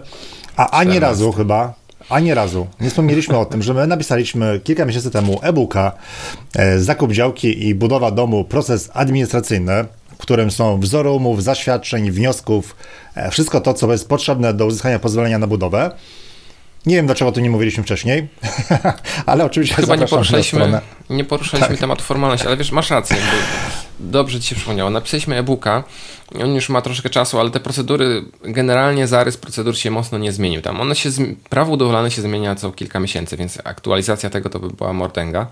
a 0.55 0.69
ani 0.69 0.91
14. 0.91 0.99
razu 1.01 1.31
chyba 1.31 1.81
ani 2.09 2.33
razu 2.33 2.67
nie 2.81 2.89
wspomnieliśmy 2.89 3.37
o 3.37 3.45
tym, 3.45 3.63
że 3.63 3.73
my 3.73 3.87
napisaliśmy 3.87 4.59
kilka 4.63 4.85
miesięcy 4.85 5.11
temu 5.11 5.39
e-booka 5.43 5.91
e, 6.55 6.79
Zakup 6.79 7.11
działki 7.11 7.67
i 7.67 7.75
budowa 7.75 8.11
domu, 8.11 8.43
proces 8.43 8.89
administracyjny, 8.93 9.85
w 10.13 10.17
którym 10.17 10.51
są 10.51 10.79
wzory 10.79 11.09
umów, 11.09 11.43
zaświadczeń, 11.43 12.11
wniosków, 12.11 12.75
e, 13.15 13.31
wszystko 13.31 13.61
to, 13.61 13.73
co 13.73 13.91
jest 13.91 14.09
potrzebne 14.09 14.53
do 14.53 14.65
uzyskania 14.65 14.99
pozwolenia 14.99 15.39
na 15.39 15.47
budowę. 15.47 15.91
Nie 16.85 16.95
wiem, 16.95 17.05
dlaczego 17.05 17.29
o 17.29 17.31
tym 17.31 17.43
nie 17.43 17.49
mówiliśmy 17.49 17.83
wcześniej, 17.83 18.27
ale 19.25 19.45
oczywiście 19.45 19.75
Chyba 19.75 19.95
nie 19.95 20.07
poruszaliśmy, 20.07 20.81
nie 21.09 21.23
poruszaliśmy 21.23 21.69
tak. 21.69 21.79
tematu 21.79 22.03
formalności, 22.03 22.47
ale 22.47 22.57
wiesz, 22.57 22.71
masz 22.71 22.89
rację. 22.89 23.17
Dobrze 23.99 24.39
ci 24.39 24.47
się 24.47 24.55
przypomniało. 24.55 24.89
Napisaliśmy 24.89 25.37
e-booka, 25.37 25.83
on 26.43 26.55
już 26.55 26.69
ma 26.69 26.81
troszkę 26.81 27.09
czasu, 27.09 27.39
ale 27.39 27.51
te 27.51 27.59
procedury, 27.59 28.25
generalnie 28.43 29.07
zarys 29.07 29.37
procedur 29.37 29.77
się 29.77 29.91
mocno 29.91 30.17
nie 30.17 30.31
zmienił. 30.31 30.61
Tam 30.61 30.81
one 30.81 30.95
się, 30.95 31.09
prawo 31.49 31.71
budowlane 31.71 32.11
się 32.11 32.21
zmienia 32.21 32.55
co 32.55 32.71
kilka 32.71 32.99
miesięcy, 32.99 33.37
więc 33.37 33.59
aktualizacja 33.63 34.29
tego 34.29 34.49
to 34.49 34.59
by 34.59 34.69
była 34.69 34.93
mordęga. 34.93 35.47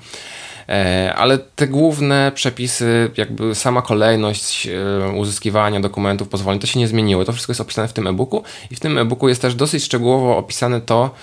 E, 0.70 1.14
ale 1.16 1.38
te 1.38 1.68
główne 1.68 2.32
przepisy, 2.36 3.12
jakby 3.18 3.56
sama 3.56 3.82
kolejność 3.82 4.68
e, 4.68 5.10
uzyskiwania 5.16 5.80
dokumentów, 5.80 6.30
pozwoleń, 6.30 6.60
to 6.60 6.68
się 6.68 6.80
nie 6.80 6.88
zmieniło. 6.88 7.26
To 7.26 7.34
wszystko 7.34 7.52
jest 7.52 7.62
opisane 7.62 7.88
w 7.88 7.94
tym 7.94 8.08
e-booku 8.08 8.44
i 8.72 8.76
w 8.76 8.80
tym 8.80 8.98
e-booku 8.98 9.30
jest 9.30 9.42
też 9.42 9.56
dosyć 9.56 9.84
szczegółowo 9.84 10.38
opisane 10.38 10.82
to, 10.82 11.16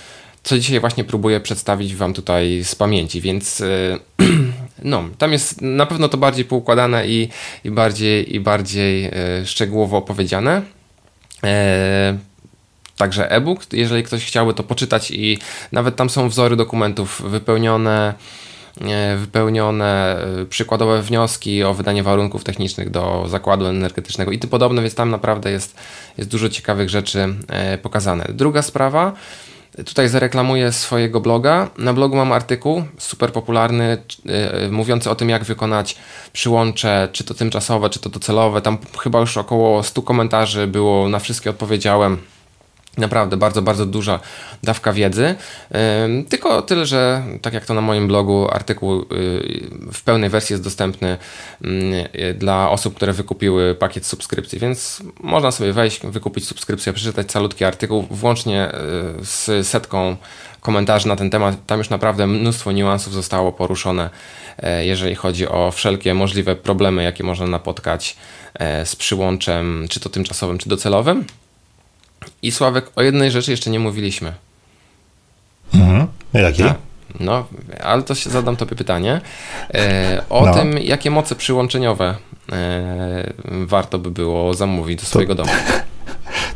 co 0.42 0.58
dzisiaj 0.58 0.80
właśnie 0.80 1.04
próbuję 1.04 1.40
przedstawić 1.40 1.96
Wam 1.96 2.14
tutaj 2.14 2.64
z 2.64 2.74
pamięci, 2.74 3.20
więc 3.20 3.62
no, 4.82 5.04
tam 5.18 5.32
jest 5.32 5.62
na 5.62 5.86
pewno 5.86 6.08
to 6.08 6.16
bardziej 6.16 6.44
poukładane 6.44 7.06
i, 7.06 7.28
i 7.64 7.70
bardziej, 7.70 8.34
i 8.34 8.40
bardziej 8.40 9.10
szczegółowo 9.44 9.96
opowiedziane. 9.96 10.62
Także 12.96 13.30
e-book, 13.30 13.66
jeżeli 13.72 14.02
ktoś 14.02 14.24
chciałby 14.24 14.54
to 14.54 14.62
poczytać 14.62 15.10
i 15.10 15.38
nawet 15.72 15.96
tam 15.96 16.10
są 16.10 16.28
wzory 16.28 16.56
dokumentów 16.56 17.22
wypełnione, 17.24 18.08
e, 18.08 18.45
wypełnione 19.16 20.18
e, 20.42 20.46
przykładowe 20.46 21.02
wnioski 21.02 21.64
o 21.64 21.74
wydanie 21.74 22.02
warunków 22.02 22.44
technicznych 22.44 22.90
do 22.90 23.24
zakładu 23.28 23.66
energetycznego 23.66 24.32
i 24.32 24.38
tym 24.38 24.50
podobne, 24.50 24.82
więc 24.82 24.94
tam 24.94 25.10
naprawdę 25.10 25.50
jest, 25.50 25.76
jest 26.18 26.30
dużo 26.30 26.48
ciekawych 26.48 26.88
rzeczy 26.88 27.34
e, 27.48 27.78
pokazane. 27.78 28.26
Druga 28.28 28.62
sprawa, 28.62 29.12
Tutaj 29.84 30.08
zareklamuję 30.08 30.72
swojego 30.72 31.20
bloga. 31.20 31.70
Na 31.78 31.92
blogu 31.92 32.16
mam 32.16 32.32
artykuł 32.32 32.84
super 32.98 33.32
popularny, 33.32 33.98
mówiący 34.70 35.10
o 35.10 35.14
tym, 35.14 35.28
jak 35.28 35.44
wykonać 35.44 35.96
przyłącze, 36.32 37.08
czy 37.12 37.24
to 37.24 37.34
tymczasowe, 37.34 37.90
czy 37.90 38.00
to 38.00 38.10
docelowe. 38.10 38.62
Tam 38.62 38.78
chyba 38.98 39.20
już 39.20 39.36
około 39.36 39.82
100 39.82 40.02
komentarzy 40.02 40.66
było, 40.66 41.08
na 41.08 41.18
wszystkie 41.18 41.50
odpowiedziałem. 41.50 42.18
Naprawdę 42.96 43.36
bardzo, 43.36 43.62
bardzo 43.62 43.86
duża 43.86 44.20
dawka 44.62 44.92
wiedzy. 44.92 45.34
Tylko 46.28 46.62
tyle, 46.62 46.86
że 46.86 47.22
tak 47.42 47.54
jak 47.54 47.66
to 47.66 47.74
na 47.74 47.80
moim 47.80 48.08
blogu, 48.08 48.48
artykuł 48.50 49.02
y, 49.02 49.06
w 49.92 50.02
pełnej 50.02 50.30
wersji 50.30 50.52
jest 50.52 50.64
dostępny 50.64 51.18
dla 52.34 52.70
osób, 52.70 52.94
które 52.94 53.12
wykupiły 53.12 53.74
pakiet 53.74 54.06
subskrypcji, 54.06 54.58
więc 54.58 55.02
można 55.20 55.50
sobie 55.50 55.72
wejść, 55.72 56.00
wykupić 56.04 56.46
subskrypcję, 56.46 56.92
przeczytać 56.92 57.26
calutki 57.26 57.64
artykuł, 57.64 58.06
włącznie 58.10 58.68
y, 58.68 59.24
z 59.24 59.66
setką 59.66 60.16
komentarzy 60.66 61.08
na 61.08 61.16
ten 61.16 61.30
temat. 61.30 61.66
Tam 61.66 61.78
już 61.78 61.90
naprawdę 61.90 62.26
mnóstwo 62.26 62.72
niuansów 62.72 63.12
zostało 63.12 63.52
poruszone, 63.52 64.10
e, 64.58 64.86
jeżeli 64.86 65.14
chodzi 65.14 65.48
o 65.48 65.70
wszelkie 65.70 66.14
możliwe 66.14 66.56
problemy, 66.56 67.02
jakie 67.02 67.24
można 67.24 67.46
napotkać 67.46 68.16
e, 68.54 68.86
z 68.86 68.96
przyłączem, 68.96 69.86
czy 69.90 70.00
to 70.00 70.08
tymczasowym, 70.08 70.58
czy 70.58 70.68
docelowym. 70.68 71.24
I 72.42 72.52
Sławek, 72.52 72.90
o 72.96 73.02
jednej 73.02 73.30
rzeczy 73.30 73.50
jeszcze 73.50 73.70
nie 73.70 73.78
mówiliśmy. 73.78 74.32
Mhm. 75.74 76.06
Jakiej? 76.32 76.66
No, 77.20 77.46
ale 77.80 78.02
to 78.02 78.14
się 78.14 78.30
zadam 78.30 78.56
tobie 78.56 78.76
pytanie. 78.76 79.20
E, 79.74 80.22
o 80.30 80.46
no. 80.46 80.54
tym, 80.54 80.78
jakie 80.78 81.10
moce 81.10 81.34
przyłączeniowe 81.34 82.14
e, 82.52 83.32
warto 83.44 83.98
by 83.98 84.10
było 84.10 84.54
zamówić 84.54 85.00
do 85.00 85.06
swojego 85.06 85.34
to, 85.34 85.44
domu. 85.44 85.54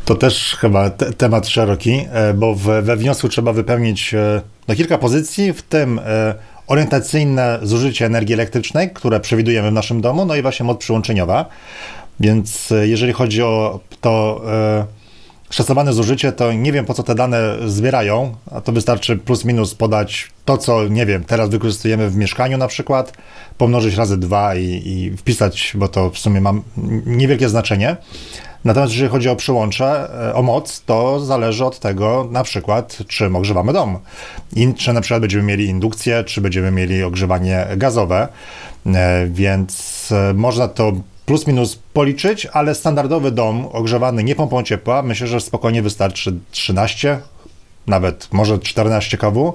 To 0.05 0.15
też 0.15 0.57
chyba 0.61 0.91
te, 0.91 1.13
temat 1.13 1.49
szeroki, 1.49 2.07
e, 2.13 2.35
bo 2.35 2.55
w, 2.55 2.63
we 2.63 2.97
wniosku 2.97 3.29
trzeba 3.29 3.53
wypełnić 3.53 4.15
e, 4.15 4.43
no, 4.69 4.75
kilka 4.75 4.99
pozycji, 4.99 5.53
w 5.53 5.63
tym 5.63 5.99
e, 5.99 6.35
orientacyjne 6.67 7.59
zużycie 7.63 8.07
energii 8.07 8.35
elektrycznej, 8.35 8.91
które 8.91 9.21
przewidujemy 9.21 9.71
w 9.71 9.73
naszym 9.73 10.01
domu, 10.01 10.25
no 10.25 10.37
i 10.37 10.43
właśnie 10.43 10.67
moc 10.67 10.79
przyłączeniowa. 10.79 11.47
Więc 12.21 12.73
jeżeli 12.83 13.13
chodzi 13.13 13.43
o 13.43 13.81
to 14.01 14.43
szacowane 15.51 15.93
zużycie, 15.93 16.33
to 16.33 16.53
nie 16.53 16.73
wiem 16.73 16.85
po 16.85 16.95
co 16.95 17.03
te 17.03 17.15
dane 17.15 17.57
zbierają, 17.67 18.35
a 18.51 18.61
to 18.61 18.73
wystarczy 18.73 19.17
plus 19.17 19.45
minus 19.45 19.75
podać 19.75 20.31
to, 20.45 20.59
co 20.59 20.89
nie 20.89 21.07
wiem, 21.07 21.25
teraz 21.25 21.51
wykorzystujemy 21.51 22.11
w 22.11 22.17
mieszkaniu 22.17 22.59
na 22.59 22.69
przykład, 22.69 23.13
pomnożyć 23.59 23.95
razy 23.95 24.17
dwa 24.17 24.55
i, 24.55 24.83
i 24.85 25.17
wpisać, 25.17 25.73
bo 25.75 25.89
to 25.89 26.11
w 26.11 26.19
sumie 26.19 26.41
ma 26.41 26.53
niewielkie 27.07 27.49
znaczenie. 27.49 27.97
Natomiast 28.65 28.93
jeżeli 28.93 29.11
chodzi 29.11 29.29
o 29.29 29.37
przyłącze, 29.37 30.11
e, 30.29 30.35
o 30.35 30.43
moc, 30.43 30.83
to 30.85 31.21
zależy 31.21 31.65
od 31.65 31.79
tego 31.79 32.29
na 32.31 32.43
przykład, 32.43 32.99
czym 33.09 33.37
ogrzewamy 33.37 33.73
dom. 33.73 33.99
I, 34.57 34.75
czy 34.75 34.93
na 34.93 35.01
przykład 35.01 35.21
będziemy 35.21 35.45
mieli 35.45 35.65
indukcję, 35.67 36.25
czy 36.25 36.41
będziemy 36.41 36.71
mieli 36.71 37.03
ogrzewanie 37.03 37.67
gazowe, 37.77 38.29
e, 38.87 39.27
więc 39.27 40.09
e, 40.13 40.35
można 40.35 40.69
to 40.69 40.93
plus 41.27 41.47
minus 41.47 41.79
policzyć, 41.93 42.47
ale 42.47 42.75
standardowy 42.75 43.31
dom 43.31 43.67
ogrzewany 43.73 44.25
nie 44.25 44.35
pompą 44.35 44.63
ciepła, 44.63 45.03
myślę, 45.03 45.27
że 45.27 45.41
spokojnie 45.41 45.83
wystarczy 45.83 46.35
13, 46.51 47.19
nawet 47.87 48.29
może 48.33 48.59
14 48.59 49.19
kW. 49.19 49.55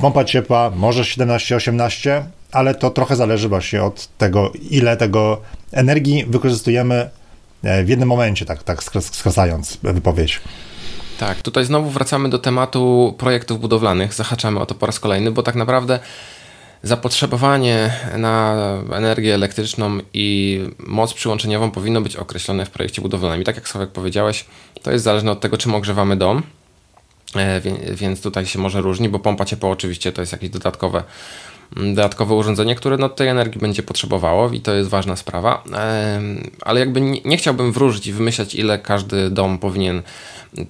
Pompa 0.00 0.24
ciepła 0.24 0.70
może 0.76 1.02
17-18, 1.02 2.22
ale 2.52 2.74
to 2.74 2.90
trochę 2.90 3.16
zależy 3.16 3.48
właśnie 3.48 3.82
od 3.82 4.08
tego, 4.18 4.52
ile 4.70 4.96
tego 4.96 5.40
energii 5.72 6.24
wykorzystujemy 6.28 7.10
e, 7.62 7.84
w 7.84 7.88
jednym 7.88 8.08
momencie, 8.08 8.44
tak, 8.44 8.62
tak 8.62 8.82
skracając 9.00 9.78
wypowiedź. 9.82 10.40
Tak, 11.18 11.42
tutaj 11.42 11.64
znowu 11.64 11.90
wracamy 11.90 12.28
do 12.28 12.38
tematu 12.38 13.14
projektów 13.18 13.60
budowlanych, 13.60 14.14
zahaczamy 14.14 14.60
o 14.60 14.66
to 14.66 14.74
po 14.74 14.86
raz 14.86 15.00
kolejny, 15.00 15.30
bo 15.30 15.42
tak 15.42 15.54
naprawdę 15.54 16.00
Zapotrzebowanie 16.82 17.92
na 18.18 18.56
energię 18.92 19.34
elektryczną 19.34 19.98
i 20.14 20.60
moc 20.78 21.14
przyłączeniową 21.14 21.70
powinno 21.70 22.00
być 22.00 22.16
określone 22.16 22.66
w 22.66 22.70
projekcie 22.70 23.02
budowlanym. 23.02 23.42
I 23.42 23.44
tak 23.44 23.56
jak 23.56 23.68
Sławek 23.68 23.90
powiedziałeś, 23.90 24.44
to 24.82 24.92
jest 24.92 25.04
zależne 25.04 25.30
od 25.30 25.40
tego, 25.40 25.58
czym 25.58 25.74
ogrzewamy 25.74 26.16
dom, 26.16 26.42
e, 27.36 27.60
więc 27.94 28.22
tutaj 28.22 28.46
się 28.46 28.58
może 28.58 28.80
różni, 28.80 29.08
bo 29.08 29.18
pompa 29.18 29.44
ciepła 29.44 29.70
oczywiście 29.70 30.12
to 30.12 30.22
jest 30.22 30.32
jakieś 30.32 30.50
dodatkowe 30.50 31.02
dodatkowe 31.76 32.34
urządzenie, 32.34 32.74
które 32.74 32.96
no, 32.96 33.08
tej 33.08 33.28
energii 33.28 33.60
będzie 33.60 33.82
potrzebowało 33.82 34.50
i 34.50 34.60
to 34.60 34.74
jest 34.74 34.90
ważna 34.90 35.16
sprawa. 35.16 35.64
Ale 36.60 36.80
jakby 36.80 37.00
nie, 37.00 37.20
nie 37.24 37.36
chciałbym 37.36 37.72
wróżyć 37.72 38.06
i 38.06 38.12
wymyślać, 38.12 38.54
ile 38.54 38.78
każdy 38.78 39.30
dom 39.30 39.58
powinien 39.58 40.02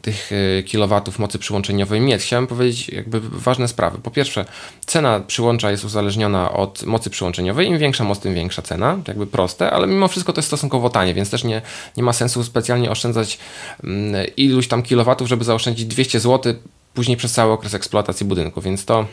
tych 0.03 0.31
e, 0.33 0.63
kilowatów 0.63 1.19
mocy 1.19 1.39
przyłączeniowej 1.39 2.01
mieć. 2.01 2.23
Chciałem 2.23 2.47
powiedzieć 2.47 2.89
jakby 2.89 3.21
ważne 3.21 3.69
sprawy. 3.69 3.99
Po 3.99 4.11
pierwsze, 4.11 4.45
cena 4.87 5.21
przyłącza 5.21 5.71
jest 5.71 5.85
uzależniona 5.85 6.53
od 6.53 6.83
mocy 6.83 7.11
przyłączeniowej. 7.11 7.69
Im 7.69 7.79
większa 7.79 8.05
moc, 8.05 8.21
tym 8.21 8.35
większa 8.35 8.63
cena. 8.63 8.99
Jakby 9.09 9.27
proste, 9.27 9.71
ale 9.71 9.87
mimo 9.87 10.09
wszystko 10.09 10.33
to 10.33 10.39
jest 10.39 10.47
stosunkowo 10.47 10.91
tanie, 10.91 11.15
więc 11.15 11.31
też 11.31 11.45
nie, 11.45 11.63
nie 11.97 12.03
ma 12.03 12.13
sensu 12.13 12.45
specjalnie 12.45 12.91
oszczędzać 12.91 13.39
mm, 13.85 14.27
iluś 14.37 14.69
tam 14.69 14.83
kilowatów, 14.83 15.29
żeby 15.29 15.45
zaoszczędzić 15.45 15.87
200 15.87 16.21
zł 16.21 16.55
później 16.95 17.17
przez 17.17 17.33
cały 17.33 17.53
okres 17.53 17.75
eksploatacji 17.75 18.27
budynku, 18.27 18.61
więc 18.61 18.85
to 18.85 19.07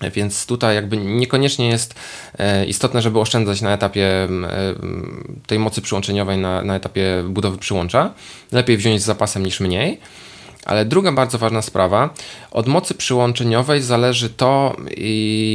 więc 0.00 0.46
tutaj 0.46 0.74
jakby 0.74 0.96
niekoniecznie 0.96 1.68
jest 1.68 1.94
e, 2.38 2.66
istotne, 2.66 3.02
żeby 3.02 3.20
oszczędzać 3.20 3.60
na 3.60 3.72
etapie 3.72 4.06
e, 4.06 4.28
tej 5.46 5.58
mocy 5.58 5.82
przyłączeniowej, 5.82 6.38
na, 6.38 6.62
na 6.62 6.76
etapie 6.76 7.24
budowy 7.28 7.58
przyłącza. 7.58 8.12
Lepiej 8.52 8.76
wziąć 8.76 9.02
z 9.02 9.04
zapasem 9.04 9.46
niż 9.46 9.60
mniej. 9.60 10.00
Ale 10.64 10.84
druga 10.84 11.12
bardzo 11.12 11.38
ważna 11.38 11.62
sprawa, 11.62 12.14
od 12.50 12.66
mocy 12.66 12.94
przyłączeniowej 12.94 13.82
zależy 13.82 14.30
to, 14.30 14.76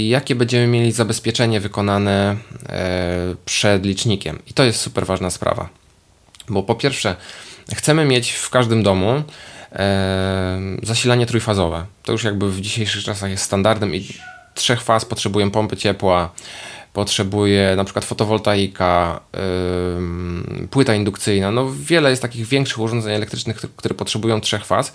jakie 0.08 0.36
będziemy 0.36 0.68
mieli 0.68 0.92
zabezpieczenie 0.92 1.60
wykonane 1.60 2.36
e, 2.70 3.36
przed 3.46 3.86
licznikiem. 3.86 4.40
I 4.48 4.54
to 4.54 4.64
jest 4.64 4.80
super 4.80 5.06
ważna 5.06 5.30
sprawa. 5.30 5.70
Bo 6.50 6.64
po 6.64 6.76
pierwsze, 6.76 7.16
chcemy 7.74 8.06
mieć 8.06 8.32
w 8.32 8.50
każdym 8.50 8.84
domu 8.84 9.24
zasilanie 10.84 11.26
trójfazowe. 11.26 11.86
To 12.04 12.12
już 12.12 12.24
jakby 12.24 12.52
w 12.52 12.62
dzisiejszych 12.62 13.04
czasach 13.04 13.30
jest 13.30 13.44
standardem 13.44 13.96
i 13.96 14.08
trzech 14.54 14.82
faz 14.82 15.06
potrzebuję 15.06 15.52
pompy 15.52 15.78
ciepła, 15.78 16.30
potrzebuje 16.94 17.74
na 17.76 17.84
przykład 17.84 18.06
fotowoltaika, 18.06 19.20
yy, 20.60 20.68
płyta 20.68 20.96
indukcyjna. 20.96 21.52
No 21.52 21.72
wiele 21.80 22.10
jest 22.10 22.22
takich 22.22 22.48
większych 22.48 22.80
urządzeń 22.80 23.14
elektrycznych, 23.14 23.58
które 23.76 23.96
potrzebują 23.96 24.42
trzech 24.42 24.66
faz 24.66 24.94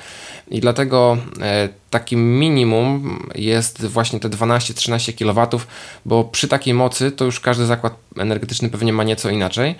i 0.49 0.61
dlatego 0.61 1.18
e, 1.41 1.68
takim 1.91 2.39
minimum 2.39 3.18
jest 3.35 3.87
właśnie 3.87 4.20
te 4.20 4.29
12-13 4.29 5.12
kW, 5.14 5.61
bo 6.07 6.24
przy 6.24 6.49
takiej 6.49 6.74
mocy 6.74 7.12
to 7.12 7.24
już 7.24 7.41
każdy 7.41 7.66
zakład 7.66 7.95
energetyczny 8.18 8.70
pewnie 8.70 8.93
ma 8.93 9.05
nieco 9.05 9.31
inaczej. 9.31 9.74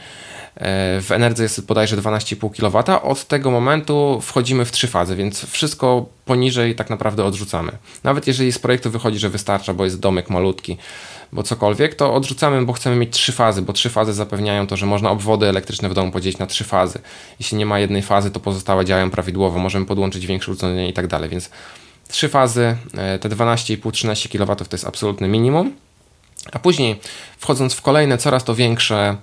E, 0.57 1.01
w 1.01 1.13
Enerdze 1.13 1.43
jest 1.43 1.67
bodajże 1.67 1.97
12,5 1.97 2.51
kW. 2.51 3.03
Od 3.03 3.25
tego 3.25 3.51
momentu 3.51 4.21
wchodzimy 4.23 4.65
w 4.65 4.73
trzy 4.73 4.87
fazy, 4.89 5.17
więc 5.17 5.47
wszystko 5.47 6.07
poniżej 6.25 6.75
tak 6.75 6.91
naprawdę 6.91 7.25
odrzucamy. 7.25 7.73
Nawet 8.05 8.27
jeżeli 8.27 8.53
z 8.53 8.59
projektu 8.59 8.91
wychodzi, 8.91 9.19
że 9.19 9.31
wystarcza, 9.31 9.75
bo 9.75 9.85
jest 9.85 10.01
domek 10.01 10.31
malutki, 10.31 10.77
bo 11.33 11.43
cokolwiek, 11.43 11.95
to 11.95 12.15
odrzucamy, 12.15 12.65
bo 12.65 12.73
chcemy 12.73 12.97
mieć 12.97 13.15
trzy 13.15 13.33
fazy, 13.33 13.63
bo 13.63 13.73
trzy 13.73 13.91
fazy 13.91 14.13
zapewniają 14.13 14.67
to, 14.67 14.77
że 14.77 14.87
można 14.87 15.11
obwody 15.11 15.47
elektryczne 15.47 15.89
w 15.89 15.95
domu 15.95 16.13
podzielić 16.13 16.39
na 16.39 16.47
trzy 16.47 16.65
fazy. 16.65 16.99
Jeśli 17.41 17.59
nie 17.59 17.67
ma 17.67 17.79
jednej 17.79 18.03
fazy, 18.03 18.31
to 18.31 18.41
pozostałe 18.41 18.85
działają 18.85 19.11
prawidłowo, 19.11 19.59
możemy 19.59 19.87
podłączyć 19.87 20.27
większe 20.27 20.53
urządzenie 20.53 20.89
i 20.89 20.93
tak 20.93 21.07
dalej, 21.07 21.31
więc 21.31 21.51
trzy 22.09 22.29
fazy, 22.29 22.77
e, 22.95 23.19
te 23.19 23.29
12,5-13 23.29 24.29
kW 24.29 24.57
to 24.57 24.65
jest 24.73 24.87
absolutne 24.87 25.29
minimum. 25.29 25.73
A 26.53 26.59
później 26.59 27.01
wchodząc 27.39 27.75
w 27.75 27.83
kolejne 27.83 28.19
coraz 28.19 28.45
to 28.45 28.55
większe 28.55 29.17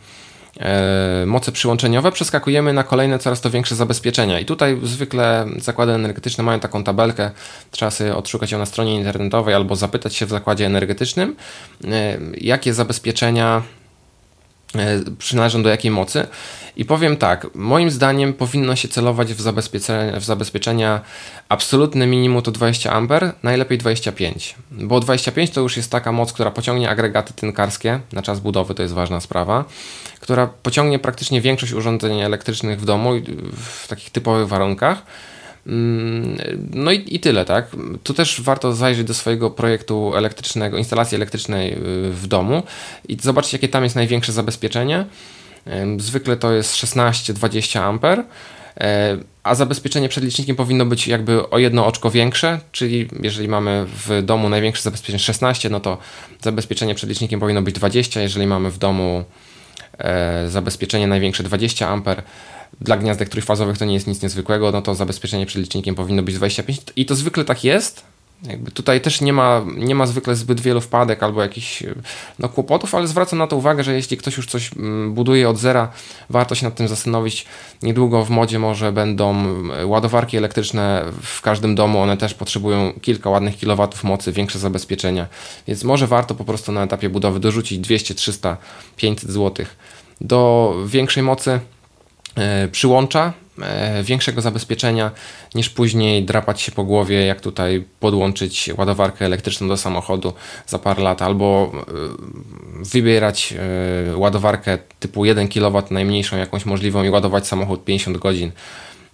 moce 1.25 1.51
przyłączeniowe, 1.51 2.11
przeskakujemy 2.11 2.73
na 2.73 2.83
kolejne 2.83 3.19
coraz 3.19 3.41
to 3.41 3.49
większe 3.49 3.75
zabezpieczenia. 3.75 4.39
I 4.39 4.45
tutaj 4.45 4.79
zwykle 4.83 5.45
zakłady 5.57 5.91
energetyczne 5.91 6.43
mają 6.43 6.59
taką 6.59 6.83
tabelkę, 6.83 7.31
trzeba 7.71 7.91
sobie 7.91 8.15
odszukać 8.15 8.51
ją 8.51 8.59
na 8.59 8.65
stronie 8.65 8.95
internetowej 8.95 9.55
albo 9.55 9.75
zapytać 9.75 10.15
się 10.15 10.25
w 10.25 10.29
zakładzie 10.29 10.65
energetycznym, 10.65 11.35
e, 11.85 12.17
jakie 12.37 12.73
zabezpieczenia 12.73 13.61
przynależą 15.17 15.63
do 15.63 15.69
jakiej 15.69 15.91
mocy. 15.91 16.27
I 16.75 16.85
powiem 16.85 17.17
tak, 17.17 17.47
moim 17.55 17.91
zdaniem 17.91 18.33
powinno 18.33 18.75
się 18.75 18.87
celować 18.87 19.33
w 19.33 19.41
zabezpieczenia, 19.41 20.19
w 20.19 20.23
zabezpieczenia 20.23 21.01
absolutne 21.49 22.07
minimum 22.07 22.41
to 22.41 22.51
20 22.51 22.93
A, 22.93 23.01
najlepiej 23.43 23.77
25, 23.77 24.55
bo 24.71 24.99
25 24.99 25.49
to 25.49 25.61
już 25.61 25.77
jest 25.77 25.91
taka 25.91 26.11
moc, 26.11 26.33
która 26.33 26.51
pociągnie 26.51 26.89
agregaty 26.89 27.33
tynkarskie 27.33 27.99
na 28.13 28.21
czas 28.21 28.39
budowy, 28.39 28.75
to 28.75 28.81
jest 28.81 28.93
ważna 28.93 29.19
sprawa, 29.19 29.65
która 30.19 30.47
pociągnie 30.47 30.99
praktycznie 30.99 31.41
większość 31.41 31.73
urządzeń 31.73 32.21
elektrycznych 32.21 32.81
w 32.81 32.85
domu 32.85 33.11
w 33.55 33.87
takich 33.87 34.09
typowych 34.09 34.47
warunkach. 34.47 35.03
Mm, 35.67 36.37
no 36.73 36.91
i, 36.91 37.15
i 37.15 37.19
tyle, 37.19 37.45
tak? 37.45 37.67
Tu 38.03 38.13
też 38.13 38.41
warto 38.41 38.73
zajrzeć 38.73 39.07
do 39.07 39.13
swojego 39.13 39.51
projektu 39.51 40.15
elektrycznego, 40.15 40.77
instalacji 40.77 41.15
elektrycznej 41.15 41.73
y, 41.73 41.77
w 42.11 42.27
domu 42.27 42.63
i 43.07 43.17
zobaczyć, 43.21 43.53
jakie 43.53 43.67
tam 43.67 43.83
jest 43.83 43.95
największe 43.95 44.31
zabezpieczenie. 44.31 45.05
Zwykle 45.97 46.37
to 46.37 46.53
jest 46.53 46.75
16-20 46.75 47.79
A, 47.79 48.17
e, 48.83 49.17
a 49.43 49.55
zabezpieczenie 49.55 50.09
przed 50.09 50.23
licznikiem 50.23 50.55
powinno 50.55 50.85
być 50.85 51.07
jakby 51.07 51.49
o 51.49 51.57
jedno 51.57 51.85
oczko 51.85 52.11
większe, 52.11 52.59
czyli 52.71 53.07
jeżeli 53.21 53.47
mamy 53.47 53.85
w 53.87 54.21
domu 54.23 54.49
największe 54.49 54.83
zabezpieczenie 54.83 55.19
16, 55.19 55.69
no 55.69 55.79
to 55.79 55.97
zabezpieczenie 56.41 56.95
przed 56.95 57.09
licznikiem 57.09 57.39
powinno 57.39 57.61
być 57.61 57.75
20, 57.75 58.21
jeżeli 58.21 58.47
mamy 58.47 58.71
w 58.71 58.77
domu 58.77 59.23
e, 59.97 60.49
zabezpieczenie 60.49 61.07
największe 61.07 61.43
20 61.43 61.89
A, 61.89 62.23
dla 62.81 62.97
gniazdek 62.97 63.29
trójfazowych 63.29 63.77
to 63.77 63.85
nie 63.85 63.93
jest 63.93 64.07
nic 64.07 64.21
niezwykłego, 64.21 64.71
no 64.71 64.81
to 64.81 64.95
zabezpieczenie 64.95 65.45
przed 65.45 65.61
licznikiem 65.61 65.95
powinno 65.95 66.23
być 66.23 66.35
25 66.35 66.81
i 66.95 67.05
to 67.05 67.15
zwykle 67.15 67.45
tak 67.45 67.63
jest, 67.63 68.03
jakby 68.47 68.71
tutaj 68.71 69.01
też 69.01 69.21
nie 69.21 69.33
ma, 69.33 69.61
nie 69.77 69.95
ma 69.95 70.05
zwykle 70.05 70.35
zbyt 70.35 70.61
wielu 70.61 70.81
wpadek 70.81 71.23
albo 71.23 71.41
jakichś 71.41 71.83
no, 72.39 72.49
kłopotów, 72.49 72.95
ale 72.95 73.07
zwracam 73.07 73.39
na 73.39 73.47
to 73.47 73.55
uwagę, 73.55 73.83
że 73.83 73.93
jeśli 73.93 74.17
ktoś 74.17 74.37
już 74.37 74.47
coś 74.47 74.71
mm, 74.73 75.13
buduje 75.13 75.49
od 75.49 75.57
zera, 75.57 75.91
warto 76.29 76.55
się 76.55 76.65
nad 76.65 76.75
tym 76.75 76.87
zastanowić. 76.87 77.45
Niedługo 77.81 78.25
w 78.25 78.29
modzie 78.29 78.59
może 78.59 78.91
będą 78.91 79.31
mm, 79.31 79.89
ładowarki 79.89 80.37
elektryczne 80.37 81.05
w 81.21 81.41
każdym 81.41 81.75
domu, 81.75 81.99
one 81.99 82.17
też 82.17 82.33
potrzebują 82.33 82.93
kilka 83.01 83.29
ładnych 83.29 83.57
kilowatów 83.57 84.03
mocy, 84.03 84.31
większe 84.31 84.59
zabezpieczenia, 84.59 85.27
więc 85.67 85.83
może 85.83 86.07
warto 86.07 86.35
po 86.35 86.43
prostu 86.43 86.71
na 86.71 86.83
etapie 86.83 87.09
budowy 87.09 87.39
dorzucić 87.39 87.79
200, 87.79 88.15
300, 88.15 88.57
500 88.95 89.29
zł 89.29 89.65
do 90.21 90.73
większej 90.85 91.23
mocy 91.23 91.59
przyłącza, 92.71 93.33
e, 93.61 94.03
większego 94.03 94.41
zabezpieczenia 94.41 95.11
niż 95.55 95.69
później 95.69 96.23
drapać 96.23 96.61
się 96.61 96.71
po 96.71 96.83
głowie, 96.83 97.25
jak 97.25 97.41
tutaj 97.41 97.85
podłączyć 97.99 98.69
ładowarkę 98.77 99.25
elektryczną 99.25 99.67
do 99.67 99.77
samochodu 99.77 100.33
za 100.67 100.79
parę 100.79 101.03
lat, 101.03 101.21
albo 101.21 101.71
e, 101.75 101.81
wybierać 102.83 103.53
ładowarkę 104.15 104.77
typu 104.99 105.25
1 105.25 105.47
kW, 105.47 105.83
najmniejszą 105.91 106.37
jakąś 106.37 106.65
możliwą 106.65 107.03
i 107.03 107.09
ładować 107.09 107.47
samochód 107.47 107.85
50 107.85 108.17
godzin 108.17 108.51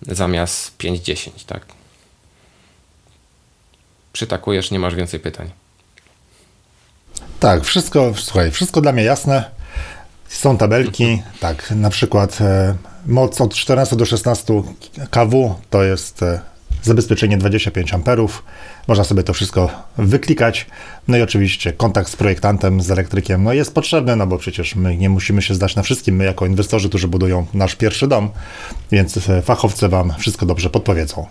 zamiast 0.01 0.77
5-10, 0.77 1.29
tak? 1.45 1.65
Przytakujesz, 4.13 4.71
nie 4.71 4.79
masz 4.79 4.95
więcej 4.95 5.19
pytań. 5.19 5.49
Tak, 7.39 7.63
wszystko, 7.63 8.13
słuchaj, 8.15 8.51
wszystko 8.51 8.81
dla 8.81 8.91
mnie 8.91 9.03
jasne. 9.03 9.51
Są 10.29 10.57
tabelki, 10.57 11.21
tak, 11.39 11.71
na 11.71 11.89
przykład 11.89 12.41
e, 12.41 12.75
moc 13.05 13.41
od 13.41 13.55
14 13.55 13.95
do 13.95 14.05
16 14.05 14.63
kW 15.11 15.55
to 15.69 15.83
jest 15.83 16.23
e, 16.23 16.41
zabezpieczenie 16.83 17.37
25 17.37 17.93
amperów. 17.93 18.43
Można 18.87 19.03
sobie 19.03 19.23
to 19.23 19.33
wszystko 19.33 19.69
wyklikać. 19.97 20.65
No 21.07 21.17
i 21.17 21.21
oczywiście 21.21 21.73
kontakt 21.73 22.11
z 22.11 22.15
projektantem, 22.15 22.81
z 22.81 22.91
elektrykiem 22.91 23.43
no 23.43 23.53
jest 23.53 23.73
potrzebny, 23.73 24.15
no 24.15 24.27
bo 24.27 24.37
przecież 24.37 24.75
my 24.75 24.97
nie 24.97 25.09
musimy 25.09 25.41
się 25.41 25.53
zdać 25.53 25.75
na 25.75 25.83
wszystkim, 25.83 26.15
my 26.15 26.23
jako 26.23 26.45
inwestorzy, 26.45 26.89
którzy 26.89 27.07
budują 27.07 27.45
nasz 27.53 27.75
pierwszy 27.75 28.07
dom, 28.07 28.29
więc 28.91 29.29
e, 29.29 29.41
fachowcy 29.41 29.89
Wam 29.89 30.13
wszystko 30.19 30.45
dobrze 30.45 30.69
podpowiedzą. 30.69 31.27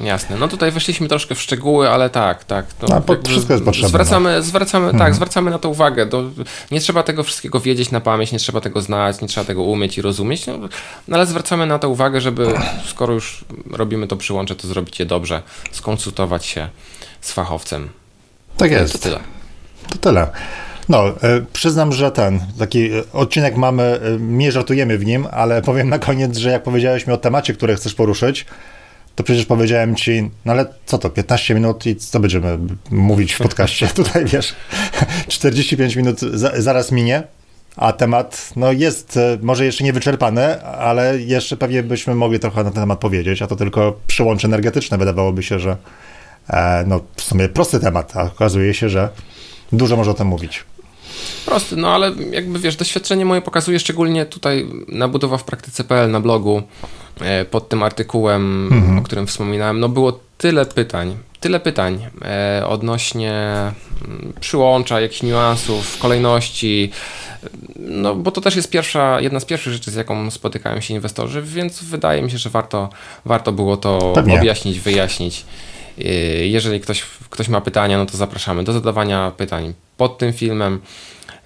Jasne. 0.00 0.36
No 0.36 0.48
tutaj 0.48 0.70
weszliśmy 0.72 1.08
troszkę 1.08 1.34
w 1.34 1.40
szczegóły, 1.40 1.90
ale 1.90 2.10
tak, 2.10 2.44
tak. 2.44 2.66
No, 2.82 3.02
wszystko 3.24 3.52
jest 3.52 3.64
potrzebne. 3.64 3.88
Zwracamy, 3.88 4.36
no. 4.36 4.42
zwracamy, 4.42 4.86
tak, 4.86 4.94
mhm. 4.94 5.08
tak, 5.10 5.14
zwracamy 5.14 5.50
na 5.50 5.58
to 5.58 5.68
uwagę. 5.68 6.06
Do, 6.06 6.24
nie 6.70 6.80
trzeba 6.80 7.02
tego 7.02 7.22
wszystkiego 7.22 7.60
wiedzieć 7.60 7.90
na 7.90 8.00
pamięć, 8.00 8.32
nie 8.32 8.38
trzeba 8.38 8.60
tego 8.60 8.80
znać, 8.80 9.20
nie 9.20 9.28
trzeba 9.28 9.44
tego 9.44 9.62
umieć 9.62 9.98
i 9.98 10.02
rozumieć, 10.02 10.46
no, 10.46 10.58
no 11.08 11.16
ale 11.16 11.26
zwracamy 11.26 11.66
na 11.66 11.78
to 11.78 11.88
uwagę, 11.88 12.20
żeby 12.20 12.48
skoro 12.86 13.14
już 13.14 13.44
robimy 13.70 14.06
to 14.06 14.16
przyłącze, 14.16 14.56
to 14.56 14.68
zrobić 14.68 14.98
je 14.98 15.06
dobrze, 15.06 15.42
skonsultować 15.72 16.46
się 16.46 16.68
z 17.20 17.32
fachowcem. 17.32 17.88
Tak 18.56 18.70
jest. 18.70 18.92
To 18.92 18.98
tyle. 18.98 19.18
To 19.88 19.98
tyle. 19.98 20.30
No, 20.88 21.08
e, 21.08 21.12
przyznam, 21.52 21.92
że 21.92 22.10
ten 22.10 22.40
taki 22.58 22.92
e, 22.92 23.02
odcinek 23.12 23.56
mamy, 23.56 23.82
e, 23.82 24.00
nie 24.20 24.52
żartujemy 24.52 24.98
w 24.98 25.04
nim, 25.04 25.26
ale 25.30 25.62
powiem 25.62 25.88
na 25.88 25.98
koniec, 25.98 26.36
że 26.36 26.50
jak 26.50 26.62
powiedziałeś 26.62 27.06
mi 27.06 27.12
o 27.12 27.16
temacie, 27.16 27.54
który 27.54 27.76
chcesz 27.76 27.94
poruszyć, 27.94 28.46
to 29.16 29.24
przecież 29.24 29.46
powiedziałem 29.46 29.96
ci, 29.96 30.30
no 30.44 30.52
ale 30.52 30.66
co 30.86 30.98
to, 30.98 31.10
15 31.10 31.54
minut 31.54 31.86
i 31.86 31.96
co 31.96 32.20
będziemy 32.20 32.58
mówić 32.90 33.32
w 33.32 33.38
podcaście? 33.38 33.88
Tutaj 33.94 34.24
wiesz, 34.24 34.54
45 35.28 35.96
minut 35.96 36.20
za, 36.20 36.52
zaraz 36.60 36.92
minie, 36.92 37.22
a 37.76 37.92
temat 37.92 38.50
no 38.56 38.72
jest 38.72 39.16
e, 39.16 39.38
może 39.42 39.64
jeszcze 39.64 39.84
niewyczerpany, 39.84 40.62
ale 40.62 41.18
jeszcze 41.18 41.56
pewnie 41.56 41.82
byśmy 41.82 42.14
mogli 42.14 42.38
trochę 42.38 42.64
na 42.64 42.70
ten 42.70 42.82
temat 42.82 42.98
powiedzieć, 42.98 43.42
a 43.42 43.46
to 43.46 43.56
tylko 43.56 44.00
przyłącze 44.06 44.48
energetyczne. 44.48 44.98
Wydawałoby 44.98 45.42
się, 45.42 45.58
że 45.58 45.76
e, 46.50 46.84
no 46.86 47.00
w 47.16 47.22
sumie 47.22 47.48
prosty 47.48 47.80
temat, 47.80 48.16
a 48.16 48.22
okazuje 48.22 48.74
się, 48.74 48.88
że 48.88 49.08
dużo 49.72 49.96
może 49.96 50.10
o 50.10 50.14
tym 50.14 50.26
mówić. 50.26 50.64
Prosty, 51.46 51.76
no 51.76 51.94
ale 51.94 52.12
jakby 52.30 52.58
wiesz, 52.58 52.76
doświadczenie 52.76 53.24
moje 53.24 53.40
pokazuje 53.40 53.78
szczególnie 53.78 54.26
tutaj 54.26 54.66
na 54.88 55.08
budowa 55.08 55.36
w 55.36 55.44
praktyce.pl 55.44 56.10
na 56.10 56.20
blogu 56.20 56.62
e, 57.20 57.44
pod 57.44 57.68
tym 57.68 57.82
artykułem, 57.82 58.68
mhm. 58.72 58.98
o 58.98 59.02
którym 59.02 59.26
wspominałem, 59.26 59.80
no 59.80 59.88
było 59.88 60.20
tyle 60.38 60.66
pytań, 60.66 61.16
tyle 61.40 61.60
pytań 61.60 62.06
e, 62.24 62.66
odnośnie 62.68 63.32
mm, 64.04 64.32
przyłącza, 64.40 65.00
jakichś 65.00 65.22
niuansów, 65.22 65.98
kolejności, 65.98 66.90
no 67.76 68.14
bo 68.14 68.30
to 68.30 68.40
też 68.40 68.56
jest 68.56 68.70
pierwsza, 68.70 69.20
jedna 69.20 69.40
z 69.40 69.44
pierwszych 69.44 69.72
rzeczy, 69.72 69.90
z 69.90 69.94
jaką 69.94 70.30
spotykają 70.30 70.80
się 70.80 70.94
inwestorzy, 70.94 71.42
więc 71.42 71.82
wydaje 71.82 72.22
mi 72.22 72.30
się, 72.30 72.38
że 72.38 72.50
warto, 72.50 72.88
warto 73.24 73.52
było 73.52 73.76
to 73.76 74.12
Pewnie. 74.14 74.38
objaśnić, 74.38 74.80
wyjaśnić. 74.80 75.44
E, 75.98 76.04
jeżeli 76.46 76.80
ktoś, 76.80 77.02
ktoś 77.30 77.48
ma 77.48 77.60
pytania, 77.60 77.98
no 77.98 78.06
to 78.06 78.16
zapraszamy 78.16 78.64
do 78.64 78.72
zadawania 78.72 79.32
pytań 79.36 79.74
pod 79.96 80.18
tym 80.18 80.32
filmem. 80.32 80.80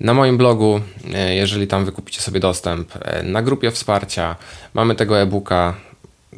Na 0.01 0.15
moim 0.15 0.39
blogu, 0.39 0.81
e, 1.15 1.35
jeżeli 1.35 1.67
tam 1.67 1.85
wykupicie 1.85 2.21
sobie 2.21 2.41
dostęp, 2.41 2.93
e, 3.03 3.23
na 3.23 3.43
grupie 3.43 3.71
wsparcia 3.71 4.37
mamy 4.75 4.95
tego 4.95 5.21
e-booka, 5.21 5.75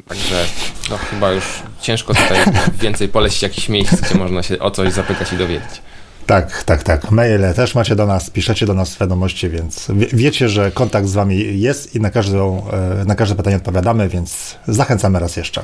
Także 0.07 0.45
no, 0.89 0.97
chyba 0.97 1.31
już 1.31 1.45
ciężko 1.81 2.13
tutaj 2.13 2.37
więcej 2.81 3.07
polecić 3.07 3.41
jakichś 3.41 3.69
miejsc, 3.69 4.01
gdzie 4.01 4.15
można 4.15 4.43
się 4.43 4.59
o 4.59 4.71
coś 4.71 4.93
zapytać 4.93 5.33
i 5.33 5.37
dowiedzieć. 5.37 5.81
Tak, 6.25 6.63
tak, 6.63 6.83
tak. 6.83 7.11
Maile 7.11 7.53
też 7.55 7.75
macie 7.75 7.95
do 7.95 8.05
nas, 8.05 8.29
piszecie 8.29 8.65
do 8.65 8.73
nas 8.73 8.97
wiadomości, 8.97 9.49
więc 9.49 9.87
wiecie, 10.13 10.49
że 10.49 10.71
kontakt 10.71 11.07
z 11.07 11.13
wami 11.13 11.61
jest 11.61 11.95
i 11.95 11.99
na, 11.99 12.09
każdą, 12.09 12.69
e, 13.01 13.05
na 13.05 13.15
każde 13.15 13.35
pytanie 13.35 13.55
odpowiadamy, 13.55 14.09
więc 14.09 14.55
zachęcamy 14.67 15.19
raz 15.19 15.37
jeszcze. 15.37 15.63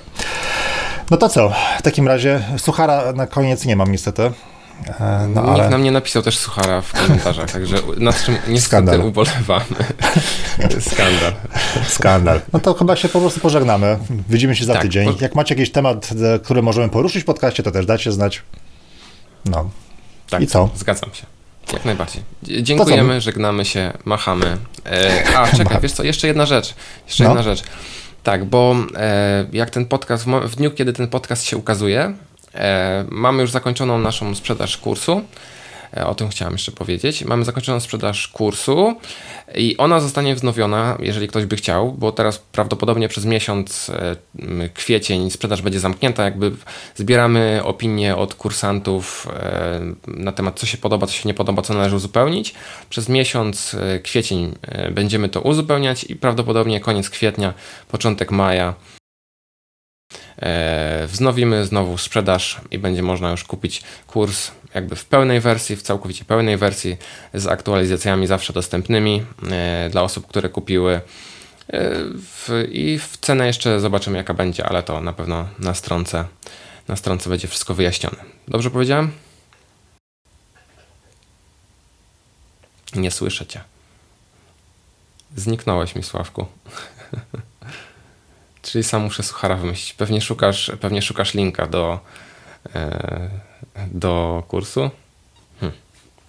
No 1.11 1.17
to 1.17 1.29
co? 1.29 1.53
W 1.79 1.81
takim 1.81 2.07
razie 2.07 2.43
suchara 2.57 3.13
na 3.13 3.27
koniec 3.27 3.65
nie 3.65 3.75
mam 3.75 3.91
niestety. 3.91 4.31
E, 4.99 5.27
no, 5.35 5.41
Nikt 5.41 5.53
ale... 5.53 5.69
nam 5.69 5.83
nie 5.83 5.91
napisał 5.91 6.21
też 6.21 6.37
suchara 6.37 6.81
w 6.81 6.93
komentarzach, 6.93 7.51
także 7.51 7.77
nad 7.97 8.23
czym 8.23 8.33
niestety 8.35 8.61
Skandal. 8.61 9.01
ubolewamy. 9.01 9.65
Skandal. 10.91 11.33
Skandal. 11.87 12.41
No 12.53 12.59
to 12.59 12.73
chyba 12.73 12.95
się 12.95 13.09
po 13.09 13.19
prostu 13.19 13.39
pożegnamy. 13.39 13.97
Widzimy 14.29 14.55
się 14.55 14.65
za 14.65 14.73
tak, 14.73 14.81
tydzień. 14.81 15.13
Po... 15.13 15.21
Jak 15.21 15.35
macie 15.35 15.55
jakiś 15.55 15.71
temat, 15.71 16.09
e, 16.35 16.39
który 16.39 16.61
możemy 16.61 16.89
poruszyć 16.89 17.23
w 17.23 17.25
podcaście, 17.25 17.63
to 17.63 17.71
też 17.71 17.85
dajcie 17.85 18.11
znać. 18.11 18.41
No. 19.45 19.69
Tak, 20.29 20.41
I 20.41 20.47
co? 20.47 20.69
Zgadzam 20.75 21.13
się. 21.13 21.25
Jak 21.73 21.85
najbardziej. 21.85 22.23
Dziękujemy, 22.43 23.21
żegnamy 23.21 23.65
się, 23.65 23.93
machamy. 24.05 24.57
E, 24.85 25.23
a, 25.37 25.47
czekaj, 25.57 25.77
wiesz 25.81 25.91
co, 25.91 26.03
jeszcze 26.03 26.27
jedna 26.27 26.45
rzecz. 26.45 26.75
Jeszcze 27.07 27.23
no. 27.23 27.29
jedna 27.29 27.43
rzecz. 27.43 27.63
Tak, 28.23 28.45
bo 28.45 28.75
e, 28.95 29.45
jak 29.53 29.69
ten 29.69 29.85
podcast, 29.85 30.25
w 30.25 30.55
dniu, 30.55 30.71
kiedy 30.71 30.93
ten 30.93 31.07
podcast 31.07 31.43
się 31.43 31.57
ukazuje, 31.57 32.13
E, 32.55 33.05
mamy 33.09 33.41
już 33.41 33.51
zakończoną 33.51 33.99
naszą 33.99 34.35
sprzedaż 34.35 34.77
kursu. 34.77 35.21
E, 35.97 36.07
o 36.07 36.15
tym 36.15 36.29
chciałem 36.29 36.53
jeszcze 36.53 36.71
powiedzieć. 36.71 37.25
Mamy 37.25 37.45
zakończoną 37.45 37.79
sprzedaż 37.79 38.27
kursu 38.27 38.95
i 39.55 39.77
ona 39.77 39.99
zostanie 39.99 40.35
wznowiona, 40.35 40.97
jeżeli 40.99 41.27
ktoś 41.27 41.45
by 41.45 41.55
chciał, 41.55 41.91
bo 41.91 42.11
teraz 42.11 42.37
prawdopodobnie 42.37 43.07
przez 43.07 43.25
miesiąc 43.25 43.89
e, 43.89 44.69
kwiecień 44.69 45.29
sprzedaż 45.31 45.61
będzie 45.61 45.79
zamknięta. 45.79 46.23
Jakby 46.23 46.51
zbieramy 46.95 47.61
opinie 47.63 48.15
od 48.15 48.35
kursantów 48.35 49.27
na 50.07 50.31
temat, 50.31 50.59
co 50.59 50.65
się 50.65 50.77
podoba, 50.77 51.07
co 51.07 51.13
się 51.13 51.29
nie 51.29 51.33
podoba, 51.33 51.61
co 51.61 51.73
należy 51.73 51.95
uzupełnić. 51.95 52.53
Przez 52.89 53.09
miesiąc 53.09 53.75
kwiecień 54.03 54.55
będziemy 54.91 55.29
to 55.29 55.41
uzupełniać 55.41 56.03
i 56.03 56.15
prawdopodobnie 56.15 56.79
koniec 56.79 57.09
kwietnia, 57.09 57.53
początek 57.87 58.31
maja 58.31 58.73
e, 58.95 58.98
wznowimy 61.07 61.65
znowu 61.65 61.97
sprzedaż 61.97 62.61
i 62.71 62.79
będzie 62.79 63.03
można 63.03 63.31
już 63.31 63.43
kupić 63.43 63.81
kurs 64.07 64.51
jakby 64.75 64.95
w 64.95 65.05
pełnej 65.05 65.39
wersji, 65.39 65.75
w 65.75 65.81
całkowicie 65.81 66.25
pełnej 66.25 66.57
wersji 66.57 66.97
z 67.33 67.47
aktualizacjami 67.47 68.27
zawsze 68.27 68.53
dostępnymi 68.53 69.25
e, 69.51 69.89
dla 69.91 70.03
osób, 70.03 70.27
które 70.27 70.49
kupiły. 70.49 71.01
W, 72.13 72.67
I 72.71 72.99
w 72.99 73.17
cenę 73.17 73.47
jeszcze 73.47 73.79
zobaczymy, 73.79 74.17
jaka 74.17 74.33
będzie, 74.33 74.65
ale 74.65 74.83
to 74.83 75.01
na 75.01 75.13
pewno 75.13 75.47
na 75.59 75.73
stronce, 75.73 76.25
na 76.87 76.95
stronce 76.95 77.29
będzie 77.29 77.47
wszystko 77.47 77.73
wyjaśnione. 77.73 78.17
Dobrze 78.47 78.71
powiedziałem? 78.71 79.11
Nie 82.95 83.11
słyszę 83.11 83.45
cię. 83.45 83.61
Zniknąłeś 85.35 85.95
mi, 85.95 86.03
Sławku. 86.03 86.45
Czyli 88.71 88.83
sam 88.83 89.01
muszę 89.01 89.23
suchara 89.23 89.55
wymyślić. 89.55 89.93
Pewnie 89.93 90.21
szukasz, 90.21 90.71
pewnie 90.79 91.01
szukasz 91.01 91.33
linka 91.33 91.67
do, 91.67 91.99
e, 92.75 93.29
do 93.91 94.43
kursu. 94.47 94.89
Hm. 95.59 95.71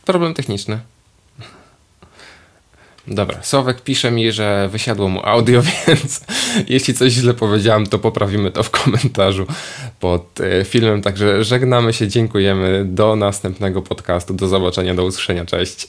Problem 0.05 0.35
techniczny. 0.35 0.81
Dobra, 3.07 3.43
Sławek 3.43 3.81
pisze 3.81 4.11
mi, 4.11 4.33
że 4.33 4.69
wysiadło 4.73 5.09
mu 5.09 5.27
audio, 5.27 5.63
więc 5.87 6.25
jeśli 6.69 6.95
coś 6.95 7.13
źle 7.13 7.35
powiedziałem, 7.35 7.87
to 7.87 7.99
poprawimy 7.99 8.51
to 8.51 8.63
w 8.63 8.71
komentarzu 8.71 9.47
pod 10.01 10.41
e, 10.41 10.65
filmem. 10.65 11.03
Także 11.03 11.45
żegnamy 11.45 11.93
się, 11.93 12.09
dziękujemy. 12.09 12.85
Do 12.85 13.17
następnego 13.17 13.83
podcastu. 13.83 14.35
Do 14.35 14.49
zobaczenia, 14.49 14.95
do 14.95 15.05
usłyszenia. 15.05 15.45
Cześć. 15.45 15.89